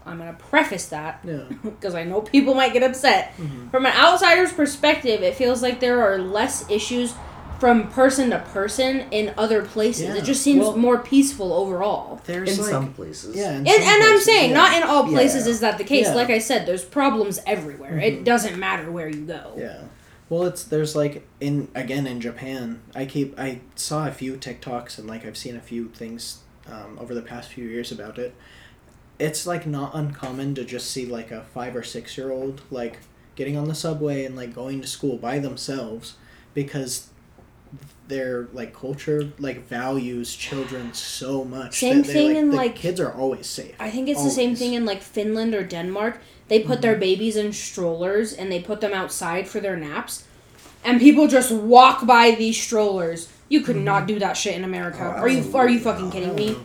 I'm 0.08 0.18
gonna 0.18 0.32
preface 0.34 0.86
that 0.86 1.20
yeah. 1.24 1.44
because 1.62 1.94
I 1.94 2.04
know 2.04 2.20
people 2.22 2.54
might 2.54 2.72
get 2.72 2.82
upset. 2.82 3.34
Mhm. 3.36 3.70
From 3.70 3.86
an 3.86 3.92
outsider's 3.94 4.52
perspective, 4.52 5.22
it 5.22 5.34
feels 5.34 5.62
like 5.62 5.80
there 5.80 6.02
are 6.02 6.18
less 6.18 6.68
issues 6.70 7.14
from 7.60 7.88
person 7.88 8.30
to 8.30 8.38
person 8.38 9.00
in 9.10 9.34
other 9.36 9.64
places. 9.64 10.02
Yeah. 10.04 10.14
It 10.14 10.24
just 10.24 10.42
seems 10.42 10.60
Well- 10.60 10.76
more 10.76 10.98
peaceful 10.98 11.52
overall. 11.52 12.20
There's 12.24 12.56
In 12.56 12.62
like, 12.62 12.70
some 12.70 12.92
places. 12.92 13.34
yeah, 13.34 13.50
in 13.50 13.66
And, 13.66 13.68
some 13.68 13.82
and 13.82 14.02
I'm 14.04 14.20
saying, 14.20 14.50
yeah. 14.50 14.56
not 14.56 14.76
in 14.76 14.82
all 14.84 15.04
places 15.08 15.44
Yeah. 15.46 15.52
is 15.52 15.60
that 15.60 15.76
the 15.76 15.82
case. 15.84 16.06
Yeah. 16.06 16.14
Like 16.14 16.30
I 16.30 16.38
said, 16.38 16.66
there's 16.66 16.84
problems 16.84 17.40
everywhere. 17.46 17.98
It 17.98 18.20
Mhm. 18.20 18.24
doesn't 18.24 18.58
matter 18.58 18.90
where 18.92 19.08
you 19.08 19.22
go. 19.22 19.54
Yeah. 19.56 19.78
Well, 20.30 20.44
it's 20.44 20.62
there's 20.62 20.94
like 20.94 21.26
in 21.40 21.68
again 21.74 22.06
in 22.06 22.20
Japan. 22.20 22.80
I 22.94 23.06
keep 23.06 23.36
I 23.40 23.60
saw 23.74 24.06
a 24.06 24.12
few 24.12 24.36
TikToks 24.36 24.98
and 24.98 25.08
like 25.08 25.26
I've 25.26 25.38
seen 25.38 25.56
a 25.56 25.60
few 25.60 25.88
things 25.88 26.38
um, 26.70 26.98
over 27.00 27.14
the 27.14 27.22
past 27.22 27.48
few 27.48 27.64
years 27.64 27.90
about 27.90 28.18
it. 28.18 28.34
It's 29.18 29.46
like 29.46 29.66
not 29.66 29.94
uncommon 29.94 30.54
to 30.56 30.64
just 30.64 30.90
see 30.90 31.06
like 31.06 31.30
a 31.30 31.42
five 31.42 31.74
or 31.74 31.82
six 31.82 32.16
year 32.16 32.30
old 32.30 32.62
like 32.70 32.98
getting 33.34 33.56
on 33.56 33.68
the 33.68 33.74
subway 33.74 34.24
and 34.24 34.36
like 34.36 34.54
going 34.54 34.80
to 34.80 34.86
school 34.86 35.16
by 35.16 35.38
themselves 35.38 36.14
because 36.54 37.08
their 38.06 38.48
like 38.54 38.72
culture 38.74 39.30
like 39.38 39.66
values 39.68 40.34
children 40.34 40.94
so 40.94 41.44
much. 41.44 41.78
Same 41.78 42.02
thing 42.02 42.36
in, 42.36 42.50
the 42.50 42.56
like- 42.56 42.76
kids 42.76 42.98
are 43.00 43.12
always 43.12 43.46
safe. 43.46 43.74
I 43.78 43.90
think 43.90 44.08
it's 44.08 44.24
the 44.24 44.30
same 44.30 44.54
thing 44.56 44.74
in 44.74 44.84
like 44.86 45.02
Finland 45.02 45.54
or 45.54 45.62
Denmark. 45.64 46.20
They 46.48 46.60
put 46.60 46.74
Mm-hmm. 46.74 46.80
their 46.82 46.96
babies 46.96 47.36
in 47.36 47.52
strollers 47.52 48.32
and 48.32 48.50
they 48.50 48.60
put 48.60 48.80
them 48.80 48.94
outside 48.94 49.46
for 49.48 49.60
their 49.60 49.76
naps. 49.76 50.24
And 50.84 50.98
people 51.00 51.26
just 51.28 51.50
walk 51.52 52.06
by 52.06 52.30
these 52.38 52.58
strollers. 52.58 53.28
You 53.50 53.60
could 53.62 53.76
not 53.76 54.06
do 54.06 54.18
that 54.20 54.36
shit 54.36 54.54
in 54.54 54.64
America. 54.64 55.00
Oh, 55.02 55.20
are 55.20 55.28
you 55.28 55.54
are 55.54 55.68
you 55.68 55.80
fucking 55.80 56.10
kidding 56.10 56.34
me? 56.34 56.56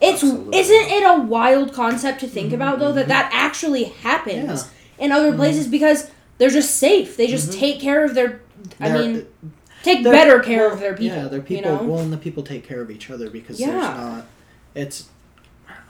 No. 0.00 0.08
It's 0.08 0.22
Absolutely 0.22 0.58
isn't 0.58 0.90
it 0.90 1.02
a 1.02 1.20
wild 1.22 1.72
concept 1.72 2.20
to 2.20 2.28
think 2.28 2.52
about 2.52 2.78
though 2.78 2.92
that 2.92 3.02
mm-hmm. 3.02 3.08
that 3.10 3.30
actually 3.32 3.84
happens 3.84 4.70
in 4.98 5.12
other 5.12 5.28
mm-hmm. 5.28 5.38
places 5.38 5.66
because 5.66 6.10
they're 6.38 6.50
just 6.50 6.76
safe. 6.76 7.16
They 7.16 7.26
just 7.26 7.50
Mhm. 7.50 7.58
take 7.58 7.80
care 7.80 8.04
of 8.04 8.14
their 8.14 8.40
I 8.80 8.88
They're- 8.88 8.98
mean 8.98 9.16
uh, 9.16 9.48
take 9.82 10.04
better 10.04 10.40
care 10.40 10.66
well, 10.66 10.74
of 10.74 10.80
their 10.80 10.94
people. 10.94 11.16
Yeah, 11.16 11.28
their 11.28 11.40
people. 11.40 11.70
You 11.70 11.78
know? 11.78 11.82
Well, 11.84 11.98
and 12.00 12.12
the 12.12 12.16
people 12.16 12.42
take 12.42 12.66
care 12.66 12.80
of 12.80 12.90
each 12.90 13.10
other 13.10 13.30
because 13.30 13.58
there's 13.58 13.70
Yeah. 13.70 13.80
not. 13.80 14.26
It's, 14.74 15.08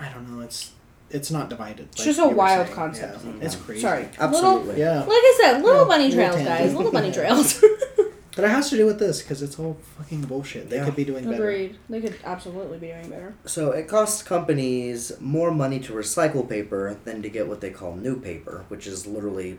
I 0.00 0.09
don't 0.11 0.30
know. 0.34 0.42
It's 0.42 0.72
it's 1.11 1.30
not 1.30 1.48
divided. 1.48 1.88
It's 1.92 2.00
like 2.00 2.06
just 2.06 2.20
a 2.20 2.28
wild 2.28 2.66
saying. 2.66 2.76
concept. 2.76 3.24
Yeah, 3.24 3.32
it's 3.40 3.56
crazy. 3.56 3.80
Sorry. 3.80 4.09
Absolutely. 4.18 4.74
Little, 4.74 4.78
Yeah, 4.78 4.98
like 5.00 5.09
I 5.11 5.38
said, 5.40 5.62
little 5.62 5.82
Yeah, 5.82 5.88
bunny 5.88 6.12
trails, 6.12 6.36
tangent. 6.36 6.59
guys. 6.59 6.74
Little 6.74 6.92
bunny 6.92 7.12
trails. 7.18 7.64
but 8.39 8.45
it 8.45 8.51
has 8.51 8.70
to 8.70 8.76
do 8.76 8.86
with 8.86 9.01
this 9.01 9.20
because 9.20 9.43
it's 9.43 9.59
all 9.59 9.76
fucking 9.97 10.20
bullshit. 10.22 10.70
They 10.70 10.76
Yeah. 10.76 10.84
could 10.84 10.95
be 10.95 11.03
doing 11.05 11.24
better. 11.24 11.43
Agreed. 11.51 11.76
They 11.91 12.01
could 12.01 12.14
absolutely 12.24 12.78
be 12.78 12.86
doing 12.86 13.11
better. 13.11 13.34
So 13.47 13.72
it 13.72 13.89
costs 13.89 14.22
companies 14.22 15.11
more 15.18 15.51
money 15.51 15.80
to 15.80 15.93
recycle 15.93 16.49
paper 16.49 16.97
than 17.05 17.20
to 17.22 17.28
get 17.28 17.49
what 17.49 17.61
they 17.61 17.70
call 17.70 17.97
new 17.97 18.14
paper, 18.20 18.64
which 18.68 18.86
is 18.86 19.09
literally 19.09 19.59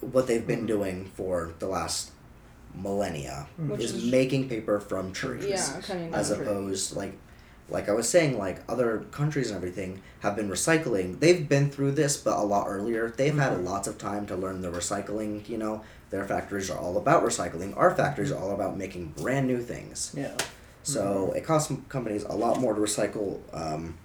what 0.00 0.26
they've 0.26 0.44
been 0.44 0.64
Mhm. 0.64 0.66
doing 0.66 1.10
for 1.16 1.52
the 1.60 1.68
last 1.68 2.10
millennia. 2.74 3.46
Which 3.56 3.80
is, 3.84 3.92
is- 3.94 4.10
making 4.10 4.48
paper 4.48 4.80
from 4.80 5.12
trees. 5.12 5.44
Yeah, 5.48 5.80
cutting 5.80 6.10
down 6.10 6.18
as 6.20 6.28
trees. 6.30 6.40
opposed 6.40 6.96
like 6.96 7.12
like 7.70 7.88
I 7.88 7.92
was 7.92 8.06
saying, 8.06 8.36
like 8.36 8.58
other 8.68 9.04
countries 9.10 9.48
and 9.48 9.56
everything 9.56 10.02
have 10.20 10.36
been 10.36 10.50
recycling. 10.50 11.18
They've 11.20 11.48
been 11.48 11.70
through 11.70 11.92
this, 11.92 12.14
but 12.18 12.36
a 12.36 12.42
lot 12.42 12.66
earlier. 12.68 13.10
They've 13.16 13.38
had 13.38 13.52
Mhm. 13.56 13.64
lots 13.64 13.88
of 13.88 13.96
time 13.96 14.26
to 14.26 14.36
learn 14.36 14.60
the 14.60 14.70
recycling. 14.70 15.48
You 15.48 15.56
know, 15.56 15.80
their 16.14 16.24
factories 16.24 16.70
are 16.70 16.78
all 16.78 16.96
about 16.96 17.24
recycling. 17.24 17.76
Our 17.76 17.92
factories 17.92 18.30
Mm-hmm. 18.30 18.40
are 18.40 18.46
all 18.46 18.54
about 18.54 18.76
making 18.78 19.14
brand 19.20 19.48
new 19.48 19.60
things. 19.60 20.12
Yeah. 20.16 20.36
So 20.84 21.32
it 21.34 21.44
costs 21.44 21.72
companies 21.88 22.22
a 22.24 22.34
lot 22.44 22.60
more 22.60 22.72
to 22.74 22.80
recycle. 22.80 23.40
Um, 23.52 23.96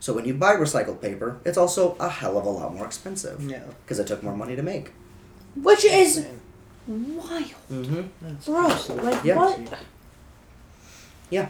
so 0.00 0.14
when 0.14 0.24
you 0.24 0.32
buy 0.32 0.54
recycled 0.56 1.02
paper, 1.02 1.38
it's 1.44 1.58
also 1.58 1.94
a 2.00 2.08
hell 2.08 2.38
of 2.38 2.46
a 2.46 2.48
lot 2.48 2.72
more 2.74 2.86
expensive 2.86 3.42
Yeah. 3.42 3.64
because 3.82 3.98
it 3.98 4.06
took 4.06 4.22
more 4.22 4.34
money 4.34 4.56
to 4.56 4.62
make. 4.62 4.92
Which 5.56 5.84
is 5.84 6.16
Insane. 6.18 6.40
wild. 6.86 7.54
Mm-hmm. 7.70 8.02
That's 8.22 8.46
Bro, 8.46 8.70
absolutely 8.70 9.10
like, 9.12 9.24
Yeah. 9.24 9.36
what? 9.36 9.56
crazy. 9.56 11.46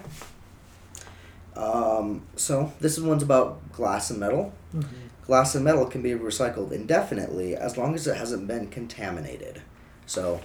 Um, 1.57 2.23
so 2.37 2.73
this 2.81 2.99
one's 2.99 3.23
about 3.23 3.73
glass 3.73 4.11
and 4.11 4.19
metal. 4.21 4.53
Mhm. 4.75 4.85
Glass 5.27 5.55
and 5.55 5.65
metal 5.65 5.85
can 5.87 6.03
be 6.03 6.11
recycled 6.13 6.73
indefinitely 6.73 7.55
as 7.55 7.77
long 7.77 7.95
as 7.95 8.07
it 8.07 8.17
hasn't 8.17 8.47
been 8.49 8.69
contaminated. 8.69 9.61
So, 10.09 10.41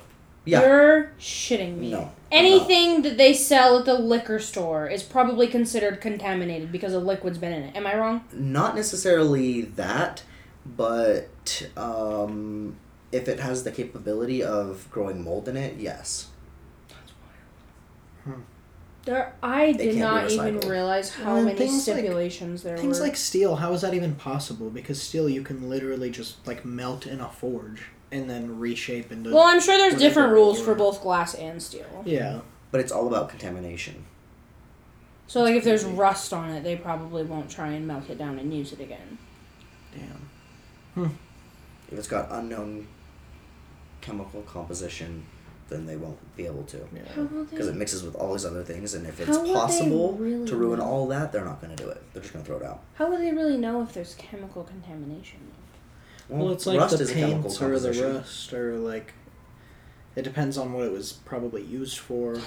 yeah. 0.45 0.61
You're 0.61 1.11
shitting 1.19 1.77
me. 1.77 1.91
No. 1.91 2.11
Anything 2.31 3.01
that 3.03 3.17
they 3.17 3.33
sell 3.33 3.79
at 3.79 3.85
the 3.85 3.93
liquor 3.93 4.37
store 4.39 4.87
is 4.87 5.01
probably 5.03 5.47
considered 5.47 6.01
contaminated 6.01 6.71
because 6.71 6.93
a 6.93 6.99
liquid's 6.99 7.37
been 7.37 7.53
in 7.53 7.63
it. 7.63 7.75
Am 7.75 7.87
I 7.87 7.95
wrong? 7.95 8.23
Not 8.33 8.75
necessarily 8.75 9.61
that, 9.61 10.23
but 10.65 11.69
um, 11.77 12.75
if 13.11 13.27
it 13.29 13.39
has 13.39 13.63
the 13.63 13.71
capability 13.71 14.43
of 14.43 14.87
growing 14.91 15.23
mold 15.23 15.47
in 15.47 15.55
it, 15.55 15.77
yes. 15.79 16.27
That's 16.89 17.13
wild. 18.25 18.35
Hmm. 18.37 18.41
There, 19.05 19.33
I 19.43 19.73
They 19.73 19.85
did 19.91 19.95
can't 19.97 20.31
even 20.31 20.59
realize 20.61 21.09
how 21.11 21.35
And 21.35 21.45
many 21.45 21.57
things 21.57 21.87
like- 21.87 21.97
stipulations 21.97 22.63
there 22.63 22.77
Things 22.77 22.99
were. 22.99 23.05
like 23.05 23.15
steel, 23.15 23.57
how 23.57 23.71
is 23.73 23.81
that 23.81 23.93
even 23.93 24.15
possible? 24.15 24.69
Because 24.69 25.01
steel 25.01 25.29
you 25.29 25.41
can 25.41 25.69
literally 25.69 26.09
just 26.09 26.45
like 26.47 26.63
melt 26.65 27.05
in 27.07 27.19
a 27.21 27.29
forge 27.29 27.83
and 28.13 28.29
then 28.29 28.59
reshape 28.59 29.11
into. 29.11 29.33
well, 29.33 29.43
I'm 29.43 29.59
sure 29.59 29.77
there's 29.77 29.99
different 29.99 30.31
rules 30.31 30.61
for 30.61 30.75
both 30.75 31.01
glass 31.01 31.33
and 31.33 31.61
steel. 31.61 32.03
Yeah, 32.05 32.41
but 32.71 32.79
it's 32.79 32.91
all 32.91 33.07
about 33.07 33.29
contamination. 33.29 34.05
So 35.27 35.41
like 35.41 35.55
if 35.55 35.63
there's 35.63 35.83
rust 35.83 36.31
on 36.31 36.51
it, 36.51 36.63
they 36.63 36.75
probably 36.75 37.23
won't 37.23 37.49
try 37.49 37.69
and 37.69 37.87
melt 37.87 38.09
it 38.09 38.17
down 38.17 38.37
and 38.37 38.53
use 38.53 38.71
it 38.71 38.79
again. 38.79 39.17
Damn. 39.95 40.29
Hmm. 40.93 41.15
If 41.91 41.97
it's 41.97 42.07
got 42.07 42.27
unknown 42.31 42.87
chemical 44.01 44.41
composition, 44.43 45.25
then 45.69 45.85
they 45.87 45.95
won't 45.95 46.19
be 46.35 46.45
able 46.45 46.63
to. 46.63 46.77
Yeah. 46.93 47.23
will 47.23 47.45
Because 47.45 47.67
it 47.67 47.75
mixes 47.75 48.03
with 48.03 48.15
all 48.15 48.33
these 48.33 48.45
other 48.45 48.63
things, 48.63 48.93
and 48.93 49.07
if 49.07 49.19
it's 49.19 49.29
How 49.29 49.39
would 49.39 49.49
they 49.49 49.53
possible 49.53 50.13
really 50.13 50.45
to 50.47 50.55
ruin 50.55 50.79
know? 50.79 50.85
all 50.85 51.07
that, 51.07 51.31
they're 51.31 51.45
not 51.45 51.61
going 51.61 51.75
to 51.75 51.83
do 51.83 51.89
it. 51.89 52.03
They're 52.13 52.21
just 52.21 52.33
going 52.33 52.45
to 52.45 52.47
throw 52.47 52.59
it 52.59 52.63
out. 52.63 52.81
How 52.95 53.09
would 53.09 53.21
they 53.21 53.31
really 53.31 53.57
know 53.57 53.81
if 53.81 53.93
there's 53.93 54.13
chemical 54.15 54.63
contamination? 54.63 55.39
Well, 56.39 56.51
it's 56.51 56.65
like 56.65 56.79
rust 56.79 56.97
the 56.97 57.03
is 57.03 57.11
paints 57.11 57.61
or 57.61 57.79
the 57.79 57.91
rust 58.13 58.53
or 58.53 58.77
like. 58.77 59.13
It 60.15 60.21
depends 60.21 60.59
on 60.59 60.73
what 60.73 60.85
it 60.85 60.91
was 60.91 61.13
probably 61.13 61.63
used 61.63 61.97
for. 61.97 62.37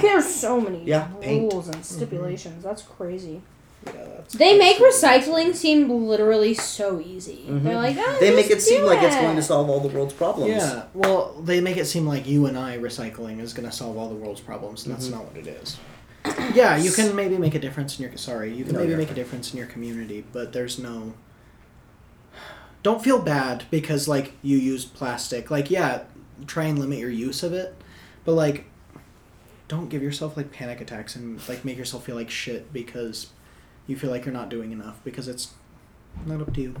There's 0.00 0.24
so 0.32 0.60
many 0.60 0.84
Yeah, 0.84 1.08
paint. 1.20 1.52
rules 1.52 1.68
and 1.68 1.84
stipulations. 1.84 2.62
That's 2.62 2.82
crazy. 2.82 3.42
Yeah, 3.86 3.92
that's 4.16 4.34
They 4.34 4.56
make 4.58 4.78
that's- 4.78 5.02
recycling 5.02 5.54
seem 5.54 5.88
literally 6.06 6.54
so 6.54 7.00
easy. 7.00 7.46
Mhm. 7.48 7.64
They're 7.64 7.74
like, 7.74 7.96
oh, 7.98 8.16
They 8.20 8.34
make 8.36 8.46
it 8.50 8.56
just 8.56 8.68
seem 8.68 8.82
do 8.82 8.86
like 8.86 9.02
it's 9.02 9.16
going 9.16 9.34
to 9.36 9.42
solve 9.42 9.68
all 9.68 9.80
the 9.80 9.88
world's 9.88 10.12
problems. 10.14 10.50
Yeah, 10.52 10.82
well, 10.94 11.34
they 11.44 11.60
make 11.60 11.76
it 11.76 11.86
seem 11.86 12.06
like 12.06 12.26
you 12.28 12.46
and 12.46 12.56
I 12.58 12.78
recycling 12.78 13.40
is 13.40 13.52
going 13.52 13.68
to 13.68 13.74
solve 13.74 13.96
all 13.96 14.08
the 14.08 14.14
world's 14.14 14.40
problems, 14.40 14.84
and 14.86 14.94
that's 14.94 15.08
Mhm. 15.08 15.12
not 15.12 15.24
what 15.24 15.36
it 15.38 15.48
is. 15.48 15.76
Yeah, 16.54 16.76
you 16.76 16.92
can 16.92 17.16
maybe 17.16 17.36
make 17.38 17.54
a 17.54 17.58
difference 17.58 17.98
in 17.98 18.04
your 18.04 18.16
sorry, 18.16 18.52
you 18.54 18.62
can 18.64 18.74
No, 18.74 18.80
maybe 18.80 18.90
you're 18.90 18.98
make 18.98 19.10
a 19.10 19.14
difference 19.14 19.52
in 19.52 19.58
your 19.58 19.66
community, 19.66 20.24
but 20.32 20.52
there's 20.52 20.78
no. 20.78 21.14
Don't 22.82 23.02
feel 23.02 23.20
bad 23.20 23.64
because 23.70 24.08
like 24.08 24.32
you 24.42 24.56
used 24.56 24.94
plastic. 24.94 25.50
Like 25.50 25.70
yeah, 25.70 26.04
try 26.46 26.64
and 26.64 26.78
limit 26.78 26.98
your 26.98 27.10
use 27.10 27.42
of 27.42 27.52
it, 27.52 27.74
but 28.24 28.32
like, 28.32 28.64
don't 29.68 29.88
give 29.88 30.02
yourself 30.02 30.36
like 30.36 30.50
panic 30.50 30.80
attacks 30.80 31.14
and 31.14 31.46
like 31.48 31.64
make 31.64 31.76
yourself 31.76 32.04
feel 32.04 32.16
like 32.16 32.30
shit 32.30 32.72
because 32.72 33.28
you 33.86 33.96
feel 33.96 34.10
like 34.10 34.24
you're 34.24 34.34
not 34.34 34.48
doing 34.48 34.72
enough 34.72 34.98
because 35.04 35.28
it's 35.28 35.52
not 36.26 36.40
up 36.40 36.54
to 36.54 36.60
you. 36.60 36.74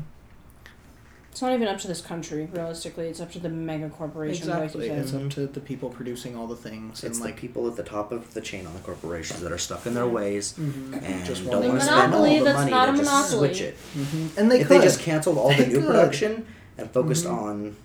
It's 1.30 1.40
not 1.42 1.52
even 1.52 1.68
up 1.68 1.78
to 1.78 1.86
this 1.86 2.00
country. 2.00 2.48
Realistically, 2.52 3.06
it's 3.06 3.20
up 3.20 3.30
to 3.32 3.38
the 3.38 3.48
mega 3.48 3.88
corporations. 3.88 4.48
Exactly, 4.48 4.88
Like 4.90 4.98
it's 4.98 5.14
up 5.14 5.30
to 5.30 5.46
the 5.46 5.60
people 5.60 5.88
producing 5.88 6.36
all 6.36 6.48
the 6.48 6.56
things 6.56 7.04
It's 7.04 7.04
and 7.04 7.14
the 7.14 7.20
like 7.28 7.36
people 7.36 7.68
at 7.68 7.76
the 7.76 7.84
top 7.84 8.10
of 8.10 8.34
the 8.34 8.40
chain 8.40 8.66
on 8.66 8.74
the 8.74 8.80
corporations 8.80 9.40
that 9.40 9.52
are 9.52 9.58
stuck 9.58 9.86
in 9.86 9.94
their 9.94 10.08
ways 10.08 10.54
Mhm. 10.58 11.00
and 11.04 11.24
Just 11.24 11.44
don't 11.44 11.52
want 11.60 11.68
want 11.68 11.80
to 11.80 11.86
spend 11.86 12.14
all 12.14 12.22
the 12.24 12.52
money 12.52 12.70
not 12.70 12.86
to 12.86 12.92
a 12.92 12.96
just 12.96 13.04
monopoly. 13.04 13.48
switch 13.54 13.60
it. 13.60 13.76
hmm 13.94 14.26
And 14.36 14.50
they 14.50 14.60
if 14.60 14.66
could. 14.68 14.80
they 14.80 14.84
just 14.84 15.00
canceled 15.00 15.38
all 15.38 15.54
the 15.54 15.66
new 15.66 15.76
could. 15.76 15.86
production 15.86 16.46
and 16.76 16.90
focused 16.90 17.24
Mhm. 17.26 17.32
on 17.42 17.76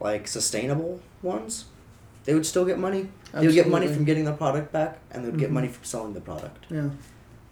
like 0.00 0.26
sustainable 0.26 1.00
ones, 1.22 1.66
they 2.24 2.34
would 2.34 2.46
still 2.46 2.64
get 2.64 2.78
money. 2.80 3.08
They 3.32 3.46
would 3.46 3.54
get 3.54 3.68
money 3.68 3.86
from 3.86 4.04
getting 4.04 4.24
the 4.24 4.32
product 4.32 4.72
back, 4.72 4.98
and 5.12 5.24
they 5.24 5.30
would 5.30 5.38
get 5.38 5.50
Mhm. 5.50 5.54
money 5.54 5.68
from 5.68 5.84
selling 5.84 6.14
the 6.14 6.20
product. 6.20 6.66
Yeah. 6.68 6.88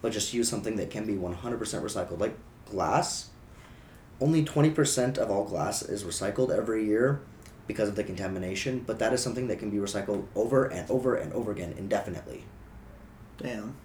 But 0.02 0.12
just 0.12 0.34
use 0.34 0.48
something 0.48 0.74
that 0.76 0.90
can 0.90 1.06
be 1.06 1.16
one 1.16 1.34
hundred 1.34 1.58
percent 1.58 1.84
recycled, 1.84 2.18
like 2.20 2.34
glass. 2.68 3.26
Only 4.20 4.44
twenty 4.44 4.70
percent 4.70 5.16
of 5.18 5.30
all 5.30 5.44
glass 5.44 5.82
is 5.82 6.04
recycled 6.04 6.50
every 6.56 6.84
year 6.84 7.20
because 7.66 7.88
of 7.88 7.94
the 7.96 8.02
contamination, 8.04 8.82
but 8.86 8.98
that 8.98 9.12
is 9.12 9.22
something 9.22 9.46
that 9.48 9.58
can 9.58 9.70
be 9.70 9.76
recycled 9.76 10.24
over 10.34 10.64
and 10.66 10.90
over 10.90 11.14
and 11.14 11.32
over 11.34 11.52
again 11.52 11.74
indefinitely. 11.76 12.44
Damn. 13.36 13.76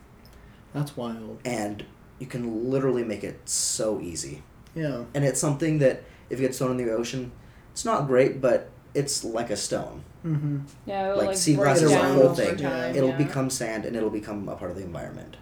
That's 0.74 0.98
wild. 0.98 1.40
And 1.46 1.86
you 2.20 2.26
can 2.26 2.72
literally 2.72 3.04
make 3.04 3.24
it 3.24 3.42
so 3.48 4.00
easy. 4.02 4.42
Yeah. 4.76 5.04
and 5.14 5.24
it's 5.24 5.40
something 5.40 5.78
that 5.80 6.02
if 6.32 6.40
it 6.40 6.42
gets 6.42 6.58
thrown 6.58 6.72
in 6.72 6.78
the 6.78 6.92
ocean, 6.92 7.32
it's 7.74 7.86
not 7.86 8.08
great, 8.08 8.42
but 8.42 8.72
it's 8.96 9.24
like 9.24 9.52
a 9.52 9.56
stone. 9.58 10.04
Mm-hmm. 10.26 10.60
Yeah, 10.88 11.06
it'll, 11.10 11.18
Like, 11.18 11.28
like, 11.28 11.38
sea 11.38 11.56
break 11.56 11.66
glass 11.66 11.82
is 11.84 11.92
a 11.92 11.96
down 11.96 12.16
whole 12.16 12.34
thing. 12.34 12.58
time, 12.58 12.96
it'll 12.96 13.10
yeah. 13.10 13.18
become 13.18 13.52
sand 13.52 13.86
and 13.86 13.96
it'll 13.96 14.10
become 14.10 14.50
a 14.50 14.56
part 14.56 14.72
of 14.72 14.78
the 14.78 14.84
environment. 14.84 15.38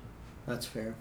That's 0.48 0.66
fair. 0.66 0.96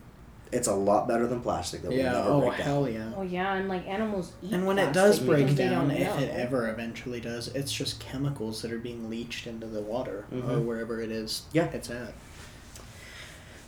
It's 0.53 0.66
a 0.66 0.74
lot 0.74 1.07
better 1.07 1.26
than 1.28 1.40
plastic 1.40 1.82
that 1.82 1.92
yeah. 1.92 2.12
will 2.12 2.18
never 2.18 2.30
Oh 2.30 2.40
break 2.40 2.59
down. 2.59 2.66
hell 2.66 2.88
yeah. 2.88 3.12
Oh 3.16 3.22
yeah, 3.22 3.55
and 3.55 3.68
like 3.68 3.86
animals 3.86 4.32
eat. 4.42 4.53
And 4.53 4.66
when 4.66 4.78
it 4.78 4.92
does 4.92 5.20
break 5.20 5.55
down, 5.55 5.90
if 5.92 6.18
it 6.18 6.30
ever 6.34 6.68
eventually 6.68 7.20
does, 7.20 7.48
it's 7.48 7.72
just 7.72 8.01
chemicals 8.01 8.61
that 8.62 8.72
are 8.72 8.78
being 8.78 9.09
leached 9.09 9.46
into 9.46 9.66
the 9.66 9.80
water 9.80 10.24
or 10.32 10.38
Mhm. 10.38 10.64
wherever 10.64 11.01
it 11.01 11.12
is 11.12 11.42
Yeah. 11.53 11.66
it's 11.72 11.88
at. 11.90 12.12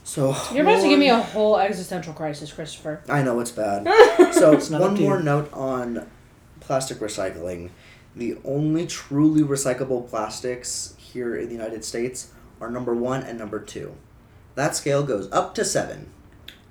So 0.04 0.34
You're 0.52 0.64
about 0.64 0.82
to 0.82 0.88
give 0.88 0.98
me 0.98 1.08
a 1.08 1.18
whole 1.20 1.58
existential 1.58 2.12
crisis, 2.12 2.52
Christopher. 2.52 3.00
I 3.08 3.22
know 3.22 3.38
it's 3.40 3.52
bad. 3.52 3.84
so 4.34 4.52
It's 4.52 4.68
not 4.68 4.80
one 4.80 5.00
more 5.00 5.22
note 5.22 5.52
on 5.52 6.08
plastic 6.60 6.98
recycling. 6.98 7.70
The 8.16 8.38
only 8.44 8.86
truly 8.86 9.42
recyclable 9.42 10.08
plastics 10.08 10.94
here 10.98 11.36
in 11.36 11.46
the 11.48 11.54
United 11.54 11.84
States 11.84 12.28
are 12.60 12.70
number 12.70 12.94
one 12.94 13.22
and 13.22 13.38
number 13.38 13.60
two. 13.60 13.94
That 14.56 14.74
scale 14.76 15.02
goes 15.04 15.30
up 15.32 15.54
to 15.54 15.64
seven, 15.64 16.08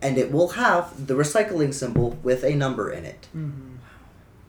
and 0.02 0.18
it 0.18 0.32
will 0.32 0.50
have 0.50 1.08
the 1.08 1.14
recycling 1.14 1.74
symbol 1.74 2.18
with 2.24 2.44
a 2.44 2.56
number 2.56 2.92
in 2.92 3.06
it. 3.06 3.28
Mm-hmm. 3.36 3.76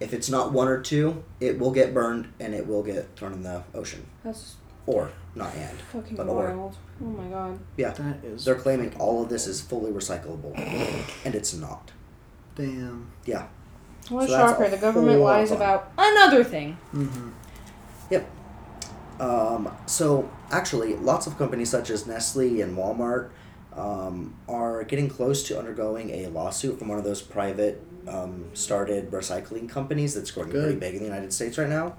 If 0.01 0.13
it's 0.13 0.29
not 0.29 0.53
one 0.53 0.67
or 0.69 0.81
two, 0.81 1.23
it 1.41 1.59
will 1.59 1.71
get 1.71 1.95
burned 1.95 2.33
and 2.41 2.55
it 2.55 2.67
will 2.67 2.83
get 2.83 3.15
thrown 3.17 3.33
in 3.35 3.43
the 3.43 3.63
ocean. 3.75 4.05
That's 4.25 4.57
Or 4.87 5.11
not 5.37 5.55
and. 5.55 5.79
fucking 5.93 6.17
But 6.17 6.27
or. 6.29 6.47
wild. 6.49 6.77
Oh 7.01 7.05
my 7.07 7.29
god. 7.29 7.59
Yeah. 7.77 7.91
That 7.93 8.25
is. 8.25 8.45
They're 8.45 8.57
claiming 8.57 8.95
all 8.99 9.23
of 9.23 9.29
this 9.29 9.47
is 9.47 9.61
fully 9.61 9.93
recyclable. 9.93 10.57
And 11.25 11.35
it's 11.35 11.55
not. 11.55 11.93
Damn. 12.57 13.11
Yeah. 13.25 13.47
What 14.09 14.25
a 14.25 14.27
So 14.27 14.33
that's 14.37 14.53
shocker. 14.53 14.69
The 14.71 14.77
government 14.79 15.21
lies 15.21 15.53
about 15.53 15.93
another 15.97 16.43
thing. 16.43 16.77
Mm-hmm. 16.93 17.29
Yep. 18.11 18.31
Um, 19.21 19.73
so 19.87 20.29
actually, 20.51 20.97
lots 20.97 21.27
of 21.29 21.39
companies 21.39 21.71
such 21.71 21.91
as 21.91 22.07
Nestle 22.09 22.61
and 22.61 22.77
Walmart 22.77 23.31
um, 23.77 24.35
are 24.49 24.85
getting 24.85 25.09
close 25.09 25.43
to 25.45 25.59
undergoing 25.59 26.11
a 26.11 26.27
lawsuit 26.29 26.79
from 26.79 26.89
one 26.89 26.99
of 26.99 27.05
those 27.05 27.23
private 27.23 27.83
um, 28.09 28.47
started 28.55 29.11
recycling 29.11 29.69
companies 29.69 30.15
that's 30.15 30.31
growing 30.31 30.51
Good. 30.51 30.65
pretty 30.65 30.79
big 30.81 30.95
in 30.95 31.01
the 31.01 31.07
United 31.07 31.33
States 31.33 31.57
right 31.59 31.69
now. 31.69 31.95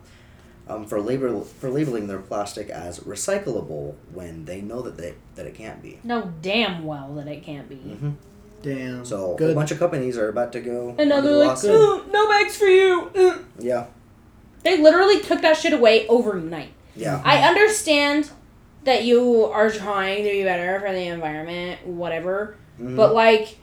Um, 0.66 0.86
for 0.86 1.02
label 1.02 1.44
for 1.44 1.70
labeling 1.70 2.08
their 2.08 2.20
plastic 2.20 2.70
as 2.70 3.02
recyclable 3.02 3.96
when 4.14 4.46
they 4.46 4.62
know 4.62 4.82
that 4.82 4.96
they 4.96 5.14
that 5.36 5.46
it 5.46 5.56
can't 5.56 5.82
be. 5.82 6.00
No 6.06 6.32
damn 6.42 6.86
well 6.86 7.14
that 7.16 7.28
it 7.28 7.44
can't 7.44 7.68
be. 7.68 7.76
hmm 7.76 8.12
Damn. 8.62 9.04
So 9.04 9.36
a 9.36 9.54
bunch 9.54 9.72
of 9.72 9.80
companies 9.80 10.18
are 10.18 10.30
about 10.30 10.54
to 10.54 10.62
go. 10.62 10.96
And 10.98 11.10
now 11.10 11.20
they're 11.20 11.34
the 11.34 11.38
like, 11.40 11.48
lawsuit. 11.50 12.10
No 12.14 12.30
bags 12.30 12.56
for 12.56 12.68
you. 12.68 13.12
Uh." 13.14 13.40
Yeah, 13.60 13.88
They 14.64 14.78
literally 14.78 15.20
took 15.20 15.42
that 15.42 15.58
shit 15.58 15.74
away 15.74 16.08
overnight. 16.08 16.72
yeah. 16.96 17.22
I 17.26 17.40
understand 17.46 18.32
that 18.84 19.04
you 19.04 19.46
are 19.46 19.70
trying 19.70 20.24
to 20.24 20.30
be 20.30 20.44
better 20.44 20.80
for 20.80 20.92
the 20.92 21.08
environment, 21.08 21.86
whatever. 21.88 22.56
Mhm. 22.80 22.96
But 22.96 23.14
like 23.14 23.58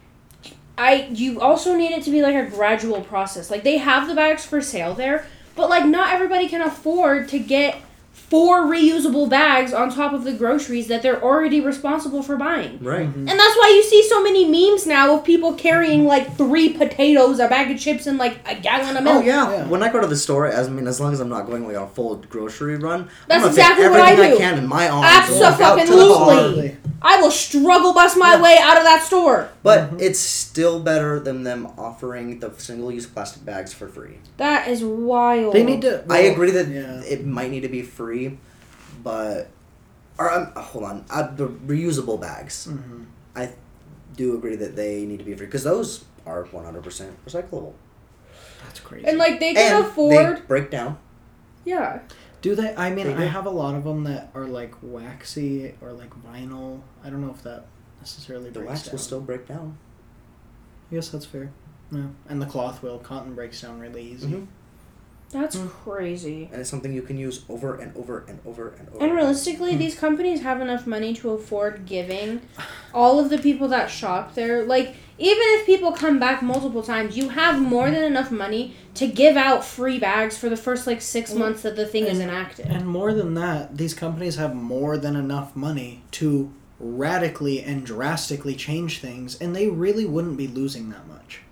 I 0.79 1.09
you 1.13 1.41
also 1.41 1.77
need 1.77 1.93
it 1.93 2.03
to 2.05 2.11
be 2.11 2.23
like 2.23 2.35
a 2.35 2.47
gradual 2.49 3.03
process. 3.03 3.51
Like 3.51 3.65
they 3.65 3.79
have 3.79 4.09
the 4.09 4.15
bags 4.15 4.45
for 4.45 4.61
sale 4.63 4.95
there, 4.95 5.27
but 5.55 5.69
like 5.69 5.85
not 5.85 6.13
everybody 6.13 6.49
can 6.49 6.63
afford 6.63 7.29
to 7.29 7.39
get 7.39 7.77
four 8.31 8.63
reusable 8.63 9.29
bags 9.29 9.73
on 9.75 9.91
top 9.91 10.13
of 10.13 10.23
the 10.23 10.33
groceries 10.33 10.87
that 10.87 11.03
they're 11.03 11.21
already 11.23 11.61
responsible 11.61 12.23
for 12.23 12.37
buying. 12.37 12.79
right. 12.81 13.09
Mhm. 13.13 13.29
And 13.29 13.29
that's 13.29 13.57
why 13.59 13.73
you 13.75 13.83
see 13.83 14.03
so 14.09 14.23
many 14.23 14.45
memes 14.47 14.87
now 14.87 15.13
of 15.17 15.25
people 15.25 15.53
carrying 15.55 16.07
like 16.07 16.37
three 16.37 16.69
potatoes, 16.73 17.41
a 17.41 17.49
bag 17.49 17.71
of 17.73 17.79
chips, 17.81 18.07
and 18.07 18.19
like 18.19 18.39
a 18.49 18.55
gallon 18.55 18.97
of 18.97 19.03
milk. 19.03 19.17
Oh 19.17 19.21
yeah. 19.27 19.51
Yeah. 19.51 19.67
When 19.67 19.83
I 19.83 19.91
go 19.91 20.01
to 20.01 20.07
the 20.07 20.17
store, 20.17 20.47
as 20.47 20.69
I 20.69 20.71
mean, 20.71 20.87
as 20.87 21.01
long 21.01 21.13
as 21.13 21.19
I'm 21.21 21.29
not 21.29 21.47
going 21.47 21.67
like 21.67 21.77
on 21.77 21.83
a 21.83 21.89
full 21.89 22.17
grocery 22.31 22.77
run, 22.77 23.09
That's 23.27 23.39
I'm 23.45 23.51
gonna 23.51 23.53
exactly 23.53 23.89
what 23.89 24.01
I 24.01 24.13
everything 24.13 24.35
I 24.35 24.39
can 24.39 24.59
in 24.59 24.67
my 24.69 24.89
arms. 24.89 25.07
and 25.31 25.41
walk 25.41 25.61
out 25.61 25.79
to 25.81 25.87
the 25.87 25.93
Abso-fucking-lutely. 25.97 26.77
I 27.03 27.21
will 27.21 27.31
struggle 27.31 27.95
bust 27.95 28.17
my 28.19 28.35
Yeah. 28.35 28.43
way 28.43 28.59
out 28.61 28.77
of 28.77 28.85
that 28.85 29.03
store. 29.03 29.49
But 29.63 29.91
it's 29.99 30.21
still 30.21 30.81
better 30.81 31.19
than 31.19 31.45
them 31.45 31.67
offering 31.79 32.39
the 32.41 32.51
single-use 32.59 33.07
plastic 33.07 33.45
bags 33.45 33.73
for 33.73 33.89
free. 33.89 34.19
That 34.37 34.69
is 34.69 34.85
wild. 34.85 35.55
They 35.55 35.63
need 35.65 35.81
to. 35.83 36.05
I 36.11 36.19
agree 36.21 36.51
that 36.51 36.69
yeah. 36.69 37.01
it 37.09 37.25
might 37.27 37.51
need 37.51 37.63
to 37.63 37.69
be 37.69 37.81
free, 37.83 38.20
but 39.03 39.49
or 40.19 40.31
um, 40.31 40.53
hold 40.57 40.85
on, 40.85 41.05
uh, 41.11 41.35
the 41.35 41.49
reusable 41.49 42.21
bags. 42.21 42.69
Mhm. 42.71 43.07
I 43.35 43.53
do 44.17 44.37
agree 44.37 44.57
that 44.57 44.77
they 44.77 45.07
need 45.07 45.19
to 45.19 45.25
be 45.25 45.35
free 45.35 45.47
because 45.47 45.65
those 45.65 46.05
are 46.27 46.45
100% 46.45 47.13
recyclable 47.27 47.73
That's 48.65 48.81
crazy. 48.81 49.07
And 49.07 49.17
like 49.19 49.41
they 49.41 49.55
can 49.55 49.77
and 49.77 49.87
afford. 49.87 50.37
they 50.37 50.41
break 50.43 50.71
down. 50.71 50.99
Yeah. 51.65 52.01
Do 52.43 52.55
they? 52.55 52.75
I 52.75 52.91
mean, 52.93 53.07
They 53.07 53.15
I 53.15 53.27
have 53.27 53.47
a 53.47 53.51
lot 53.51 53.75
of 53.75 53.85
them 53.85 54.05
that 54.05 54.31
are 54.35 54.47
like 54.47 54.75
waxy 54.83 55.75
or 55.81 55.93
like 55.93 56.11
vinyl. 56.25 56.81
I 57.05 57.11
don't 57.11 57.21
know 57.21 57.31
if 57.31 57.43
that 57.45 57.67
necessarily 58.01 58.51
The 58.51 58.61
breaks 58.61 58.69
wax 58.69 58.83
down. 58.85 58.93
will 58.93 58.99
still 58.99 59.21
break 59.21 59.47
down. 59.47 59.77
I 60.91 60.95
guess 60.97 61.09
that's 61.11 61.27
fair. 61.27 61.51
Yeah, 61.93 62.07
and 62.29 62.41
the 62.43 62.47
cloth 62.47 62.83
will. 62.83 62.99
Cotton 62.99 63.35
breaks 63.35 63.61
down 63.63 63.79
really 63.81 64.03
easy. 64.03 64.29
Mhm. 64.29 64.47
That's 65.33 65.57
Hmm. 65.57 65.69
crazy. 65.69 66.49
and 66.51 66.61
it's 66.61 66.69
something 66.71 66.93
you 66.93 67.03
can 67.03 67.17
use 67.17 67.45
over 67.49 67.77
and 67.77 67.97
over 67.97 68.25
and 68.29 68.41
over 68.45 68.71
and 68.79 68.89
over. 68.89 69.05
And 69.05 69.15
realistically, 69.15 69.77
these 69.77 69.95
companies 69.95 70.43
have 70.43 70.61
enough 70.61 70.87
money 70.87 71.15
to 71.15 71.31
afford 71.31 71.87
giving 71.87 72.41
all 72.95 73.21
of 73.21 73.31
the 73.31 73.39
people 73.39 73.69
that 73.69 73.91
shop 73.91 74.35
there. 74.35 74.65
Like, 74.65 74.95
even 75.19 75.43
if 75.59 75.67
people 75.67 75.93
come 75.93 76.19
back 76.19 76.43
multiple 76.43 76.83
times, 76.83 77.17
you 77.17 77.29
have 77.29 77.61
more 77.61 77.91
than 77.91 78.03
enough 78.03 78.31
money 78.31 78.75
to 78.95 79.07
give 79.07 79.37
out 79.37 79.65
free 79.65 79.99
bags 79.99 80.37
for 80.37 80.49
the 80.49 80.57
first 80.57 80.87
like 80.87 81.01
six 81.01 81.31
Well, 81.31 81.41
months 81.41 81.63
that 81.63 81.77
the 81.77 81.87
thing 81.87 82.05
is 82.07 82.19
and- 82.19 82.31
enacted. 82.31 82.67
And 82.67 82.87
more 82.89 83.13
than 83.13 83.35
that, 83.35 83.77
these 83.77 83.95
companies 83.95 84.37
have 84.37 84.55
more 84.57 84.97
than 84.99 85.15
enough 85.17 85.55
money 85.55 86.03
to 86.13 86.51
radically 86.81 87.63
and 87.63 87.85
drastically 87.85 88.55
change 88.55 89.01
things, 89.01 89.37
and 89.41 89.55
they 89.55 89.69
really 89.69 90.07
wouldn't 90.07 90.37
be 90.39 90.49
losing 90.49 90.89
that 90.91 91.07
much. 91.07 91.43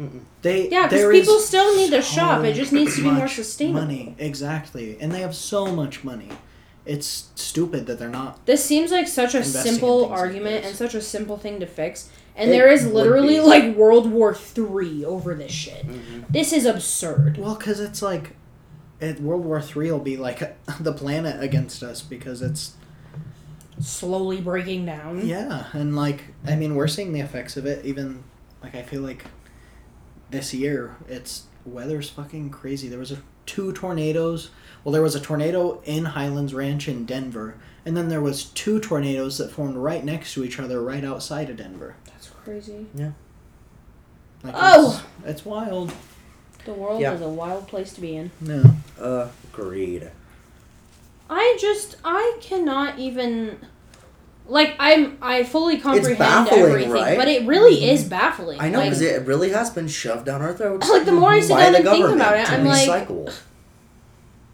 Mm-mm. 0.00 0.20
They 0.42 0.68
Yeah, 0.70 0.82
'cause 0.82 0.90
there 0.92 1.12
people 1.12 1.38
still 1.40 1.76
need 1.76 1.90
to 1.90 2.02
so 2.02 2.14
shop. 2.16 2.44
It 2.44 2.54
just 2.54 2.72
needs 2.72 2.96
to 2.96 3.02
be 3.02 3.10
more 3.10 3.28
sustainable. 3.28 3.80
Money, 3.82 4.14
exactly, 4.18 4.96
and 5.00 5.12
they 5.12 5.20
have 5.20 5.34
so 5.34 5.66
much 5.66 6.02
money. 6.04 6.28
It's 6.86 7.28
stupid 7.34 7.86
that 7.86 7.98
they're 7.98 8.08
not. 8.08 8.44
This 8.46 8.64
seems 8.64 8.90
like 8.90 9.06
such 9.06 9.34
a 9.34 9.44
simple 9.44 10.00
things 10.00 10.10
like 10.10 10.20
argument 10.20 10.64
and 10.64 10.74
such 10.74 10.94
a 10.94 11.02
simple 11.02 11.36
thing 11.36 11.60
to 11.60 11.66
fix. 11.66 12.08
And 12.34 12.48
It 12.48 12.52
there 12.54 12.68
is 12.68 12.86
literally 12.86 13.38
like 13.40 13.76
World 13.76 14.10
War 14.10 14.34
Three 14.34 15.04
over 15.04 15.34
this 15.34 15.52
shit. 15.52 15.86
Mhm. 15.86 16.24
This 16.30 16.52
is 16.54 16.64
absurd. 16.64 17.36
Well, 17.36 17.54
because 17.56 17.80
it's 17.80 18.00
like, 18.00 18.30
at 19.02 19.20
World 19.20 19.44
War 19.44 19.60
Three 19.60 19.90
will 19.90 19.98
be 19.98 20.16
like 20.16 20.56
the 20.80 20.92
planet 20.94 21.42
against 21.42 21.82
us 21.82 22.00
because 22.00 22.40
it's 22.40 22.72
Slowly 23.80 24.40
breaking 24.42 24.84
down. 24.84 25.26
Yeah, 25.26 25.64
and 25.72 25.96
like 25.96 26.24
I 26.46 26.54
mean, 26.56 26.74
we're 26.74 26.88
seeing 26.88 27.12
the 27.12 27.20
effects 27.20 27.56
of 27.56 27.64
it. 27.66 27.84
Even 27.84 28.24
like 28.62 28.74
I 28.74 28.82
feel 28.82 29.00
like 29.02 29.24
this 30.30 30.52
year, 30.54 30.96
it's 31.08 31.44
weather's 31.64 32.08
fucking 32.10 32.50
crazy. 32.50 32.88
There 32.88 32.98
was 32.98 33.12
a 33.12 33.18
two 33.46 33.72
tornadoes. 33.72 34.50
Well, 34.84 34.92
there 34.92 35.02
was 35.02 35.14
a 35.14 35.20
tornado 35.20 35.82
in 35.84 36.04
Highlands 36.06 36.54
Ranch 36.54 36.88
in 36.88 37.04
Denver, 37.04 37.56
and 37.84 37.96
then 37.96 38.08
there 38.08 38.20
was 38.20 38.44
two 38.44 38.80
tornadoes 38.80 39.38
that 39.38 39.50
formed 39.50 39.76
right 39.76 40.04
next 40.04 40.32
to 40.34 40.44
each 40.44 40.58
other, 40.58 40.82
right 40.82 41.04
outside 41.04 41.50
of 41.50 41.56
Denver. 41.58 41.96
That's 42.06 42.28
crazy. 42.30 42.86
Yeah. 42.94 43.12
Like, 44.42 44.54
Oh! 44.56 45.04
it's, 45.24 45.30
it's 45.30 45.44
wild. 45.44 45.92
The 46.64 46.72
world 46.72 47.00
Yeah. 47.00 47.12
is 47.12 47.20
a 47.20 47.28
wild 47.28 47.68
place 47.68 47.92
to 47.94 48.00
be 48.00 48.16
in. 48.16 48.30
No, 48.40 49.30
Agreed. 49.52 50.10
I 51.28 51.56
just 51.60 51.96
I 52.04 52.38
cannot 52.40 52.98
even 52.98 53.58
like 54.50 54.74
I'm 54.78 55.16
I 55.22 55.44
fully 55.44 55.78
comprehend 55.78 56.18
baffling, 56.18 56.60
everything, 56.62 56.90
right? 56.92 57.16
but 57.16 57.28
it 57.28 57.46
really 57.46 57.76
Mhm. 57.80 57.92
is 57.92 58.04
baffling. 58.04 58.58
I 58.60 58.68
know 58.68 58.78
Like, 58.78 58.88
because 58.90 59.00
it 59.00 59.24
really 59.26 59.50
has 59.50 59.70
been 59.70 59.88
shoved 59.88 60.26
down 60.26 60.42
our 60.42 60.52
throats. 60.52 60.88
like 60.90 61.04
the 61.06 61.12
more 61.12 61.30
I 61.30 61.40
sit 61.40 61.56
down 61.56 61.74
and 61.76 61.84
think 61.88 62.06
about 62.08 62.36
it, 62.38 62.50
I'm 62.52 62.64
like, 62.64 63.08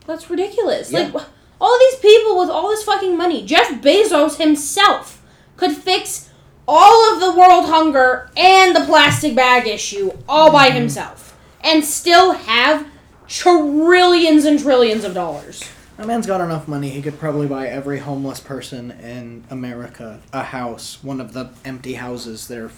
that's 0.07 0.31
ridiculous. 0.31 0.93
Yeah. 0.93 1.11
Like 1.13 1.25
all 1.61 1.79
these 1.79 1.97
people 1.97 2.39
with 2.39 2.51
all 2.51 2.69
this 2.69 2.83
fucking 2.85 3.17
money, 3.17 3.45
Jeff 3.45 3.71
Bezos 3.81 4.37
himself 4.37 5.23
could 5.57 5.73
fix 5.73 6.29
all 6.69 7.13
of 7.15 7.21
the 7.21 7.33
world 7.33 7.67
hunger 7.67 8.29
and 8.37 8.75
the 8.77 8.81
plastic 8.81 9.35
bag 9.35 9.67
issue 9.67 10.11
all 10.29 10.51
by 10.53 10.67
Mm-hmm. 10.69 10.77
himself, 10.77 11.35
and 11.63 11.85
still 11.85 12.33
have 12.33 12.87
trillions 13.29 14.45
and 14.45 14.61
trillions 14.61 15.05
of 15.05 15.15
dollars. 15.15 15.63
That 15.97 16.07
man's 16.07 16.27
got 16.27 16.41
enough 16.41 16.69
money. 16.69 16.91
He 16.91 17.03
could 17.03 17.19
probably 17.19 17.47
buy 17.47 17.69
every 17.69 17.99
homeless 17.99 18.41
person 18.41 18.91
in 18.91 19.45
America 19.51 20.21
a 20.33 20.43
house, 20.45 21.03
one 21.03 21.21
of 21.21 21.33
the 21.33 21.51
empty 21.65 21.95
houses 21.95 22.49
that 22.49 22.59
are 22.59 22.71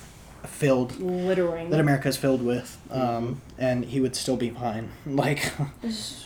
filled 0.47 0.99
Littering. 1.01 1.71
that 1.71 1.81
America's 1.81 2.17
filled 2.17 2.43
with, 2.43 2.79
um, 2.91 3.41
and 3.59 3.85
he 3.87 4.01
would 4.01 4.15
still 4.15 4.37
be 4.37 4.51
fine. 4.51 4.91
Like, 5.07 5.53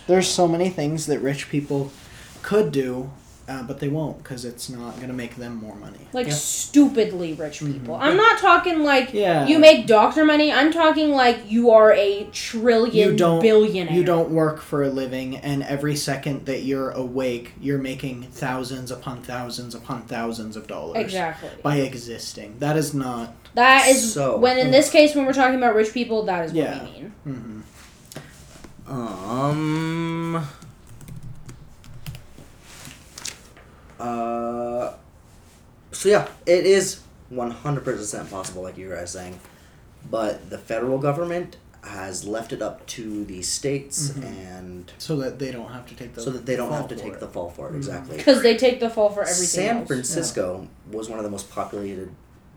there's 0.06 0.28
so 0.28 0.46
many 0.46 0.68
things 0.68 1.06
that 1.06 1.20
rich 1.20 1.48
people 1.48 1.90
could 2.42 2.72
do, 2.72 3.10
uh, 3.52 3.62
but 3.62 3.78
they 3.80 3.88
won't 3.88 4.18
because 4.22 4.44
it's 4.44 4.68
not 4.70 4.98
gonna 5.00 5.12
make 5.12 5.36
them 5.36 5.56
more 5.56 5.74
money. 5.76 5.98
like 6.12 6.26
Yeah. 6.28 6.32
stupidly 6.34 7.32
rich 7.34 7.60
people. 7.60 7.94
I'm 7.96 8.16
not 8.16 8.38
talking 8.38 8.82
like 8.82 9.08
Mm-hmm. 9.08 9.16
Yeah. 9.16 9.46
you 9.46 9.58
make 9.58 9.86
doctor 9.86 10.24
money. 10.24 10.52
I'm 10.52 10.72
talking 10.72 11.10
like 11.10 11.50
you 11.50 11.70
are 11.70 11.92
a 11.92 12.28
trillion 12.32 13.10
You 13.10 13.16
don't- 13.16 13.40
billionaire. 13.42 13.94
You 13.94 14.04
don't 14.04 14.30
work 14.30 14.60
for 14.60 14.82
a 14.82 14.88
living, 14.88 15.36
and 15.36 15.62
every 15.62 15.96
second 15.96 16.46
that 16.46 16.62
you're 16.62 16.90
awake, 16.90 17.52
you're 17.60 17.78
making 17.78 18.22
thousands 18.30 18.90
upon 18.90 19.22
thousands 19.22 19.74
upon 19.74 20.02
thousands 20.02 20.56
of 20.56 20.66
dollars 20.66 20.96
exactly. 21.04 21.50
by 21.62 21.76
existing. 21.76 22.56
That 22.60 22.76
is 22.76 22.94
not. 22.94 23.34
That 23.54 23.88
is 23.88 24.14
So- 24.14 24.38
when 24.38 24.58
in 24.58 24.70
this 24.70 24.88
case 24.90 25.14
when 25.14 25.26
we're 25.26 25.32
talking 25.34 25.56
about 25.56 25.74
rich 25.74 25.92
people, 25.92 26.22
that 26.24 26.46
is 26.46 26.52
what 26.52 26.62
Yeah. 26.64 26.84
we 26.84 26.90
mean. 26.90 27.12
mhm. 27.26 27.62
Um. 28.90 30.46
Uh. 34.06 34.92
So 35.92 36.08
yeah, 36.08 36.28
it 36.46 36.64
is 36.66 37.00
one 37.28 37.50
hundred 37.50 37.84
percent 37.84 38.30
possible, 38.30 38.62
like 38.62 38.76
you 38.78 38.88
guys 38.90 39.12
saying, 39.12 39.38
but 40.10 40.48
the 40.50 40.58
federal 40.58 40.98
government 40.98 41.56
has 41.84 42.24
left 42.24 42.52
it 42.52 42.62
up 42.62 42.86
to 42.86 43.24
the 43.24 43.42
states 43.42 44.10
Mhm. 44.10 44.24
and 44.24 44.92
So 44.98 45.16
that 45.16 45.38
they 45.40 45.50
don't 45.50 45.70
have 45.72 45.84
to 45.88 45.94
take 45.96 46.14
the. 46.14 46.20
so 46.22 46.30
that 46.30 46.46
they 46.46 46.54
don't 46.56 46.72
have 46.72 46.86
to 46.88 46.96
take 46.96 47.14
it. 47.14 47.20
the 47.20 47.26
fall 47.28 47.50
for 47.50 47.68
it 47.68 47.72
Mhm. 47.72 47.76
exactly. 47.76 48.16
Because 48.16 48.40
they 48.42 48.56
take 48.56 48.78
the 48.80 48.88
fall 48.88 49.10
for 49.10 49.22
everything 49.22 49.46
San 49.46 49.76
else. 49.78 49.88
Francisco 49.88 50.68
was 50.90 51.08
one 51.08 51.18
of 51.18 51.24
the 51.24 51.30
most 51.30 51.50
populated. 51.50 52.10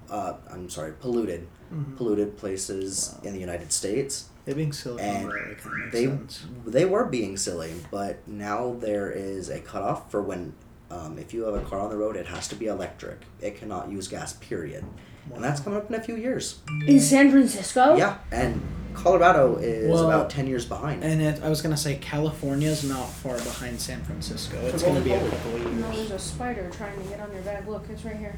Uh, 0.09 0.33
I'm 0.51 0.69
sorry, 0.69 0.91
polluted, 1.01 1.47
Mhm. 1.73 1.97
polluted 1.97 2.37
places 2.37 3.15
Wow. 3.15 3.21
in 3.29 3.33
the 3.33 3.39
United 3.39 3.73
States. 3.73 4.25
They 4.45 4.53
being 4.53 4.71
silly 4.71 5.01
And 5.01 5.27
really 5.27 5.55
kind 5.55 5.65
of 5.65 5.79
makes 5.79 5.91
they 5.93 6.05
sense. 6.05 6.39
they 6.67 6.85
were 6.85 7.05
being 7.05 7.35
silly, 7.35 7.73
but 7.89 8.19
now 8.27 8.75
there 8.79 9.09
is 9.11 9.49
a 9.49 9.59
cutoff 9.59 10.11
for 10.11 10.21
when 10.21 10.53
um, 10.95 11.17
if 11.19 11.33
you 11.33 11.43
have 11.43 11.55
a 11.55 11.61
car 11.69 11.79
on 11.79 11.89
the 11.89 11.97
road, 11.97 12.15
it 12.15 12.27
has 12.27 12.47
to 12.49 12.55
be 12.55 12.67
electric. 12.67 13.19
It 13.41 13.57
cannot 13.59 13.91
use 13.91 14.07
gas. 14.07 14.33
Period. 14.33 14.83
And 15.33 15.43
that's 15.43 15.59
coming 15.59 15.77
up 15.79 15.89
in 15.89 15.95
a 15.95 16.01
few 16.01 16.15
years. 16.15 16.59
in 16.87 16.99
San 16.99 17.31
Francisco. 17.31 17.95
Yeah, 17.97 18.17
and 18.31 18.61
Colorado 18.93 19.55
is 19.57 19.89
Well, 19.91 20.05
about 20.07 20.29
ten 20.29 20.45
years 20.47 20.65
behind. 20.65 21.03
And 21.03 21.21
it, 21.21 21.41
I 21.43 21.49
was 21.49 21.61
gonna 21.63 21.75
say 21.77 21.95
California 21.97 22.69
is 22.69 22.83
not 22.83 23.09
far 23.09 23.35
behind 23.37 23.79
San 23.81 24.01
Francisco. 24.03 24.57
It's 24.67 24.83
gonna 24.83 25.01
be 25.01 25.11
a 25.13 25.19
couple 25.29 25.55
of 25.55 25.63
No, 25.79 25.91
years. 25.91 26.09
there's 26.09 26.11
a 26.11 26.19
spider 26.19 26.69
trying 26.71 26.95
to 27.01 27.09
get 27.09 27.19
on 27.19 27.31
your 27.33 27.41
bag. 27.41 27.67
Look, 27.67 27.85
it's 27.89 28.05
right 28.05 28.15
here. 28.15 28.37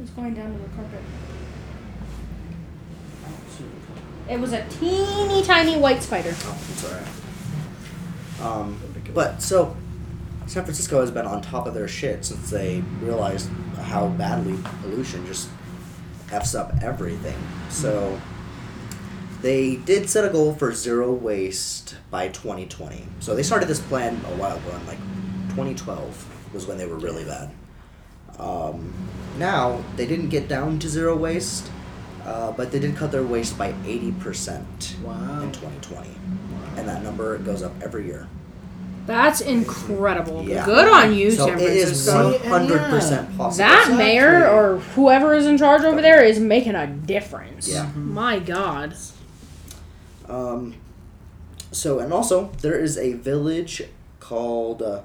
It's 0.00 0.10
going 0.10 0.34
down 0.34 0.52
to 0.52 0.58
the 0.58 0.68
carpet. 0.76 1.00
It 4.30 4.38
was 4.38 4.52
a 4.52 4.62
teeny 4.68 5.42
tiny 5.42 5.78
white 5.78 6.02
spider. 6.02 6.34
Oh, 6.44 6.58
I'm 6.68 6.76
sorry. 6.76 7.04
Um, 8.42 8.80
but 9.14 9.42
so 9.42 9.74
San 10.48 10.64
Francisco 10.64 11.00
has 11.00 11.10
been 11.10 11.26
on 11.26 11.42
top 11.42 11.66
of 11.66 11.74
their 11.74 11.86
shit 11.88 12.24
since 12.24 12.50
they 12.50 12.82
realized 13.02 13.50
how 13.82 14.08
badly 14.08 14.58
pollution 14.82 15.24
just 15.26 15.48
f's 16.32 16.54
up 16.54 16.72
everything. 16.82 17.36
So 17.68 18.18
they 19.42 19.76
did 19.76 20.08
set 20.08 20.24
a 20.24 20.30
goal 20.30 20.54
for 20.54 20.72
zero 20.72 21.12
waste 21.12 21.96
by 22.10 22.28
2020. 22.28 23.04
So 23.20 23.36
they 23.36 23.42
started 23.42 23.68
this 23.68 23.78
plan 23.80 24.14
a 24.16 24.36
while 24.36 24.56
ago, 24.56 24.70
in 24.74 24.86
like 24.86 24.98
2012 25.50 26.52
was 26.54 26.66
when 26.66 26.78
they 26.78 26.86
were 26.86 26.96
really 26.96 27.24
bad. 27.24 27.50
Um, 28.38 28.92
now 29.38 29.84
they 29.96 30.06
didn't 30.06 30.30
get 30.30 30.48
down 30.48 30.78
to 30.78 30.88
zero 30.88 31.14
waste, 31.14 31.70
uh, 32.24 32.52
but 32.52 32.72
they 32.72 32.78
did 32.78 32.96
cut 32.96 33.12
their 33.12 33.22
waste 33.22 33.58
by 33.58 33.72
80% 33.84 34.98
Wow. 35.02 35.42
in 35.42 35.52
2020, 35.52 36.08
and 36.76 36.88
that 36.88 37.02
number 37.02 37.36
goes 37.38 37.62
up 37.62 37.72
every 37.82 38.06
year. 38.06 38.28
That's 39.08 39.40
incredible. 39.40 40.42
Yeah. 40.42 40.66
Good 40.66 40.86
on 40.86 41.14
you, 41.14 41.30
so 41.30 41.46
San 41.46 41.58
it 41.58 41.62
is 41.62 41.84
Francisco. 41.84 42.32
See, 42.32 42.38
one 42.50 42.60
hundred 42.60 42.90
percent 42.90 43.36
possible. 43.38 43.66
That 43.66 43.80
Exactly. 43.80 43.96
mayor 43.96 44.48
or 44.48 44.78
whoever 44.94 45.34
is 45.34 45.46
in 45.46 45.56
charge 45.56 45.82
over 45.82 46.02
there 46.02 46.22
is 46.22 46.38
making 46.38 46.74
a 46.74 46.86
difference. 46.86 47.68
Yeah. 47.68 47.90
My 47.94 48.38
God. 48.38 48.94
Um, 50.28 50.74
so 51.72 51.98
and 52.00 52.12
also 52.12 52.50
there 52.60 52.78
is 52.78 52.98
a 52.98 53.14
village 53.14 53.82
called. 54.20 54.82
Uh, 54.82 55.02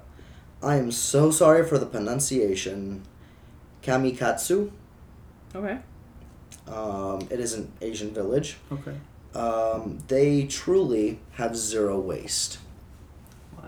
I 0.61 0.75
am 0.75 0.91
so 0.91 1.31
sorry 1.31 1.65
for 1.65 1.77
the 1.77 1.85
pronunciation. 1.85 3.03
Kamikatsu. 3.83 4.71
Okay. 5.55 5.79
Um, 6.67 7.21
it 7.29 7.39
is 7.39 7.53
an 7.53 7.71
Asian 7.81 8.13
village. 8.13 8.57
Okay. 8.71 8.95
Um, 9.33 9.99
they 10.09 10.45
truly 10.45 11.19
have 11.33 11.55
zero 11.55 11.99
waste. 11.99 12.59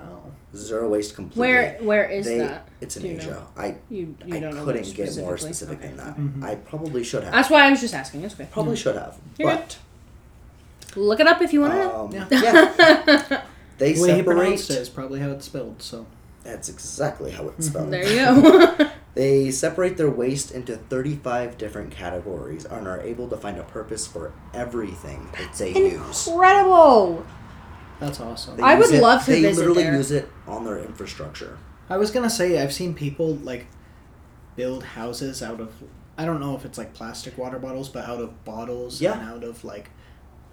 Wow. 0.10 0.22
Zero 0.56 0.88
waste 0.89 1.16
completely. 1.16 1.39
Where 1.41 1.78
Where 1.82 2.06
is 2.10 2.26
They- 2.26 2.38
that? 2.39 2.68
It's 2.82 2.95
in 2.97 3.03
Do 3.03 3.10
Asia. 3.10 3.30
know? 3.32 3.47
I 3.58 3.76
You 3.89 4.16
You 4.26 4.36
I 4.36 4.39
don't 4.39 4.64
couldn't 4.64 4.93
get 4.95 5.18
more 5.18 5.38
specific 5.38 5.80
Okay. 5.80 5.88
than 5.88 5.97
that. 5.97 6.18
Mhm. 6.18 6.43
I 6.43 6.56
probably 6.56 7.03
should 7.03 7.24
have. 7.24 7.34
That's 7.34 7.49
why 7.49 7.68
I 7.68 7.72
was 7.72 7.82
just 7.82 7.93
asking. 7.93 8.24
It's 8.24 8.34
okay. 8.36 8.47
probably 8.51 8.76
should 8.76 8.95
have. 8.95 9.16
You're 9.38 9.49
but 9.51 9.78
Look 10.95 11.20
it 11.20 11.28
up 11.28 11.41
if 11.41 11.51
you 11.51 11.60
want 11.62 11.74
to 11.74 11.93
um, 11.95 12.12
Yeah. 12.14 12.28
yeah. 12.32 13.41
They 13.78 13.91
The 13.93 14.01
way 14.01 14.08
separate. 14.08 14.26
pronounced 14.38 14.70
it 14.70 14.78
is 14.78 14.88
probably 14.89 15.20
how 15.20 15.32
it's 15.32 15.45
spelled. 15.45 15.82
So. 15.82 16.06
That's 16.45 16.70
exactly 16.70 17.32
how 17.32 17.49
it's 17.49 17.68
spelled. 17.68 17.91
there 17.91 18.08
you 18.08 18.41
go. 18.78 18.89
They 19.16 19.49
separate 19.51 19.95
their 19.97 20.10
waste 20.10 20.51
into 20.51 20.76
35 20.76 21.58
different 21.58 21.89
categories 21.91 22.66
and 22.66 22.86
are 22.86 22.99
able 23.01 23.28
to 23.30 23.38
find 23.38 23.58
a 23.58 23.64
purpose 23.64 24.06
for 24.06 24.34
everything 24.53 25.30
that 25.38 25.53
they 25.58 25.74
use. 25.74 26.28
Incredible. 26.28 27.26
That's 28.00 28.20
awesome. 28.20 28.58
They 28.58 28.64
I 28.64 28.78
use 28.78 28.88
would 28.88 28.96
it- 28.96 29.02
love 29.02 29.24
to 29.26 29.32
They 29.32 29.41
visit 29.41 29.60
literally 29.60 29.84
there. 29.84 29.96
use 29.96 30.12
it 30.12 30.30
on 30.48 30.66
their 30.66 30.80
infrastructure. 30.80 31.58
I 31.89 31.98
was 31.98 32.12
gonna 32.12 32.30
say 32.30 32.62
I've 32.62 32.74
seen 32.74 32.93
people 32.93 33.36
like 33.36 33.68
build 34.56 34.84
houses 34.84 35.41
out 35.43 35.60
of 35.60 35.72
I 36.18 36.24
don't 36.26 36.39
know 36.39 36.56
if 36.56 36.64
it's 36.66 36.78
like 36.78 36.93
plastic 36.93 37.38
water 37.38 37.60
bottles, 37.60 37.89
but 37.89 38.06
out 38.06 38.22
of 38.22 38.46
bottles 38.46 39.02
Yeah. 39.02 39.20
and 39.20 39.30
out 39.30 39.43
of 39.43 39.64
like 39.66 39.89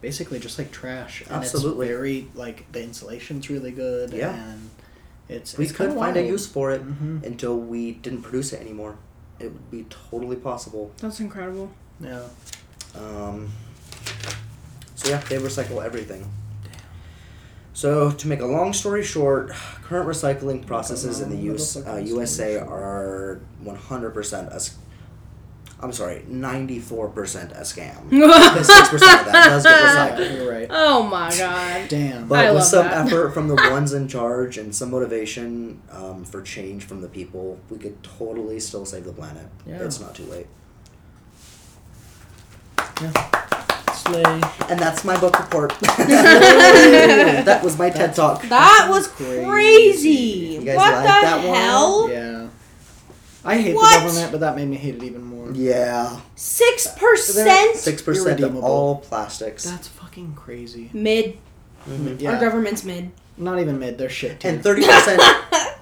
basically 0.01 0.40
just 0.40 0.59
like 0.59 0.72
trash. 0.72 1.22
And 1.22 1.30
Absolutely. 1.30 1.86
it's 1.86 1.97
very 1.97 2.28
like 2.34 2.70
the 2.72 2.82
insulation's 2.82 3.49
really 3.49 3.70
good. 3.70 4.12
Yeah. 4.12 4.34
and 4.34 4.70
it's 5.28 5.57
We 5.57 5.64
it's 5.64 5.72
could 5.72 5.86
kinda 5.88 6.01
find 6.01 6.16
a 6.16 6.20
wild. 6.20 6.30
use 6.32 6.47
for 6.47 6.72
it 6.72 6.82
Mhm. 6.84 7.24
until 7.24 7.57
we 7.57 7.93
didn't 7.93 8.22
produce 8.22 8.53
it 8.53 8.61
anymore. 8.61 8.97
It 9.38 9.47
would 9.53 9.70
be 9.70 9.86
totally 10.11 10.36
possible. 10.36 10.90
That's 10.99 11.20
incredible. 11.20 11.70
Yeah. 12.01 12.22
Um, 12.97 13.53
so 14.97 15.09
yeah, 15.11 15.20
they 15.28 15.38
recycle 15.38 15.82
everything. 15.84 16.28
So 17.74 18.10
to 18.10 18.28
make 18.28 18.40
a 18.40 18.46
long 18.46 18.72
story 18.72 19.02
short, 19.02 19.50
current 19.50 20.06
recycling 20.08 20.66
processes 20.66 21.20
in 21.20 21.30
the 21.30 21.52
US, 21.54 21.76
uh, 21.76 21.96
USA 22.04 22.58
are 22.58 23.40
one 23.60 23.76
hundred 23.76 24.10
percent 24.10 24.50
a. 24.52 24.56
s- 24.56 24.76
I'm 25.80 25.90
sorry, 25.92 26.22
ninety 26.28 26.78
four 26.78 27.08
percent 27.08 27.50
a 27.52 27.62
scam. 27.62 28.08
oh 28.12 28.62
six 28.62 28.88
percent 28.90 29.20
of 29.26 29.32
that 29.32 29.46
does 29.48 29.62
get 29.64 29.80
recycled. 29.80 30.18
Yeah, 30.18 30.42
you're 30.42 30.52
right. 30.52 30.68
my 31.02 31.34
god. 31.36 31.88
Damn. 31.88 32.28
But 32.28 32.38
I 32.44 32.50
with 32.50 32.58
love 32.60 32.66
some 32.66 32.84
that. 32.86 33.06
effort 33.06 33.30
from 33.32 33.48
the 33.48 33.54
ones 33.70 33.92
in 33.94 34.06
charge 34.06 34.58
and 34.58 34.72
some 34.74 34.90
motivation 34.92 35.80
um, 35.90 36.24
for 36.24 36.40
change 36.42 36.84
from 36.84 37.00
the 37.00 37.08
people, 37.08 37.58
we 37.70 37.78
could 37.78 38.00
totally 38.04 38.60
still 38.60 38.84
save 38.84 39.04
the 39.04 39.12
planet. 39.12 39.46
Yeah. 39.66 39.78
It's 39.82 39.98
not 39.98 40.14
too 40.14 40.24
late. 40.26 40.46
Slay. 44.12 44.40
And 44.68 44.78
that's 44.78 45.04
my 45.04 45.18
book 45.18 45.38
report. 45.38 45.72
that 45.80 47.60
was 47.64 47.78
my 47.78 47.90
TED 47.90 48.14
talk. 48.14 48.42
That 48.48 48.86
was 48.90 49.08
Crazy. 49.08 49.44
crazy. 49.46 50.08
You 50.10 50.60
guys 50.64 50.76
what 50.76 50.92
like 50.92 51.02
the 51.04 51.08
that 51.26 51.46
one? 51.48 51.56
hell? 51.56 52.10
Yeah. 52.10 52.48
I 53.44 53.58
hate 53.58 53.74
What? 53.74 53.98
the 54.00 54.06
government, 54.06 54.32
but 54.32 54.40
that 54.40 54.54
made 54.56 54.68
me 54.68 54.76
hate 54.76 54.94
it 54.96 55.02
even 55.02 55.22
more. 55.24 55.50
Yeah. 55.52 56.20
Six 56.36 56.86
percent 56.96 57.76
Six 57.76 58.00
percent 58.02 58.26
of 58.34 58.40
Irredeemable. 58.40 58.68
all 58.68 58.96
plastics. 59.00 59.64
That's 59.64 59.88
fucking 59.88 60.34
crazy. 60.34 60.90
mid. 60.92 61.38
Mhm. 61.88 62.20
Yeah. 62.20 62.34
Our 62.34 62.40
government's 62.40 62.84
mid. 62.84 63.10
Not 63.36 63.58
even 63.58 63.78
mid. 63.80 63.98
They're 63.98 64.08
shit. 64.08 64.40
Too. 64.40 64.48
And 64.48 64.62
thirty 64.62 64.84
percent, 64.84 65.20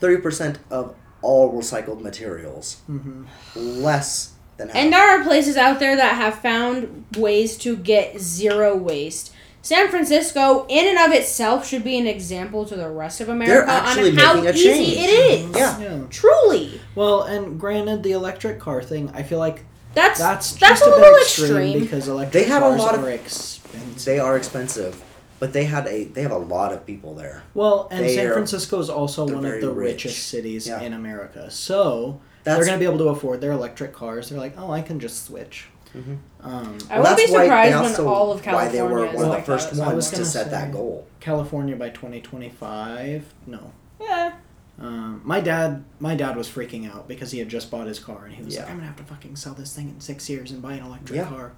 thirty 0.01 0.23
percent 0.23 0.59
of 0.71 0.95
all 1.21 1.53
recycled 1.53 2.01
materials. 2.01 2.77
hmm 2.87 3.25
Less 3.55 4.33
than 4.61 4.69
half. 4.69 4.77
And 4.77 4.93
there 4.93 5.21
are 5.21 5.25
places 5.25 5.57
out 5.57 5.81
there 5.81 5.97
that 5.97 6.15
have 6.15 6.37
found 6.37 7.05
ways 7.17 7.57
to 7.59 7.77
get 7.77 8.19
zero 8.21 8.77
waste. 8.77 9.33
San 9.63 9.91
Francisco, 9.91 10.65
in 10.71 10.87
and 10.89 10.99
of 11.07 11.13
itself, 11.19 11.67
should 11.67 11.85
be 11.85 11.99
an 11.99 12.07
example 12.07 12.65
to 12.65 12.75
the 12.77 12.89
rest 12.89 13.21
of 13.21 13.29
America 13.29 13.71
actually 13.71 14.11
on 14.13 14.17
how 14.17 14.35
making 14.35 14.49
a 14.49 14.53
easy 14.53 14.65
change. 14.65 14.97
it 14.97 15.11
is. 15.11 15.57
Yeah. 15.57 15.79
Yeah. 15.81 16.01
Truly. 16.09 16.81
Well, 16.95 17.23
and 17.25 17.61
granted, 17.61 18.03
the 18.03 18.13
electric 18.13 18.59
car 18.59 18.83
thing, 18.83 19.11
I 19.13 19.23
feel 19.23 19.39
like 19.39 19.65
That's 19.93 20.19
that's 20.19 20.53
that's, 20.55 20.81
a 20.81 20.85
a, 20.85 20.89
little 20.89 21.01
bit 21.03 21.23
extreme, 21.23 21.51
extreme. 21.57 21.81
because 21.81 22.09
electric 22.09 22.33
They 22.45 22.49
have 22.49 22.63
a 22.63 22.69
lot 22.71 22.95
of- 22.95 23.05
are 23.05 23.11
expensive. 23.11 24.05
they 24.07 24.19
are 24.19 24.37
expensive, 24.37 25.03
but 25.41 25.53
they 25.53 25.65
had 25.65 25.87
a 25.89 26.05
they 26.05 26.23
have 26.23 26.33
a 26.33 26.39
lot 26.39 26.73
of 26.73 26.87
people 26.87 27.15
there. 27.15 27.43
Well, 27.53 27.87
and 27.91 28.03
They 28.07 28.15
San 28.15 28.29
are- 28.29 28.33
Francisco 28.33 28.79
is 28.79 28.89
also 28.89 29.25
one 29.27 29.45
of 29.45 29.61
the 29.61 29.71
rich. 29.71 30.05
richest 30.07 30.29
cities 30.29 30.69
Yeah. 30.69 30.81
in 30.81 30.95
America, 30.95 31.51
so 31.51 32.21
That's 32.45 32.57
they're 32.59 32.67
going 32.67 32.79
to 32.79 32.85
be 32.85 32.87
able 32.89 32.99
to 33.05 33.11
afford 33.11 33.41
their 33.41 33.53
electric 33.53 33.93
cars. 33.93 34.31
They're 34.31 34.39
like, 34.39 34.55
oh, 34.57 34.71
I 34.71 34.81
can 34.83 34.99
just 35.01 35.25
switch. 35.27 35.69
Mhm. 35.95 36.19
Um, 36.43 36.79
I 36.89 37.01
Well, 37.01 37.03
wouldn't 37.03 37.17
be 37.17 37.23
that's 37.25 37.33
why 37.33 37.45
surprised 37.45 37.75
also- 37.75 38.05
when 38.05 38.15
all 38.15 38.33
of 38.33 38.43
California 38.43 38.55
why 38.69 38.73
they 38.73 38.79
California 38.79 39.07
were 39.07 39.13
is 39.13 39.17
one 39.17 39.25
of 39.25 39.31
like 39.31 39.41
the 39.41 39.53
first 39.53 39.71
that. 39.75 39.87
Ones 39.87 40.11
to 40.13 40.25
set 40.25 40.51
that 40.53 40.73
goal. 40.73 41.07
California 41.19 41.77
by 41.77 41.91
2025. 41.91 43.35
No. 43.47 43.73
Yeah. 44.01 44.33
Um, 44.81 45.21
my 45.25 45.41
dad, 45.41 45.85
my 45.99 46.15
dad 46.15 46.37
was 46.37 46.49
freaking 46.49 46.91
out 46.91 47.07
because 47.09 47.33
he 47.33 47.39
had 47.41 47.49
just 47.49 47.71
bought 47.71 47.87
his 47.87 47.99
car 47.99 48.25
and 48.25 48.35
he 48.35 48.43
was 48.43 48.55
Yeah. 48.55 48.61
like, 48.63 48.71
"I'm 48.71 48.77
gonna 48.77 48.87
have 48.87 48.97
to 48.97 49.03
fucking 49.03 49.37
sell 49.37 49.53
this 49.53 49.75
thing 49.75 49.89
in 49.91 50.01
six 50.01 50.31
years 50.31 50.51
and 50.53 50.63
buy 50.63 50.75
an 50.75 50.85
electric 50.87 51.17
Yeah. 51.19 51.25
car." 51.29 51.53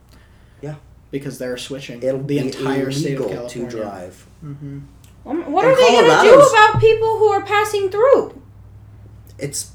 Yeah. 0.60 0.74
Because 1.12 1.38
they're 1.38 1.58
switching 1.58 2.02
It'll 2.02 2.18
the 2.18 2.24
be 2.24 2.38
entire 2.38 2.90
state 2.90 3.14
of 3.14 3.20
illegal 3.20 3.28
California 3.28 3.70
to 3.70 3.76
drive. 3.76 4.26
Mm-hmm. 4.44 4.78
Um, 5.28 5.52
what 5.52 5.64
And 5.66 5.72
are 5.74 5.76
they 5.76 5.88
going 5.92 6.04
to 6.06 6.22
do 6.22 6.40
about 6.40 6.80
people 6.80 7.18
who 7.18 7.28
are 7.28 7.42
passing 7.42 7.90
through? 7.90 8.40
It's 9.38 9.71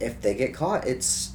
if 0.00 0.20
they 0.20 0.34
get 0.34 0.54
caught, 0.54 0.86
it's 0.86 1.32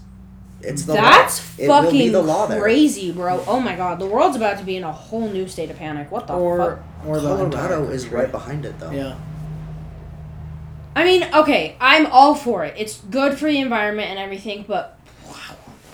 it's 0.61 0.83
the 0.83 0.93
That's 0.93 1.59
law. 1.59 1.63
It 1.63 1.67
fucking 1.67 2.11
the 2.13 2.21
law 2.21 2.45
there. 2.47 2.61
crazy, 2.61 3.11
bro. 3.11 3.43
Oh 3.47 3.59
my 3.59 3.75
god, 3.75 3.99
the 3.99 4.05
world's 4.05 4.37
about 4.37 4.59
to 4.59 4.63
be 4.63 4.77
in 4.77 4.83
a 4.83 4.91
whole 4.91 5.27
new 5.29 5.47
state 5.47 5.69
of 5.69 5.77
panic. 5.77 6.09
What 6.11 6.27
the 6.27 6.33
Or 6.33 6.57
fuck? 6.57 7.07
or 7.07 7.19
the 7.19 7.27
Colorado 7.35 7.45
entire 7.83 7.91
is 7.91 8.07
right 8.07 8.31
behind 8.31 8.65
it 8.65 8.79
though. 8.79 8.91
Yeah. 8.91 9.15
I 10.95 11.03
mean, 11.03 11.23
okay, 11.33 11.75
I'm 11.81 12.05
all 12.07 12.35
for 12.35 12.63
it. 12.63 12.75
It's 12.77 12.99
good 13.01 13.37
for 13.37 13.49
the 13.49 13.59
environment 13.59 14.09
and 14.09 14.19
everything, 14.19 14.63
but 14.67 14.97
wow. 15.27 15.33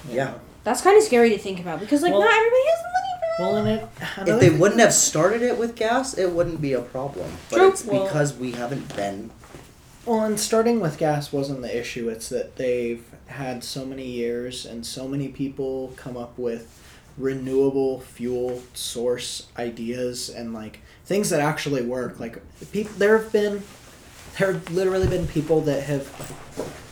Yeah. 0.09 0.33
that's 0.63 0.81
kind 0.81 0.97
of 0.97 1.03
scary 1.03 1.29
to 1.29 1.37
think 1.37 1.59
about 1.59 1.79
because 1.79 2.01
like 2.01 2.11
Well- 2.11 2.21
not 2.21 2.33
everybody 2.33 2.61
has 2.67 2.79
the 2.79 2.89
money 2.89 3.05
for 3.37 3.43
Well, 3.43 3.55
and 3.55 3.69
it. 3.69 4.29
If 4.33 4.39
they 4.41 4.49
thing 4.49 4.59
wouldn't 4.59 4.81
have 4.81 4.93
started 4.93 5.41
it 5.41 5.57
with 5.57 5.75
gas, 5.75 6.15
it 6.17 6.31
wouldn't 6.33 6.59
be 6.61 6.73
a 6.73 6.81
problem. 6.81 7.31
But 7.49 7.57
True. 7.57 7.67
it's 7.69 7.85
Well- 7.85 8.03
because 8.03 8.33
we 8.33 8.51
haven't 8.51 8.93
been. 8.95 9.31
Well, 10.05 10.21
and 10.21 10.39
starting 10.39 10.79
with 10.79 10.97
gas 10.97 11.31
wasn't 11.31 11.61
the 11.61 11.77
issue. 11.77 12.09
It's 12.09 12.29
that 12.29 12.55
they've 12.55 13.03
had 13.27 13.63
so 13.63 13.85
many 13.85 14.05
years 14.05 14.65
and 14.65 14.85
so 14.85 15.07
many 15.07 15.27
people 15.27 15.93
come 15.95 16.17
up 16.17 16.37
with 16.37 16.75
renewable 17.17 17.99
fuel 17.99 18.61
source 18.73 19.47
ideas 19.57 20.29
and 20.29 20.53
like 20.53 20.79
things 21.05 21.29
that 21.29 21.41
actually 21.41 21.81
work. 21.83 22.19
Like 22.19 22.41
people, 22.71 22.91
there 22.97 23.17
have 23.17 23.31
been, 23.31 23.61
there 24.37 24.53
have 24.53 24.69
literally 24.71 25.07
been 25.07 25.27
people 25.27 25.61
that 25.61 25.83
have 25.83 26.07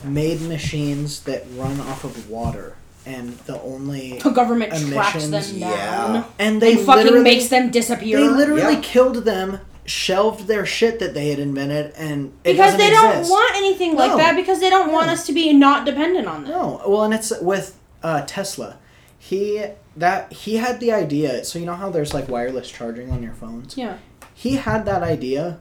made 0.03 0.41
machines 0.41 1.21
that 1.23 1.45
run 1.55 1.79
off 1.81 2.03
of 2.03 2.29
water, 2.29 2.75
and 3.05 3.37
the 3.39 3.59
only 3.61 4.19
The 4.19 4.29
government 4.31 4.71
tracks 4.73 5.15
Emissions, 5.25 5.51
them 5.53 5.59
yeah. 5.61 6.23
and 6.37 6.61
they 6.61 6.73
and 6.73 6.85
fucking 6.85 7.23
makes 7.23 7.47
them 7.47 7.71
disappear. 7.71 8.17
they 8.19 8.27
literally 8.29 8.73
Yeah. 8.73 8.81
killed 8.81 9.23
them, 9.23 9.59
shelved 9.87 10.47
their 10.47 10.65
shit 10.65 10.99
that 10.99 11.13
they 11.13 11.29
had 11.29 11.39
invented, 11.39 11.93
and 11.95 12.33
it 12.43 12.53
because 12.53 12.77
they 12.77 12.89
don't 12.89 13.27
want 13.27 13.55
anything 13.55 13.95
like 13.95 14.15
that 14.17 14.35
because 14.35 14.59
they 14.59 14.69
don't 14.69 14.91
want 14.91 15.09
us 15.09 15.25
to 15.25 15.33
be 15.33 15.53
not 15.53 15.85
dependent 15.85 16.27
on 16.27 16.43
them. 16.43 16.51
No, 16.51 16.81
well, 16.85 17.03
and 17.03 17.13
it's 17.13 17.33
with 17.41 17.79
uh, 18.03 18.23
Tesla. 18.27 18.77
He 19.17 19.63
that 19.95 20.31
he 20.31 20.57
had 20.57 20.79
the 20.79 20.91
idea. 20.91 21.43
So 21.43 21.57
you 21.57 21.65
know 21.65 21.75
how 21.75 21.89
there's 21.89 22.13
like 22.13 22.27
wireless 22.27 22.69
charging 22.69 23.11
on 23.11 23.23
your 23.23 23.33
phones. 23.33 23.77
Yeah. 23.77 23.97
He 24.33 24.57
had 24.57 24.85
that 24.85 25.01
idea 25.01 25.59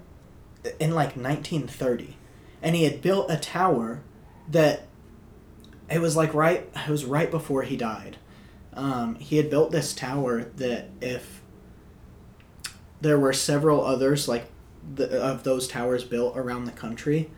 in 0.79 0.91
like 0.91 1.17
1930, 1.17 2.17
and 2.61 2.77
he 2.77 2.85
had 2.85 3.01
built 3.01 3.31
a 3.31 3.37
tower 3.37 4.03
that 4.51 4.87
it 5.89 6.01
was 6.01 6.17
like 6.17 6.35
right. 6.35 6.69
It 6.75 6.91
was 6.91 7.05
right 7.05 7.31
before 7.31 7.63
he 7.63 7.77
died. 7.77 8.19
Um, 8.75 9.15
he 9.15 9.37
had 9.37 9.49
built 9.49 9.71
this 9.71 9.95
tower 9.95 10.43
that 10.57 10.91
if 11.01 11.41
there 13.01 13.19
were 13.19 13.33
several 13.33 13.85
others 13.85 14.29
like 14.29 14.47
the, 14.95 15.21
of 15.23 15.43
those 15.45 15.67
towers 15.69 16.05
built 16.05 16.37
around 16.37 16.65
the 16.65 16.73
country, 16.73 17.31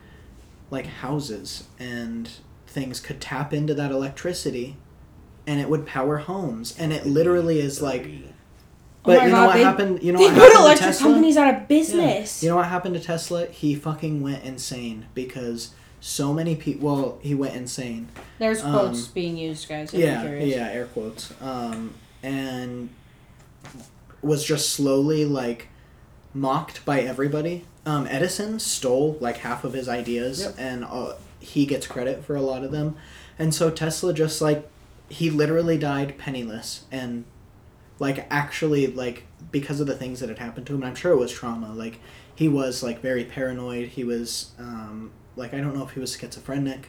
like 0.71 0.87
houses 0.87 1.65
and 1.79 2.31
things 2.67 3.01
could 3.01 3.21
tap 3.21 3.53
into 3.55 3.75
that 3.75 3.91
electricity 3.91 4.77
and 5.47 5.59
it 5.61 5.71
would 5.71 5.87
power 5.87 6.19
homes 6.19 6.79
and 6.79 6.93
it 6.93 7.07
literally 7.07 7.59
is 7.61 7.81
like 7.81 8.05
Oh 9.05 9.15
but 9.15 9.19
my 9.21 9.25
you 9.25 9.31
know 9.31 9.37
God, 9.37 9.47
what 9.47 9.55
they- 9.55 9.63
happened 9.65 10.03
you 10.03 10.13
know 10.13 10.19
They 10.19 10.25
what 10.27 10.35
put 10.35 10.41
happened 10.43 10.53
to 10.57 10.61
electric 10.63 10.87
Tesla? 10.89 11.07
companies 11.07 11.37
out 11.39 11.49
of 11.55 11.61
Yeah. 11.61 11.67
business. 11.67 12.43
You 12.43 12.51
know 12.51 12.57
what 12.57 12.67
happened 12.67 12.95
to 12.97 13.01
Tesla? 13.01 13.47
He 13.47 13.75
fucking 13.75 14.23
went 14.23 14.45
insane 14.45 15.07
because 15.15 15.71
so 16.01 16.35
many 16.35 16.55
people. 16.55 16.87
Well, 16.95 17.19
he 17.23 17.35
went 17.35 17.57
insane. 17.57 18.09
There's 18.39 18.63
um, 18.63 18.73
quotes 18.73 19.07
being 19.07 19.37
used, 19.39 19.67
guys. 19.69 19.95
Yeah, 19.95 20.23
yeah, 20.29 20.69
air 20.69 20.87
quotes. 20.87 21.33
Um, 21.41 21.95
and 22.23 22.91
was 24.23 24.45
just 24.45 24.71
slowly 24.71 25.25
like 25.25 25.69
mocked 26.35 26.85
by 26.85 27.01
everybody. 27.01 27.65
Um, 27.87 28.07
Edison 28.11 28.59
stole 28.59 29.17
like 29.21 29.39
half 29.39 29.65
of 29.65 29.73
his 29.73 29.89
ideas, 29.89 30.41
Yep. 30.43 30.55
and 30.59 30.85
uh, 30.85 31.15
he 31.41 31.65
gets 31.67 31.87
credit 31.87 32.25
for 32.25 32.37
a 32.37 32.43
lot 32.43 32.65
of 32.65 32.71
them. 32.73 32.97
And 33.39 33.55
so 33.55 33.71
Tesla 33.71 34.13
just 34.13 34.41
like 34.41 34.69
he 35.09 35.31
literally 35.31 35.79
died 35.79 36.19
penniless 36.19 36.85
and 36.93 37.25
like 37.99 38.27
actually 38.31 38.87
like 38.89 39.25
because 39.51 39.81
of 39.81 39.87
the 39.87 39.95
things 39.97 40.21
that 40.21 40.29
had 40.29 40.39
happened 40.39 40.67
to 40.67 40.75
him. 40.75 40.83
And 40.83 40.91
I'm 40.91 40.95
sure 40.97 41.13
it 41.13 41.17
was 41.17 41.33
trauma. 41.33 41.73
Like 41.73 41.99
he 42.35 42.49
was 42.49 42.83
like 42.83 43.01
very 43.01 43.25
paranoid. 43.25 43.89
He 43.89 44.05
was 44.05 44.53
um, 44.59 45.13
like 45.37 45.55
I 45.55 45.59
don't 45.61 45.75
know 45.77 45.85
if 45.85 45.93
he 45.93 46.01
was 46.01 46.15
schizophrenic, 46.17 46.89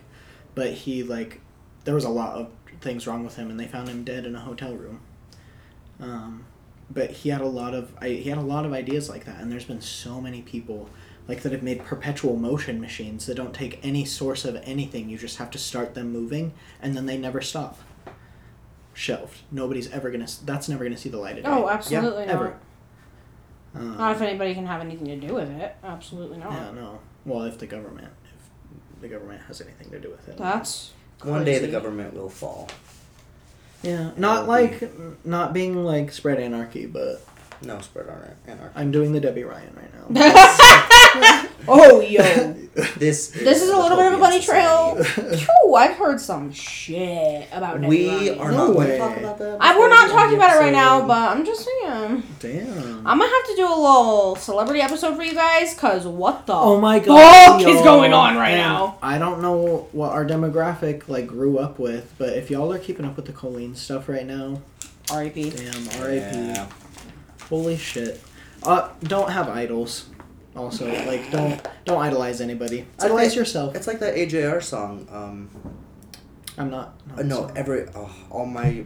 but 0.56 0.72
he 0.74 1.04
like 1.04 1.40
there 1.86 1.96
was 1.96 2.04
a 2.04 2.10
lot 2.10 2.36
of 2.36 2.50
things 2.82 3.08
wrong 3.08 3.24
with 3.24 3.36
him, 3.38 3.50
and 3.50 3.60
they 3.60 3.68
found 3.68 3.88
him 3.88 4.04
dead 4.04 4.26
in 4.26 4.36
a 4.36 4.40
hotel 4.42 4.74
room. 4.76 5.00
Um, 6.02 6.46
but 6.90 7.12
he 7.12 7.30
had 7.30 7.42
a 7.42 7.46
lot 7.48 7.74
of 7.74 7.92
I, 8.02 8.10
he 8.10 8.30
had 8.30 8.38
a 8.38 8.42
lot 8.42 8.66
of 8.66 8.74
ideas 8.74 9.10
like 9.10 9.26
that, 9.26 9.40
and 9.40 9.52
there's 9.52 9.66
been 9.66 9.82
so 9.82 10.20
many 10.20 10.42
people 10.42 10.90
like 11.28 11.42
that 11.42 11.52
have 11.52 11.62
made 11.64 11.86
perpetual 11.86 12.36
motion 12.36 12.82
machines 12.82 13.26
that 13.28 13.36
don't 13.36 13.54
take 13.54 13.80
any 13.84 14.04
source 14.06 14.46
of 14.46 14.56
anything. 14.64 15.10
You 15.10 15.18
just 15.18 15.38
have 15.38 15.52
to 15.52 15.58
start 15.58 15.94
them 15.94 16.12
moving, 16.12 16.54
and 16.82 16.96
then 16.96 17.06
they 17.06 17.18
never 17.18 17.42
stop. 17.42 17.78
Shelved. 18.94 19.40
Nobody's 19.52 19.90
ever 19.92 20.10
gonna. 20.12 20.28
That's 20.44 20.68
never 20.68 20.84
gonna 20.84 20.98
see 20.98 21.10
the 21.10 21.18
light 21.20 21.38
of 21.38 21.44
day. 21.46 21.50
Oh, 21.50 21.70
absolutely 21.70 22.26
ever. 22.26 22.58
not. 23.74 23.82
Um, 23.82 23.98
Not 23.98 24.16
if 24.16 24.22
anybody 24.22 24.54
can 24.56 24.66
have 24.66 24.82
anything 24.82 25.08
to 25.08 25.28
do 25.28 25.34
with 25.36 25.50
it. 25.52 25.76
Absolutely 25.84 26.38
not. 26.38 26.52
yeah, 26.52 26.72
no. 26.72 27.00
Well, 27.24 27.44
if 27.44 27.60
the 27.60 27.68
government, 27.68 28.12
if 28.26 29.02
the 29.02 29.08
government 29.08 29.42
has 29.48 29.62
anything 29.62 29.92
to 29.92 30.00
do 30.00 30.10
with 30.10 30.28
it. 30.28 30.38
That's 30.38 30.92
One 31.24 31.46
day 31.46 31.60
the 31.60 31.68
government 31.68 32.14
will 32.16 32.30
fall. 32.30 32.68
Yeah, 33.82 34.12
not 34.18 34.48
will 34.48 34.58
be- 34.58 34.64
like 34.80 35.26
not 35.26 35.54
being 35.54 35.84
like 35.84 36.12
spread 36.12 36.40
anarchy, 36.40 36.86
but 36.86 37.26
No 37.62 37.80
spread. 37.82 38.08
Anarchy. 38.48 38.74
I'm 38.76 38.92
doing 38.92 39.12
the 39.14 39.20
Debby 39.20 39.44
Ryan 39.44 39.76
right 39.76 40.12
now. 40.12 40.86
oh 41.68 42.01
yo. 42.01 42.55
This. 42.97 43.28
This 43.32 43.62
is 43.62 43.70
a 43.70 43.76
little 43.76 43.97
bit 43.97 44.14
of 44.14 44.14
a 44.14 44.16
utopian 44.16 44.20
bunny 44.22 44.39
trail. 44.41 45.45
Ooh, 45.66 45.76
I've 45.76 45.97
heard 45.97 46.22
some 46.22 46.49
shit 46.53 47.47
about 47.51 47.82
Debby 47.82 47.88
We 47.88 48.10
Ryan. 48.30 48.39
are 48.39 48.51
No 48.51 48.57
not 48.68 48.74
going 48.74 48.88
to 48.88 48.97
talk 48.97 49.18
about 49.18 49.38
that. 49.39 49.57
I, 49.60 49.78
we're 49.78 49.89
not 49.89 50.10
talking 50.12 50.38
about 50.38 50.55
it 50.55 50.60
right 50.60 50.72
now, 50.72 51.05
but 51.05 51.18
I'm 51.36 51.43
just 51.45 51.66
saying. 51.68 52.24
Damn. 52.39 53.05
I'm 53.05 53.18
gonna 53.20 53.24
have 53.30 53.45
to 53.47 53.55
do 53.57 53.66
a 53.66 53.76
little 53.76 54.36
celebrity 54.38 54.80
episode 54.82 55.16
for 55.18 55.24
you 55.24 55.34
guys, 55.34 55.74
cause 55.74 56.05
what 56.07 56.45
the 56.45 56.53
Oh 56.53 56.80
my 56.80 56.99
fuck 56.99 57.07
god. 57.07 57.62
is 57.68 57.82
going 57.82 58.14
on 58.14 58.38
right 58.38 58.51
And 58.51 58.62
now? 58.62 58.97
I 59.01 59.18
don't 59.18 59.41
know 59.41 59.89
what 59.91 60.12
our 60.12 60.24
demographic 60.26 61.10
like 61.10 61.28
grew 61.28 61.57
up 61.57 61.80
with, 61.80 62.14
but 62.18 62.30
if 62.30 62.49
y'all 62.49 62.72
are 62.72 62.80
keeping 62.80 63.05
up 63.05 63.16
with 63.18 63.26
the 63.26 63.34
Colleen 63.34 63.76
stuff 63.76 64.07
right 64.07 64.26
now, 64.26 64.62
R.I.P. 65.12 65.49
damn, 65.49 65.89
R.I.P. 66.01 66.38
Yeah. 66.38 66.68
Holy 67.49 67.78
shit. 67.78 68.22
Uh, 68.64 68.89
don't 69.03 69.32
have 69.32 69.49
idols. 69.49 70.05
Also, 70.60 70.86
like 71.05 71.32
don't 71.32 71.66
don't 71.86 72.01
idolize 72.01 72.41
anybody. 72.41 72.86
It's 72.95 73.03
Idolize 73.05 73.28
okay. 73.32 73.36
yourself. 73.39 73.76
It's 73.76 73.88
like 73.88 73.99
that 73.99 74.16
AJR 74.16 74.62
song. 74.62 75.07
Um, 75.12 75.49
I'm 76.57 76.70
not. 76.70 76.93
not 77.07 77.20
uh, 77.20 77.24
no, 77.24 77.36
sorry. 77.47 77.53
every 77.55 77.86
oh, 77.95 78.14
all 78.30 78.45
my, 78.45 78.84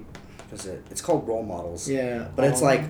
what 0.50 0.60
is 0.60 0.66
it? 0.68 0.86
It's 0.92 1.02
called 1.02 1.28
Role 1.28 1.42
Models. 1.44 1.90
Yeah, 1.90 2.28
But 2.36 2.46
it's 2.46 2.62
like, 2.62 2.84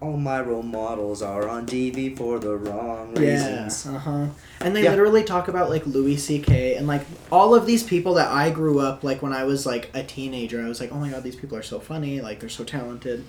all 0.00 0.16
my 0.16 0.40
role 0.40 0.62
models 0.62 1.22
are 1.22 1.48
on 1.48 1.66
TV 1.66 2.16
for 2.16 2.38
the 2.40 2.56
wrong 2.56 3.14
reasons. 3.14 3.86
Yeah. 3.86 3.96
Uh 3.96 3.98
huh. 3.98 4.26
And 4.60 4.74
they 4.74 4.82
Yeah. 4.84 4.90
literally 4.90 5.22
talk 5.22 5.46
about 5.48 5.70
like 5.70 5.86
Louis 5.86 6.16
C.K. 6.16 6.74
and 6.74 6.86
like 6.88 7.02
all 7.30 7.54
of 7.54 7.66
these 7.66 7.82
people 7.84 8.14
that 8.14 8.28
I 8.28 8.50
grew 8.50 8.80
up 8.80 9.04
like 9.04 9.22
when 9.22 9.32
I 9.32 9.44
was 9.44 9.64
like 9.66 9.90
a 9.94 10.02
teenager. 10.02 10.60
I 10.64 10.68
was 10.68 10.80
like, 10.80 10.92
oh 10.92 10.96
my 10.98 11.10
god, 11.10 11.22
these 11.22 11.36
people 11.36 11.56
are 11.56 11.62
so 11.62 11.78
funny. 11.78 12.20
Like 12.20 12.40
they're 12.40 12.48
so 12.48 12.64
talented. 12.64 13.24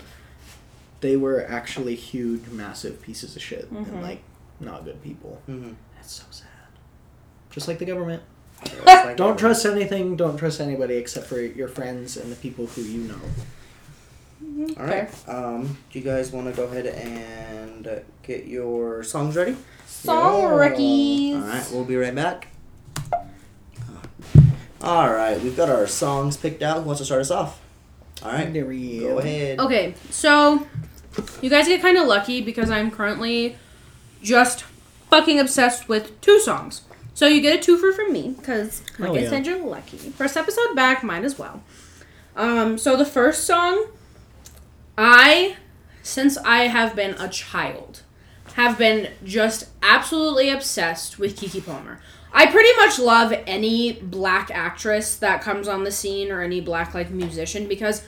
They 1.03 1.17
were 1.17 1.45
actually 1.47 1.95
huge, 1.95 2.47
massive 2.47 3.01
pieces 3.01 3.35
of 3.35 3.41
shit 3.41 3.71
Mhm. 3.73 3.87
and 3.89 4.01
like 4.01 4.21
not 4.61 4.85
good 4.85 5.03
people. 5.03 5.41
Mm-hmm. 5.49 5.73
That's 5.95 6.13
so 6.13 6.23
sad. 6.31 6.47
Just 7.51 7.67
like 7.67 7.77
the 7.79 7.85
government. 7.85 8.23
Like 8.85 9.17
Don't 9.17 9.37
trust 9.37 9.65
anything. 9.65 10.15
Don't 10.15 10.37
trust 10.37 10.61
anybody 10.61 10.95
except 10.95 11.27
for 11.27 11.41
your 11.41 11.67
friends 11.67 12.15
and 12.15 12.31
the 12.31 12.37
people 12.37 12.65
who 12.67 12.81
you 12.81 13.01
know. 13.11 14.75
All 14.79 14.85
right. 14.85 15.09
Um, 15.27 15.77
do 15.91 15.99
you 15.99 16.05
guys 16.05 16.31
want 16.31 16.47
to 16.47 16.53
go 16.53 16.63
ahead 16.69 16.85
and 16.85 17.85
uh, 17.85 17.95
get 18.23 18.45
your 18.45 19.03
songs 19.03 19.35
ready? 19.35 19.57
Song 19.85 20.39
Yeah. 20.43 20.55
rookies. 20.55 21.35
All 21.35 21.41
right. 21.41 21.67
We'll 21.73 21.83
be 21.83 21.97
right 21.97 22.15
back. 22.15 22.47
All 24.81 25.09
right. 25.13 25.41
We've 25.41 25.55
got 25.57 25.69
our 25.69 25.87
songs 25.87 26.37
picked 26.37 26.61
out. 26.61 26.77
Who 26.77 26.83
wants 26.83 26.99
to 26.99 27.05
start 27.05 27.21
us 27.21 27.31
off? 27.31 27.59
All 28.23 28.31
right. 28.31 28.51
There 28.53 28.65
we 28.65 28.99
Go 28.99 29.19
ahead. 29.19 29.59
Okay, 29.59 29.95
so 30.09 30.65
you 31.43 31.49
guys 31.49 31.67
get 31.67 31.81
kind 31.81 31.97
of 31.97 32.07
lucky 32.07 32.41
because 32.41 32.69
I'm 32.71 32.89
currently 32.89 33.57
just 34.23 34.63
fucking 35.09 35.39
obsessed 35.39 35.87
with 35.89 36.19
two 36.21 36.39
songs. 36.39 36.81
So 37.13 37.27
you 37.27 37.41
get 37.41 37.55
a 37.67 37.71
twofer 37.71 37.93
from 37.93 38.11
me 38.11 38.33
because, 38.37 38.81
like 38.97 39.11
Oh, 39.11 39.15
I 39.15 39.19
yeah. 39.19 39.29
said, 39.29 39.45
you're 39.45 39.59
lucky. 39.63 39.97
First 39.97 40.35
episode 40.37 40.73
back, 40.75 41.03
might 41.03 41.23
as 41.23 41.37
well. 41.37 41.61
Um, 42.35 42.77
so 42.79 42.95
the 42.97 43.05
first 43.05 43.43
song, 43.43 43.85
I, 44.97 45.57
since 46.01 46.37
I 46.37 46.63
have 46.67 46.95
been 46.95 47.15
a 47.19 47.29
child, 47.29 48.01
have 48.55 48.77
been 48.77 49.11
just 49.23 49.69
absolutely 49.81 50.49
obsessed 50.49 51.19
with 51.19 51.35
Keke 51.39 51.65
Palmer. 51.65 51.99
I 52.31 52.47
pretty 52.47 52.75
much 52.77 52.97
love 52.97 53.31
any 53.45 53.93
black 53.93 54.49
actress 54.51 55.15
that 55.17 55.41
comes 55.41 55.67
on 55.67 55.83
the 55.83 55.91
scene 55.91 56.31
or 56.31 56.41
any 56.41 56.61
black 56.61 56.93
like 56.95 57.11
musician 57.11 57.67
because 57.67 58.03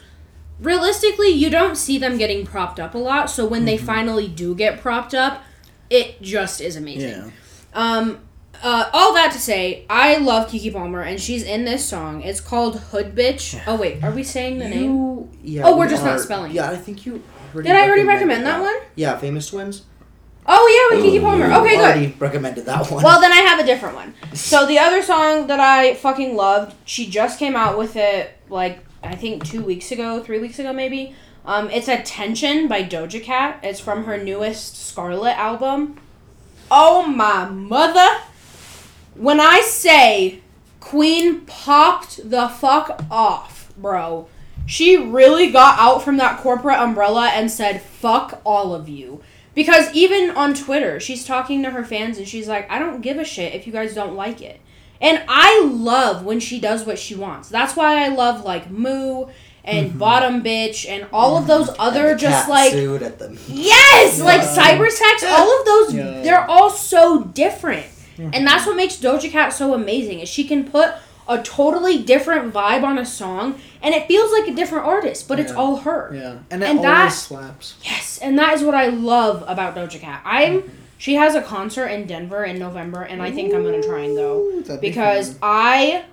realistically 0.60 1.30
you 1.30 1.50
don't 1.50 1.76
see 1.76 1.98
them 1.98 2.18
getting 2.18 2.46
propped 2.46 2.80
up 2.80 2.96
a 2.96 2.98
lot. 2.98 3.30
So 3.30 3.46
when 3.46 3.66
they 3.66 3.78
finally 3.78 4.28
do 4.28 4.56
get 4.56 4.80
propped 4.82 5.14
up, 5.14 5.44
it 5.90 6.22
just 6.22 6.62
is 6.62 6.76
amazing. 6.76 7.10
Yeah. 7.10 7.30
Um, 7.74 8.20
uh, 8.64 8.90
all 8.94 9.14
that 9.14 9.32
to 9.34 9.40
say, 9.40 9.86
I 9.90 10.18
love 10.18 10.50
Keke 10.50 10.72
Palmer, 10.74 11.02
and 11.02 11.20
she's 11.20 11.44
in 11.44 11.66
this 11.66 11.86
song. 11.86 12.22
It's 12.22 12.40
called 12.40 12.80
Hood 12.80 13.14
Bitch. 13.14 13.62
Oh 13.68 13.76
wait, 13.76 14.04
are 14.04 14.12
we 14.12 14.24
saying 14.24 14.60
the 14.60 14.70
name? 14.70 15.30
Yeah, 15.44 15.64
Oh, 15.66 15.78
we're 15.78 15.86
we 15.86 15.92
just 15.92 16.06
not 16.06 16.20
spelling 16.22 16.52
it. 16.52 16.56
Yeah, 16.56 16.72
I 16.72 16.78
think 16.78 17.06
you. 17.06 17.22
Did 17.54 17.68
I 17.68 17.86
already 17.88 18.04
recommend 18.04 18.46
that 18.46 18.62
one? 18.62 18.76
Yeah, 18.96 19.18
Famous 19.18 19.50
Twins. 19.50 19.84
Oh 20.48 20.90
yeah, 20.92 20.98
with 20.98 21.06
Keke 21.06 21.22
Palmer. 21.22 21.48
You 21.48 21.54
Okay, 21.54 21.76
good. 21.76 21.84
Already 21.84 22.16
recommended 22.20 22.66
that 22.66 22.90
one. 22.90 23.04
Well, 23.04 23.20
then 23.20 23.32
I 23.34 23.38
have 23.38 23.60
a 23.60 23.66
different 23.66 23.96
one. 23.96 24.14
So 24.34 24.66
the 24.66 24.80
other 24.80 25.02
song 25.02 25.48
that 25.48 25.60
I 25.60 25.96
fucking 25.96 26.36
loved, 26.36 26.76
she 26.86 27.10
just 27.10 27.40
came 27.40 27.56
out 27.56 27.78
with 27.78 27.96
it 27.96 28.38
like 28.50 28.85
I 29.06 29.16
think 29.16 29.46
two 29.46 29.64
weeks 29.64 29.92
ago, 29.92 30.22
three 30.22 30.40
weeks 30.40 30.60
ago 30.60 30.74
maybe. 30.74 31.16
Um, 31.46 31.70
it's 31.70 31.88
Attention 31.88 32.68
by 32.68 32.84
Doja 32.84 33.22
Cat. 33.22 33.60
It's 33.62 33.80
from 33.80 34.06
her 34.06 34.18
newest 34.18 34.76
Scarlet 34.76 35.38
album. 35.38 36.00
Oh 36.72 37.06
my 37.06 37.48
mother! 37.48 38.22
When 39.14 39.40
I 39.40 39.62
say 39.62 40.42
Queen 40.86 41.42
popped 41.42 42.30
the 42.30 42.48
fuck 42.48 43.04
off, 43.10 43.74
bro. 43.76 44.28
She 44.68 44.98
really 44.98 45.52
got 45.52 45.80
out 45.80 46.04
from 46.04 46.18
that 46.18 46.40
corporate 46.40 46.78
umbrella 46.78 47.30
and 47.30 47.50
said, 47.50 47.82
fuck 47.82 48.40
all 48.44 48.76
of 48.76 48.88
you. 48.88 49.24
Because 49.56 49.92
even 49.96 50.30
on 50.32 50.54
Twitter, 50.54 51.00
she's 51.00 51.26
talking 51.26 51.64
to 51.64 51.72
her 51.72 51.84
fans 51.84 52.20
and 52.20 52.28
she's 52.28 52.48
like, 52.48 52.70
I 52.70 52.78
don't 52.78 53.02
give 53.02 53.18
a 53.18 53.26
shit 53.26 53.56
if 53.56 53.66
you 53.66 53.74
guys 53.74 53.96
don't 53.96 54.16
like 54.16 54.42
it. 54.42 54.62
And 55.02 55.24
I 55.28 55.62
love 55.66 56.24
when 56.24 56.40
she 56.40 56.60
does 56.60 56.86
what 56.86 56.98
she 56.98 57.16
wants. 57.16 57.50
That's 57.50 57.76
why 57.76 58.04
I 58.04 58.08
love 58.10 58.44
like 58.44 58.70
Moo 58.70 59.28
and 59.64 59.90
mm-hmm. 59.90 59.98
Bottom 60.00 60.44
Bitch 60.44 60.88
and 60.88 61.08
all 61.12 61.38
of 61.38 61.48
those 61.48 61.70
other 61.80 62.10
And 62.10 62.20
just 62.20 62.48
like 62.50 62.72
suit 62.72 63.02
at 63.02 63.20
the. 63.20 63.38
Yes, 63.48 64.22
like 64.22 64.42
Yeah. 64.42 64.56
cybersex, 64.56 65.30
all 65.30 65.60
of 65.60 65.66
those 65.66 65.94
Yeah. 65.94 66.22
they're 66.22 66.50
all 66.50 66.70
so 66.70 67.24
different. 67.24 67.86
And 68.18 68.48
that's 68.48 68.66
what 68.66 68.78
makes 68.78 68.96
Doja 68.96 69.30
Cat 69.30 69.52
so 69.52 69.74
amazing 69.74 70.22
is 70.22 70.30
she 70.30 70.46
can 70.46 70.64
put 70.64 70.94
a 71.28 71.42
totally 71.42 72.02
different 72.02 72.54
vibe 72.54 72.84
on 72.84 72.98
a 72.98 73.06
song 73.06 73.60
and 73.82 73.94
it 73.94 74.08
feels 74.08 74.32
like 74.32 74.48
a 74.48 74.54
different 74.56 74.86
artist, 74.86 75.28
but 75.28 75.40
it's 75.40 75.52
all 75.52 75.78
her. 75.78 76.12
Yeah. 76.14 76.38
And 76.50 76.64
it 76.64 76.70
And 76.70 76.80
always 76.80 76.84
that- 76.84 77.10
slaps. 77.12 77.74
Yes, 77.84 78.20
and 78.22 78.40
that 78.40 78.54
is 78.54 78.64
what 78.64 78.76
I 78.76 78.88
love 78.88 79.44
about 79.48 79.76
Doja 79.76 80.00
Cat. 80.00 80.22
I'm 80.24 80.62
mm-hmm. 80.62 80.76
She 80.98 81.16
has 81.16 81.36
a 81.36 81.42
concert 81.42 81.88
in 81.88 82.08
Denver 82.08 82.44
in 82.46 82.58
November 82.60 83.02
and 83.02 83.22
I 83.22 83.32
think 83.32 83.54
I'm 83.54 83.64
going 83.64 83.82
to 83.82 83.88
try 83.88 84.02
and 84.02 84.16
go 84.16 84.40
Ooh, 84.40 84.62
that'd 84.64 84.82
be 84.82 84.90
because 84.90 85.32
fun. 85.32 85.40
I 85.44 86.06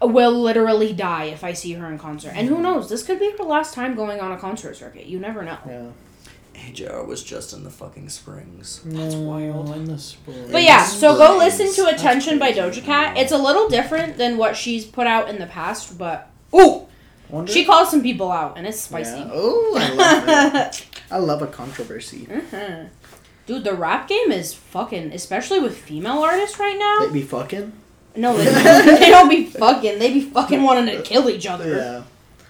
will 0.00 0.32
literally 0.40 0.92
die 0.92 1.24
if 1.26 1.44
I 1.44 1.52
see 1.52 1.72
her 1.74 1.86
in 1.90 1.98
concert. 1.98 2.32
And 2.34 2.48
who 2.48 2.60
knows, 2.60 2.88
this 2.88 3.02
could 3.04 3.18
be 3.20 3.30
her 3.38 3.44
last 3.44 3.74
time 3.74 3.94
going 3.94 4.20
on 4.20 4.32
a 4.32 4.38
concert 4.38 4.76
circuit. 4.76 5.06
You 5.06 5.18
never 5.20 5.42
know. 5.42 5.58
Yeah. 5.66 5.86
AJR 6.54 7.06
was 7.06 7.22
just 7.24 7.52
in 7.52 7.64
the 7.64 7.70
fucking 7.70 8.08
springs. 8.08 8.80
That's 8.84 9.14
wild. 9.14 9.70
In 9.74 9.84
the 9.86 9.98
spring. 9.98 10.48
But 10.50 10.62
yeah, 10.62 10.84
so 10.84 11.16
go 11.16 11.36
listen 11.38 11.72
to 11.74 11.90
Attention 11.94 12.38
by. 12.38 12.52
Doja 12.52 12.82
Cat. 12.84 13.16
It's 13.16 13.32
a 13.32 13.38
little 13.38 13.68
different 13.68 14.16
than 14.16 14.36
what 14.36 14.56
she's 14.56 14.84
put 14.84 15.06
out 15.06 15.28
in 15.28 15.38
the 15.38 15.46
past, 15.46 15.96
but 15.98 16.30
ooh, 16.54 16.86
Wonder- 17.30 17.50
she 17.52 17.64
calls 17.64 17.90
some 17.90 18.02
people 18.02 18.30
out 18.30 18.58
and 18.58 18.66
it's 18.66 18.80
spicy. 18.80 19.18
Yeah. 19.18 19.30
Oh, 19.32 19.76
I 19.80 19.88
love 19.94 20.26
that. 20.26 20.86
I 21.10 21.18
love 21.18 21.42
a 21.42 21.46
controversy. 21.46 22.26
Mhm. 22.26 22.88
Dude, 23.46 23.64
the 23.64 23.74
rap 23.74 24.08
game 24.08 24.30
is 24.30 24.54
fucking, 24.54 25.12
especially 25.12 25.58
with 25.60 25.76
female 25.76 26.18
artists 26.20 26.58
right 26.58 26.76
now. 26.78 27.06
They 27.06 27.12
be 27.12 27.22
fucking. 27.22 27.72
No, 28.14 28.36
they, 28.36 28.44
they 28.98 29.10
don't 29.10 29.28
be 29.28 29.46
fucking. 29.46 29.98
They 29.98 30.12
be 30.12 30.20
fucking 30.22 30.62
wanting 30.62 30.94
to 30.96 31.02
kill 31.02 31.28
each 31.28 31.46
other. 31.46 31.76
Yeah. 31.76 32.02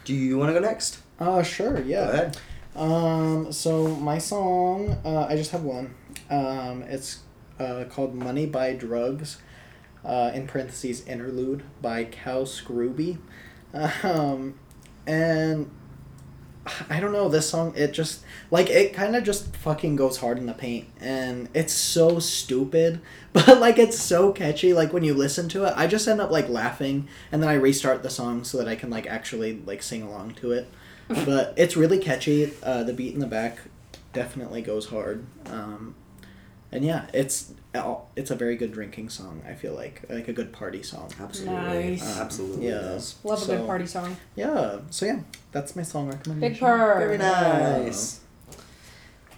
Do 0.05 0.13
you 0.15 0.37
want 0.39 0.51
to 0.51 0.55
go 0.55 0.61
next? 0.61 0.99
Uh, 1.19 1.43
sure. 1.43 1.75
Go 1.81 1.87
Yeah. 1.87 2.09
ahead. 2.09 2.37
Um, 2.75 3.53
so 3.53 3.89
my 3.97 4.19
song, 4.19 4.97
uh, 5.05 5.27
I 5.29 5.37
just 5.37 5.51
have 5.53 5.63
one. 5.63 5.95
Um, 6.31 6.83
it's 6.83 7.21
uh, 7.61 7.85
called 7.91 8.15
Money 8.15 8.47
by 8.47 8.73
Drugs, 8.75 9.39
uh, 10.05 10.31
in 10.35 10.47
parentheses, 10.47 11.07
interlude 11.07 11.63
by 11.81 12.05
Cal 12.05 12.45
Scruby. 12.45 13.19
Um, 14.03 14.55
and 15.07 15.71
I 16.89 17.01
don't 17.01 17.13
know, 17.13 17.29
this 17.29 17.49
song, 17.49 17.73
it 17.77 17.93
just, 17.93 18.23
like, 18.51 18.71
it 18.71 18.95
kind 18.95 19.17
of 19.17 19.25
just 19.25 19.57
fucking 19.57 19.97
goes 19.97 20.19
hard 20.19 20.39
in 20.39 20.47
the 20.47 20.53
paint. 20.53 20.89
And 21.01 21.49
it's 21.55 21.73
so 21.73 22.19
stupid, 22.21 23.01
but, 23.33 23.59
like, 23.59 23.79
it's 23.79 23.99
so 23.99 24.33
catchy. 24.33 24.73
Like, 24.73 24.93
when 24.93 25.05
you 25.05 25.15
listen 25.15 25.49
to 25.51 25.65
it, 25.65 25.75
I 25.77 25.87
just 25.87 26.07
end 26.07 26.21
up, 26.21 26.31
like, 26.31 26.49
laughing, 26.49 27.09
and 27.33 27.43
then 27.43 27.51
I 27.51 27.55
restart 27.55 28.03
the 28.03 28.11
song 28.11 28.45
so 28.45 28.59
that 28.59 28.69
I 28.69 28.77
can, 28.77 28.91
like, 28.91 29.07
actually, 29.07 29.61
like, 29.67 29.83
sing 29.83 30.03
along 30.03 30.35
to 30.35 30.53
it 30.53 30.69
but 31.09 31.55
it's 31.57 31.77
really 31.77 31.99
catchy. 31.99 32.53
Uh, 32.63 32.83
the 32.85 32.93
beat 32.93 33.15
in 33.15 33.21
the 33.21 33.27
back 33.27 33.59
definitely 34.13 34.63
goes 34.63 34.87
hard. 34.87 35.25
Um, 35.47 35.95
and 36.73 36.85
yeah, 36.85 37.07
it's 37.13 37.53
it's 38.17 38.31
a 38.31 38.35
very 38.35 38.57
good 38.57 38.73
drinking 38.73 39.09
song. 39.11 39.43
I 39.49 39.55
feel 39.55 39.75
like 39.75 40.03
like 40.09 40.29
a 40.29 40.33
good 40.33 40.53
party 40.53 40.83
song. 40.83 41.11
Absolutely. 41.21 41.55
Nice. 41.55 42.19
Absolutely. 42.19 42.67
Yeah. 42.67 42.81
does. 42.81 43.17
Love 43.25 43.43
a 43.43 43.47
good 43.47 43.67
party 43.67 43.87
song. 43.87 44.17
Yeah. 44.37 44.79
So 44.91 45.07
yeah, 45.07 45.21
that's 45.53 45.77
my 45.77 45.83
song 45.83 46.09
recommendation. 46.09 46.53
Big 46.55 46.61
purr. 46.61 46.99
Very 46.99 47.19
nice. 47.19 48.21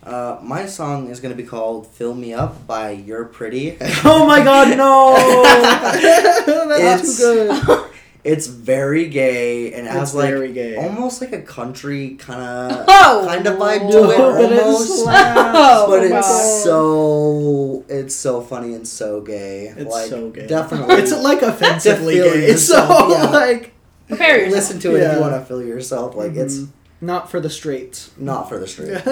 Uh, 0.02 0.38
my 0.42 0.66
song 0.66 1.08
is 1.08 1.18
gonna 1.20 1.34
be 1.34 1.44
called 1.44 1.86
"Fill 1.86 2.14
Me 2.14 2.34
Up" 2.34 2.66
by 2.66 2.90
You're 2.90 3.24
Pretty. 3.24 3.78
Oh 4.04 4.26
my 4.26 4.44
god, 4.44 4.76
no! 4.76 5.14
That's 6.68 7.02
It's- 7.02 7.18
too 7.18 7.64
good. 7.66 7.90
It's 8.24 8.46
very 8.46 9.08
gay 9.08 9.74
and 9.74 9.86
it 9.86 9.90
It's 9.90 9.98
has 9.98 10.14
like 10.14 10.30
very 10.30 10.50
gay. 10.52 10.76
almost 10.76 11.20
like 11.20 11.32
a 11.32 11.42
country 11.42 12.16
kind 12.18 12.40
of 12.40 12.84
Oh, 12.88 13.24
kind 13.28 13.46
of 13.46 13.58
vibe 13.58 13.90
to 13.90 14.10
it 14.10 14.16
but 14.16 14.52
it 14.52 14.62
almost. 14.62 15.02
slaps. 15.04 15.58
Oh, 15.58 15.86
but 15.90 16.08
my 16.10 16.18
it's 16.18 16.62
so 16.64 17.84
it's 17.88 18.14
so 18.14 18.40
funny 18.40 18.72
and 18.74 18.88
so 18.88 19.20
gay. 19.20 19.66
It's 19.76 19.90
like 19.90 20.08
so 20.08 20.30
gay. 20.30 20.46
definitely. 20.46 20.94
It's 20.96 21.12
like 21.12 21.42
offensively 21.52 22.14
feel 22.14 22.32
gay. 22.32 22.56
So 22.56 22.76
yeah. 23.10 23.24
like 23.30 23.72
Prepare 24.08 24.38
yourself. 24.38 24.54
listen 24.54 24.78
to 24.80 24.96
it 24.96 25.02
if 25.02 25.14
you 25.14 25.20
want 25.20 25.34
to 25.34 25.44
feel 25.46 25.62
yourself. 25.62 26.14
Like 26.14 26.32
it's 26.34 26.56
mhm. 26.60 26.68
not 27.02 27.30
for 27.30 27.40
the 27.40 27.50
straights. 27.50 28.10
not 28.16 28.48
for 28.48 28.58
the 28.58 28.66
straight. 28.66 29.06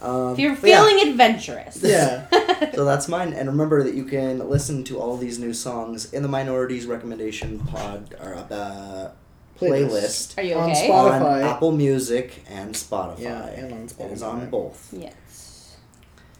um, 0.00 0.32
if 0.32 0.38
you're 0.38 0.54
but 0.56 0.64
yeah. 0.68 0.80
feeling 0.84 1.08
adventurous. 1.10 1.82
Yeah. 1.82 2.26
So 2.74 2.84
that's 2.84 3.08
mine. 3.08 3.32
And 3.32 3.48
remember 3.48 3.82
that 3.82 3.94
you 3.94 4.04
can 4.04 4.48
listen 4.48 4.84
to 4.84 4.98
all 4.98 5.16
these 5.16 5.38
new 5.38 5.52
songs 5.52 6.12
in 6.12 6.22
the 6.22 6.28
Minorities 6.28 6.86
Recommendation 6.86 7.58
Pod 7.60 8.14
or 8.20 8.34
uh, 8.34 9.10
playlist 9.58 10.38
Are 10.38 10.42
you 10.42 10.54
On 10.54 10.70
okay? 10.70 10.90
On 10.90 11.10
Spotify. 11.20 11.42
Apple 11.42 11.72
Music 11.72 12.44
and 12.48 12.74
Spotify. 12.74 13.20
Yeah, 13.20 13.46
and 13.46 13.72
on 13.72 13.88
Spotify. 13.88 14.00
It 14.06 14.12
is 14.12 14.22
on 14.22 14.50
both. 14.50 14.94
Yes. 14.96 15.76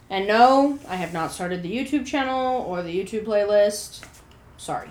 And 0.09 0.27
no, 0.27 0.79
I 0.87 0.95
have 0.95 1.13
not 1.13 1.31
started 1.31 1.61
the 1.63 1.71
YouTube 1.75 2.05
channel 2.05 2.63
or 2.63 2.81
the 2.81 2.97
YouTube 2.97 3.25
playlist. 3.25 4.03
Sorry. 4.57 4.89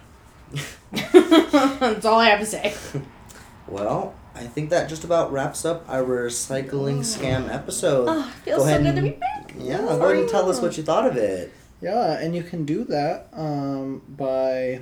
That's 0.93 2.05
all 2.05 2.20
I 2.20 2.26
have 2.29 2.41
to 2.41 2.47
say. 2.47 2.74
Well, 3.66 4.14
I 4.35 4.45
think 4.45 4.70
that 4.70 4.89
just 4.89 5.05
about 5.05 5.33
wraps 5.33 5.64
up 5.64 5.85
our 5.89 6.03
recycling 6.05 7.01
scam 7.01 7.53
episode. 7.53 8.07
Oh, 8.09 8.22
feels 8.45 8.59
Go 8.59 8.62
so 8.64 8.68
ahead 8.68 8.83
good 8.85 8.93
to 8.93 8.99
and- 8.99 9.03
be 9.14 9.20
back. 9.20 9.38
Yeah, 9.59 9.78
go 9.78 10.05
ahead 10.05 10.16
and 10.16 10.28
tell 10.28 10.49
us 10.51 10.61
what 10.61 10.76
you 10.76 10.82
thought 10.82 11.07
of 11.07 11.16
it. 11.16 11.53
Yeah, 11.80 12.18
and 12.18 12.34
you 12.34 12.42
can 12.42 12.64
do 12.64 12.84
that 12.84 13.28
um, 13.32 14.03
by. 14.09 14.80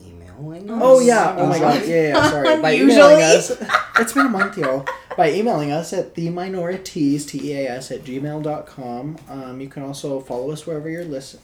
Emailing 0.00 0.70
us. 0.70 0.80
Oh 0.82 1.00
us? 1.00 1.06
yeah! 1.06 1.34
Oh 1.36 1.46
my 1.46 1.58
god! 1.58 1.86
Yeah, 1.86 2.08
yeah. 2.08 2.30
Sorry. 2.30 2.62
By 2.62 2.70
Usually. 2.70 2.94
emailing 2.94 3.22
us. 3.22 3.50
It's 3.98 4.12
been 4.12 4.26
a 4.26 4.28
month, 4.28 4.56
y'all. 4.56 4.86
By 5.16 5.32
emailing 5.32 5.72
us 5.72 5.92
at 5.92 6.14
the 6.14 6.30
minorities 6.30 7.26
t 7.26 7.50
e 7.50 7.52
a 7.52 7.68
s 7.68 7.90
at 7.90 8.04
gmail.com. 8.04 9.18
Um, 9.28 9.60
you 9.60 9.68
can 9.68 9.82
also 9.82 10.20
follow 10.20 10.52
us 10.52 10.66
wherever 10.68 10.88
you're 10.88 11.04
listen 11.04 11.40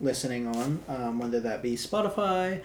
listening 0.00 0.46
on, 0.48 0.80
um, 0.88 1.18
whether 1.18 1.40
that 1.40 1.62
be 1.62 1.76
Spotify, 1.76 2.62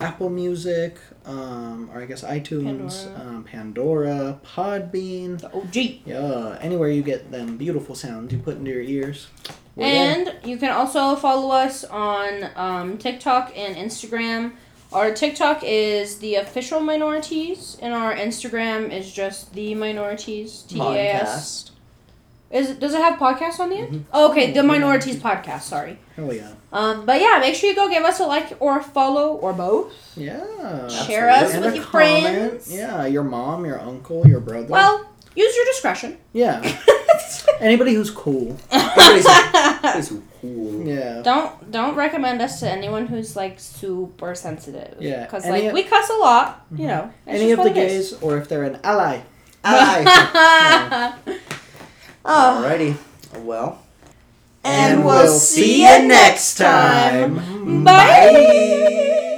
Apple 0.00 0.28
Music, 0.28 0.98
um, 1.24 1.88
or 1.92 2.02
I 2.02 2.06
guess 2.06 2.22
iTunes, 2.22 3.04
Pandora. 3.06 3.28
um, 3.28 3.44
Pandora, 3.44 4.40
Podbean. 4.44 5.38
The 5.40 5.52
OG. 5.54 6.00
Yeah, 6.04 6.58
anywhere 6.60 6.88
you 6.90 7.02
get 7.02 7.30
them 7.30 7.56
beautiful 7.56 7.94
sounds 7.94 8.32
you 8.32 8.38
put 8.38 8.56
into 8.56 8.70
your 8.70 8.82
ears. 8.82 9.28
we're 9.76 9.84
there. 9.86 10.16
And 10.16 10.46
you 10.48 10.56
can 10.58 10.70
also 10.72 11.16
follow 11.16 11.50
us 11.54 11.84
on 11.84 12.50
um, 12.56 12.98
TikTok 12.98 13.52
and 13.56 13.76
Instagram. 13.76 14.52
Our 14.92 15.12
TikTok 15.12 15.62
is 15.64 16.18
the 16.18 16.36
official 16.36 16.78
minorities, 16.80 17.76
and 17.82 17.92
our 17.94 18.14
Instagram 18.14 18.92
is 18.92 19.12
just 19.12 19.52
the 19.52 19.74
minorities. 19.74 20.62
T 20.68 20.78
A 20.80 21.14
S. 21.14 21.70
Podcast. 22.50 22.60
Is 22.60 22.70
it, 22.70 22.80
does 22.80 22.94
it 22.94 22.98
have 23.00 23.18
podcasts 23.18 23.58
on 23.60 23.70
the 23.70 23.76
end? 23.76 23.90
Mhm. 23.92 24.02
Oh, 24.12 24.30
okay, 24.30 24.52
the 24.52 24.62
minorities 24.62 25.16
podcast. 25.16 25.62
Sorry. 25.62 25.98
Hell 26.16 26.32
yeah. 26.32 26.52
Um, 26.72 27.04
but 27.06 27.20
yeah, 27.20 27.38
make 27.40 27.54
sure 27.54 27.68
you 27.70 27.76
go 27.76 27.88
give 27.88 28.04
us 28.04 28.20
a 28.20 28.26
like 28.26 28.56
or 28.60 28.78
a 28.78 28.82
follow 28.82 29.34
or 29.34 29.52
both. 29.52 29.92
Yeah. 30.16 30.88
Share 30.88 31.30
us 31.30 31.54
And 31.54 31.64
with 31.64 31.74
your 31.76 31.84
comment. 31.84 32.36
friends. 32.62 32.72
Yeah, 32.72 33.06
your 33.06 33.24
mom, 33.24 33.64
your 33.66 33.80
uncle, 33.80 34.26
your 34.26 34.40
brother. 34.40 34.66
Well, 34.68 35.04
use 35.34 35.56
your 35.56 35.64
discretion. 35.66 36.18
yeah. 36.32 36.60
Anybody 37.60 37.94
who's 37.94 38.10
cool. 38.10 38.56
Everybody's, 38.70 39.26
everybody's 39.26 40.08
cool. 40.40 40.82
Yeah. 40.86 41.22
don't 41.22 41.70
don't 41.70 41.94
recommend 41.94 42.42
us 42.42 42.60
to 42.60 42.68
anyone 42.70 43.06
who's 43.06 43.36
like 43.36 43.60
super 43.60 44.34
sensitive. 44.34 44.96
Yeah, 45.00 45.22
because 45.24 45.46
like 45.46 45.64
of- 45.64 45.72
we 45.72 45.82
cuss 45.84 46.10
a 46.10 46.14
lot. 46.14 46.66
You 46.72 46.84
Mhm. 46.84 46.88
know. 46.88 47.10
Any 47.26 47.52
of 47.52 47.58
the 47.58 47.62
what 47.64 47.76
it 47.76 47.90
is. 47.90 48.10
gays, 48.10 48.22
or 48.22 48.36
if 48.38 48.48
they're 48.48 48.64
an 48.64 48.78
ally. 48.82 49.20
Aye. 49.64 51.14
Oh. 52.24 52.64
Alrighty. 52.64 52.96
Well. 53.44 53.80
And 54.64 55.04
we'll 55.04 55.28
see 55.28 55.82
you 55.82 56.08
next 56.08 56.56
time. 56.56 57.36
time. 57.38 57.84
Bye. 57.84 59.30